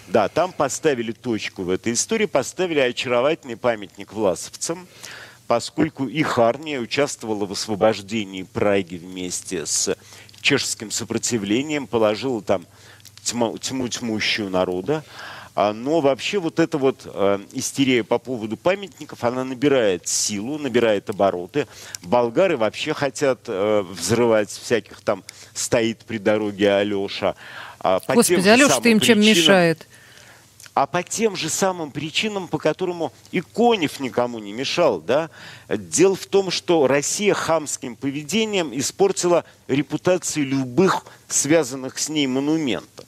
да, 0.09 0.29
там 0.29 0.53
поставили 0.53 1.13
точку 1.13 1.63
в 1.63 1.71
этой 1.71 1.93
истории, 1.93 2.27
поставили 2.27 2.81
очаровательный 2.81 3.57
памятник 3.57 4.13
власовцам, 4.13 4.87
поскольку 5.47 6.07
их 6.07 6.39
армия 6.39 6.79
участвовала 6.79 7.47
в 7.47 7.53
освобождении 7.53 8.43
Праги 8.43 8.97
вместе 8.97 9.67
с 9.67 9.97
чешским 10.41 10.91
сопротивлением, 10.91 11.87
положила 11.87 12.43
там 12.43 12.67
тьму, 13.23 13.57
тьму 13.59 13.89
тьмущую 13.89 14.51
народа. 14.51 15.05
А, 15.57 15.73
но 15.73 16.01
вообще 16.01 16.39
вот 16.39 16.59
эта 16.59 16.79
вот 16.79 17.03
э, 17.05 17.39
истерия 17.53 18.03
по 18.03 18.19
поводу 18.19 18.57
памятников, 18.57 19.23
она 19.23 19.45
набирает 19.45 20.09
силу, 20.09 20.59
набирает 20.59 21.09
обороты. 21.11 21.69
Болгары 22.03 22.57
вообще 22.57 22.93
хотят 22.93 23.41
э, 23.47 23.85
взрывать 23.89 24.51
всяких 24.51 25.01
там 25.03 25.23
«Стоит 25.55 26.01
при 26.01 26.19
дороге 26.19 26.73
Алеша». 26.73 27.37
А, 27.79 28.01
Господи, 28.09 28.49
Алеша-то 28.49 28.89
им 28.89 28.99
чем 28.99 29.21
мешает? 29.21 29.87
А 30.75 30.87
по 30.87 31.03
тем 31.05 31.37
же 31.37 31.49
самым 31.49 31.93
причинам, 31.93 32.49
по 32.49 32.59
которому 32.59 33.13
и 33.31 33.41
Конев 33.41 34.01
никому 34.01 34.41
не 34.41 34.53
мешал. 34.53 35.01
Да? 35.01 35.31
Дело 35.69 36.17
в 36.17 36.27
том, 36.27 36.51
что 36.51 36.89
Россия 36.89 37.33
хамским 37.33 37.95
поведением 37.95 38.77
испортила 38.77 39.45
репутацию 39.69 40.47
любых 40.47 41.07
связанных 41.29 41.99
с 41.99 42.09
ней 42.09 42.27
монументов. 42.27 43.07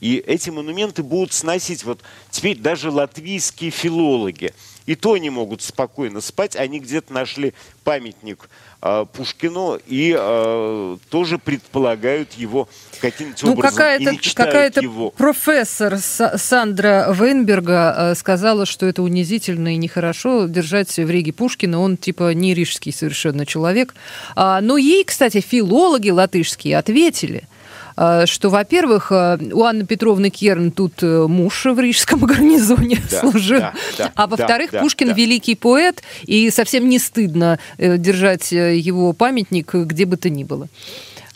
И 0.00 0.16
эти 0.16 0.50
монументы 0.50 1.02
будут 1.02 1.32
сносить 1.32 1.84
вот 1.84 2.00
теперь 2.30 2.58
даже 2.58 2.90
латвийские 2.90 3.70
филологи. 3.70 4.52
И 4.86 4.94
то 4.94 5.16
не 5.16 5.30
могут 5.30 5.62
спокойно 5.62 6.20
спать. 6.20 6.56
Они 6.56 6.80
где-то 6.80 7.12
нашли 7.12 7.54
памятник 7.84 8.48
э, 8.82 9.04
Пушкину 9.12 9.78
и 9.86 10.16
э, 10.16 10.96
тоже 11.10 11.38
предполагают 11.38 12.32
его 12.34 12.68
каким-то 13.00 13.46
ну, 13.46 13.52
образом 13.52 13.76
какая-то, 13.76 14.10
и 14.10 14.16
какая-то 14.16 14.80
его. 14.80 15.10
профессор 15.10 15.98
Сандра 15.98 17.12
Вейнберга 17.12 17.94
э, 17.96 18.14
сказала, 18.14 18.64
что 18.64 18.86
это 18.86 19.02
унизительно 19.02 19.74
и 19.74 19.76
нехорошо 19.76 20.46
держать 20.46 20.96
в 20.96 21.10
Риге 21.10 21.32
Пушкина. 21.32 21.80
Он 21.80 21.96
типа 21.96 22.32
не 22.34 22.54
рижский 22.54 22.92
совершенно 22.92 23.44
человек. 23.44 23.94
А, 24.34 24.60
но 24.60 24.76
ей, 24.76 25.04
кстати, 25.04 25.40
филологи 25.40 26.10
латышские 26.10 26.78
ответили– 26.78 27.44
что, 28.26 28.50
во-первых, 28.50 29.10
э, 29.10 29.38
у 29.52 29.62
Анны 29.62 29.86
Петровны 29.86 30.28
Керн 30.28 30.70
тут 30.70 31.02
э, 31.02 31.26
муж 31.26 31.64
в 31.64 31.80
рижском 31.80 32.20
гарнизоне 32.26 32.98
да, 33.10 33.20
служил, 33.20 33.60
да, 33.60 33.74
да, 33.96 34.12
а 34.14 34.26
во-вторых, 34.26 34.70
да, 34.70 34.80
Пушкин 34.80 35.08
да. 35.08 35.14
великий 35.14 35.54
поэт, 35.54 36.02
и 36.24 36.50
совсем 36.50 36.88
не 36.88 36.98
стыдно 36.98 37.58
держать 37.78 38.52
его 38.52 39.12
памятник 39.14 39.74
где 39.74 40.04
бы 40.04 40.16
то 40.16 40.28
ни 40.28 40.44
было. 40.44 40.68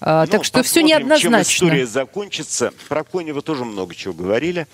А, 0.01 0.25
ну, 0.25 0.31
так 0.31 0.45
что 0.45 0.63
все 0.63 0.83
неоднозначно. 0.83 1.45
Чем 1.45 1.69
история 1.69 1.87
закончится. 1.87 2.73
Про 2.89 3.05
Конева 3.05 3.43
тоже 3.43 3.65
много 3.65 3.95
чего 3.95 4.15
говорили. 4.15 4.67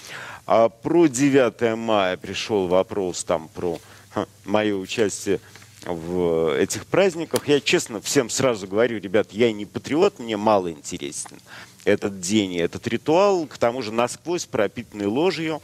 А 0.46 0.68
про 0.68 1.08
9 1.08 1.76
мая 1.76 2.16
пришел 2.16 2.68
вопрос 2.68 3.24
там 3.24 3.48
про 3.52 3.78
ха, 4.10 4.26
мое 4.44 4.76
участие 4.76 5.40
в 5.84 6.56
этих 6.56 6.86
праздниках. 6.86 7.48
Я 7.48 7.60
честно 7.60 8.00
всем 8.00 8.30
сразу 8.30 8.68
говорю, 8.68 9.00
ребят, 9.00 9.28
я 9.32 9.52
не 9.52 9.66
патриот, 9.66 10.20
мне 10.20 10.36
мало 10.36 10.70
интересен 10.70 11.38
этот 11.86 12.20
день 12.20 12.52
и 12.52 12.58
этот 12.58 12.86
ритуал, 12.88 13.46
к 13.46 13.56
тому 13.56 13.80
же 13.80 13.92
насквозь 13.92 14.44
пропитанный 14.44 15.06
ложью, 15.06 15.62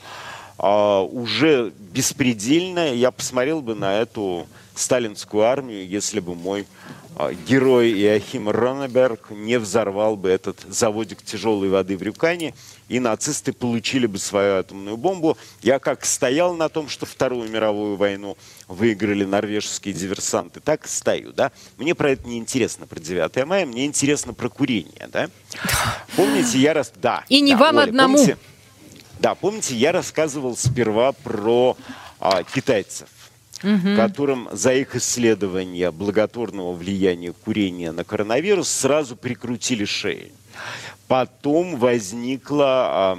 а, 0.57 1.03
уже 1.03 1.73
беспредельно. 1.93 2.95
Я 2.95 3.11
посмотрел 3.11 3.61
бы 3.61 3.75
на 3.75 3.99
эту 3.99 4.47
сталинскую 4.75 5.45
армию, 5.45 5.87
если 5.87 6.21
бы 6.21 6.35
мой 6.35 6.67
а, 7.15 7.33
герой 7.33 7.93
Иохим 7.93 8.49
Роннеберг 8.49 9.31
не 9.31 9.59
взорвал 9.59 10.17
бы 10.17 10.31
этот 10.31 10.61
заводик 10.69 11.23
тяжелой 11.23 11.69
воды 11.69 11.97
в 11.97 12.03
Рюкане, 12.03 12.55
и 12.89 13.01
нацисты 13.01 13.53
получили 13.53 14.07
бы 14.07 14.19
свою 14.19 14.57
атомную 14.57 14.97
бомбу. 14.97 15.37
Я 15.63 15.79
как 15.79 16.05
стоял 16.05 16.55
на 16.55 16.69
том, 16.69 16.89
что 16.89 17.05
Вторую 17.05 17.51
мировую 17.51 17.97
войну 17.97 18.37
выиграли 18.67 19.25
норвежские 19.25 19.95
диверсанты, 19.95 20.61
так 20.61 20.87
и 20.87 20.89
стою. 20.89 21.33
Да? 21.33 21.53
Мне 21.77 21.95
про 21.95 22.13
это 22.13 22.27
не 22.27 22.39
интересно, 22.39 22.87
про 22.87 22.99
9 22.99 23.47
мая, 23.47 23.67
мне 23.67 23.85
интересно 23.85 24.33
про 24.33 24.49
курение. 24.49 25.09
Да? 25.13 25.29
Помните, 26.17 26.59
я 26.59 26.73
раз... 26.73 26.93
Да, 26.97 27.25
и 27.29 27.41
не 27.41 27.53
да, 27.53 27.59
вам 27.59 27.77
Оля, 27.77 27.85
одному. 27.85 28.17
Помните... 28.17 28.39
Да, 29.21 29.35
помните, 29.35 29.77
я 29.77 29.93
рассказывал 29.93 30.57
сперва 30.57 31.13
про 31.13 31.77
а, 32.19 32.43
китайцев 32.43 33.09
угу. 33.63 33.97
которым 33.97 34.49
за 34.53 34.75
их 34.75 34.97
исследование 34.97 35.91
благотворного 35.91 36.73
влияния 36.73 37.33
курения 37.33 37.93
на 37.93 38.05
коронавирус 38.05 38.69
сразу 38.69 39.17
прикрутили 39.17 39.85
шеи. 39.85 40.33
Потом 41.09 41.77
возникла 41.77 43.19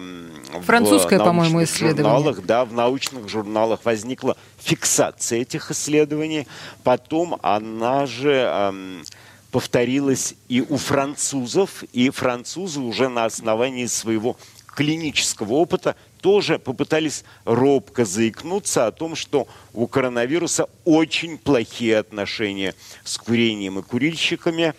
французское, 0.65 1.19
по-моему, 1.19 1.63
исследование. 1.63 2.17
Журналах, 2.17 2.45
да, 2.45 2.65
в 2.65 2.73
научных 2.73 3.29
журналах 3.29 3.81
возникла 3.83 4.35
фиксация 4.57 5.41
этих 5.41 5.69
исследований. 5.69 6.47
Потом 6.83 7.37
она 7.43 8.07
же 8.07 8.31
эм, 8.31 9.03
повторилось 9.51 10.33
и 10.49 10.61
у 10.61 10.77
французов, 10.77 11.83
и 11.93 12.09
французы 12.09 12.79
уже 12.79 13.09
на 13.09 13.25
основании 13.25 13.85
своего 13.85 14.37
клинического 14.65 15.53
опыта 15.53 15.95
тоже 16.23 16.57
попытались 16.57 17.25
робко 17.43 18.05
заикнуться 18.05 18.87
о 18.87 18.93
том, 18.93 19.13
что 19.13 19.45
у 19.73 19.87
коронавируса 19.87 20.69
очень 20.85 21.37
плохие 21.37 21.97
отношения 21.97 22.75
с 23.03 23.17
курением 23.17 23.79
и 23.79 23.83
курильщиками. 23.83 24.73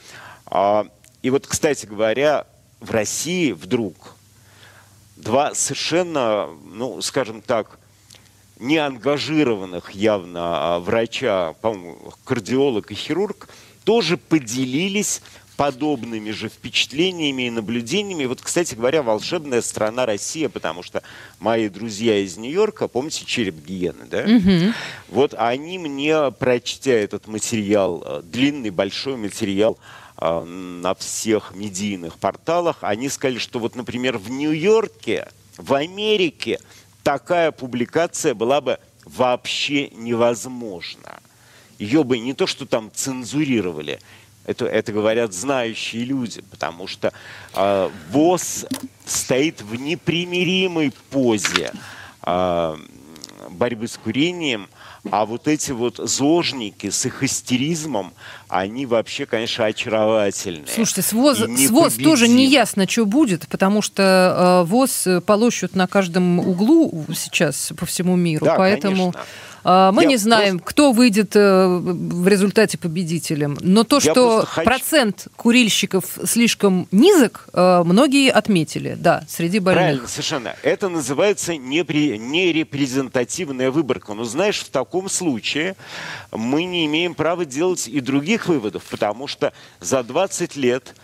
А, 0.46 0.86
и 1.20 1.28
вот, 1.28 1.46
кстати 1.46 1.84
говоря, 1.84 2.46
в 2.80 2.90
России 2.90 3.52
вдруг 3.52 4.16
два 5.16 5.54
совершенно, 5.54 6.48
ну, 6.64 7.02
скажем 7.02 7.42
так, 7.42 7.78
неангажированных 8.58 9.90
явно 9.90 10.40
а, 10.40 10.78
врача, 10.80 11.52
по-моему, 11.60 12.14
кардиолог 12.24 12.90
и 12.90 12.94
хирург, 12.94 13.50
тоже 13.84 14.16
поделились 14.16 15.20
подобными 15.56 16.30
же 16.30 16.48
впечатлениями 16.48 17.44
и 17.44 17.50
наблюдениями. 17.50 18.24
Вот, 18.24 18.40
кстати 18.40 18.74
говоря, 18.74 19.02
волшебная 19.02 19.62
страна 19.62 20.06
Россия, 20.06 20.48
потому 20.48 20.82
что 20.82 21.02
мои 21.38 21.68
друзья 21.68 22.18
из 22.18 22.36
Нью-Йорка, 22.36 22.88
помните 22.88 23.24
череп 23.24 23.56
гиены, 23.64 24.04
да? 24.10 24.24
Угу. 24.24 24.72
Вот 25.08 25.34
они 25.36 25.78
мне, 25.78 26.30
прочтя 26.32 26.92
этот 26.92 27.26
материал, 27.28 28.02
э, 28.04 28.22
длинный 28.24 28.70
большой 28.70 29.16
материал 29.16 29.78
э, 30.18 30.44
на 30.44 30.94
всех 30.94 31.54
медийных 31.54 32.18
порталах, 32.18 32.78
они 32.80 33.08
сказали, 33.08 33.38
что 33.38 33.58
вот, 33.58 33.76
например, 33.76 34.18
в 34.18 34.30
Нью-Йорке, 34.30 35.28
в 35.56 35.74
Америке 35.74 36.58
такая 37.04 37.52
публикация 37.52 38.34
была 38.34 38.60
бы 38.60 38.78
вообще 39.04 39.88
невозможна. 39.90 41.20
Ее 41.78 42.04
бы 42.04 42.18
не 42.18 42.34
то, 42.34 42.46
что 42.46 42.66
там 42.66 42.90
цензурировали, 42.92 44.00
это, 44.46 44.66
это 44.66 44.92
говорят 44.92 45.32
знающие 45.32 46.04
люди, 46.04 46.42
потому 46.50 46.86
что 46.86 47.12
э, 47.54 47.90
ВОЗ 48.10 48.66
стоит 49.06 49.62
в 49.62 49.74
непримиримой 49.74 50.92
позе 51.10 51.72
э, 52.22 52.76
борьбы 53.50 53.88
с 53.88 53.96
курением, 53.96 54.68
а 55.10 55.26
вот 55.26 55.48
эти 55.48 55.72
вот 55.72 55.96
зожники 55.96 56.88
с 56.88 57.04
их 57.04 57.22
истеризмом, 57.22 58.14
они 58.48 58.86
вообще, 58.86 59.26
конечно, 59.26 59.66
очаровательные. 59.66 60.66
Слушайте, 60.66 61.02
с 61.02 61.12
ВОЗ, 61.12 61.38
с 61.40 61.70
ВОЗ 61.70 61.94
тоже 61.94 62.28
не 62.28 62.46
ясно, 62.46 62.88
что 62.88 63.04
будет, 63.04 63.46
потому 63.48 63.82
что 63.82 64.62
э, 64.64 64.68
ВОЗ 64.68 65.22
полощут 65.26 65.74
на 65.74 65.86
каждом 65.86 66.38
углу 66.38 67.04
сейчас 67.14 67.72
по 67.78 67.86
всему 67.86 68.16
миру, 68.16 68.44
да, 68.44 68.56
поэтому... 68.56 69.12
Конечно. 69.12 69.24
А, 69.64 69.92
мы 69.92 70.02
Я 70.02 70.08
не 70.10 70.16
знаем, 70.16 70.58
просто... 70.58 70.70
кто 70.70 70.92
выйдет 70.92 71.34
э, 71.34 71.66
в 71.66 72.28
результате 72.28 72.76
победителем. 72.76 73.56
Но 73.60 73.82
то, 73.82 73.96
Я 73.96 74.12
что 74.12 74.44
хочу... 74.46 74.64
процент 74.66 75.28
курильщиков 75.36 76.04
слишком 76.24 76.86
низок, 76.92 77.48
э, 77.52 77.82
многие 77.84 78.30
отметили, 78.30 78.94
да, 78.98 79.24
среди 79.26 79.58
больных. 79.58 79.82
Правильно, 79.84 80.08
совершенно. 80.08 80.56
Это 80.62 80.90
называется 80.90 81.56
непри... 81.56 82.18
нерепрезентативная 82.18 83.70
выборка. 83.70 84.12
Но 84.12 84.24
знаешь, 84.24 84.60
в 84.60 84.68
таком 84.68 85.08
случае 85.08 85.76
мы 86.30 86.64
не 86.64 86.84
имеем 86.84 87.14
права 87.14 87.46
делать 87.46 87.88
и 87.88 88.00
других 88.00 88.46
выводов, 88.46 88.82
потому 88.84 89.26
что 89.26 89.54
за 89.80 90.02
20 90.02 90.56
лет 90.56 90.94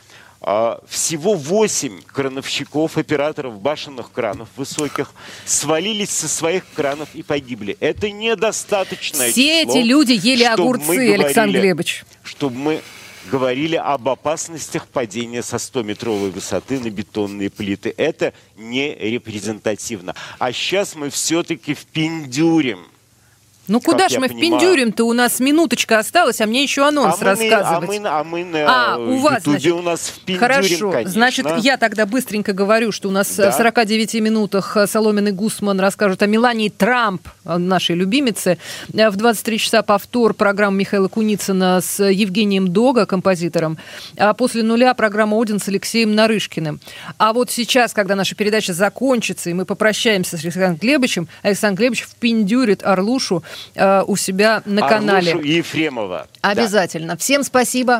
всего 0.41 1.35
8 1.35 2.03
крановщиков, 2.03 2.97
операторов 2.97 3.61
башенных 3.61 4.11
кранов 4.11 4.49
высоких 4.57 5.13
свалились 5.45 6.11
со 6.11 6.29
своих 6.29 6.65
кранов 6.75 7.11
и 7.15 7.23
погибли. 7.23 7.77
Это 7.81 8.11
недостаточно. 8.11 9.27
Все 9.27 9.65
число, 9.65 9.79
эти 9.79 9.85
люди 9.87 10.13
ели 10.13 10.45
огурцы, 10.45 10.87
говорили, 10.87 11.23
Александр 11.23 11.61
Глебович. 11.61 12.05
Чтобы 12.23 12.57
мы 12.57 12.83
говорили 13.31 13.77
об 13.77 14.09
опасностях 14.09 14.89
падения 14.89 15.43
со 15.43 15.57
100-метровой 15.57 16.31
высоты 16.31 16.81
на 16.81 16.91
бетонные 16.91 17.51
плиты. 17.51 17.93
Это 17.97 18.33
не 18.57 18.95
репрезентативно. 18.95 20.15
А 20.39 20.53
сейчас 20.53 20.95
мы 20.95 21.11
все-таки 21.11 21.75
впендюрим 21.75 22.87
ну 23.69 23.81
куда 23.81 24.09
ж 24.09 24.19
мы 24.19 24.29
впендюрим-то? 24.29 25.05
У 25.05 25.13
нас 25.13 25.41
минуточка 25.41 25.99
осталась, 25.99 26.41
а 26.41 26.47
мне 26.47 26.63
еще 26.63 26.87
анонс 26.87 27.21
а 27.21 27.25
рассказывать. 27.25 27.89
Мы, 27.89 27.97
а 27.97 28.01
мы, 28.01 28.09
а 28.09 28.25
мы 28.25 28.45
на 28.45 28.95
а, 28.95 28.99
у 28.99 29.19
вас, 29.19 29.45
значит, 29.45 29.73
у 29.73 29.83
нас 29.83 30.09
впендюрим, 30.09 30.41
Хорошо, 30.41 30.91
конечно. 30.91 31.13
значит, 31.13 31.47
я 31.59 31.77
тогда 31.77 32.07
быстренько 32.07 32.53
говорю, 32.53 32.93
что 32.93 33.09
у 33.09 33.13
нас 33.13 33.35
да. 33.37 33.51
в 33.51 33.55
49 33.55 34.15
минутах 34.15 34.77
Соломин 34.87 35.29
и 35.29 35.31
Гусман 35.31 35.79
расскажут 35.81 36.23
о 36.23 36.27
Мелании 36.27 36.69
Трамп, 36.69 37.23
нашей 37.45 37.97
любимице. 37.97 38.59
В 38.89 39.17
23 39.17 39.59
часа 39.59 39.83
повтор 39.83 40.35
программы 40.35 40.79
Михаила 40.79 41.09
Куницына 41.09 41.81
с 41.81 42.03
Евгением 42.03 42.69
Дога, 42.69 43.07
композитором. 43.07 43.79
А 44.17 44.35
после 44.35 44.63
нуля 44.63 44.95
программа 44.95 45.41
«Один» 45.41 45.59
с 45.61 45.69
Алексеем 45.69 46.15
Нарышкиным. 46.15 46.81
А 47.19 47.33
вот 47.33 47.51
сейчас, 47.51 47.93
когда 47.93 48.17
наша 48.17 48.35
передача 48.35 48.73
закончится, 48.73 49.51
и 49.51 49.53
мы 49.53 49.65
попрощаемся 49.65 50.37
с 50.37 50.45
Александром 50.45 50.77
Глебовичем, 50.77 51.29
Александр 51.43 51.79
Глебович 51.79 52.03
впендюрит 52.03 52.83
Орлушу 52.83 53.43
э, 53.75 54.03
у 54.07 54.17
себя 54.17 54.63
на 54.65 54.87
канале. 54.87 55.33
Ефремова. 55.43 56.27
Обязательно. 56.41 57.15
Да. 57.15 57.17
Всем 57.17 57.43
спасибо. 57.43 57.99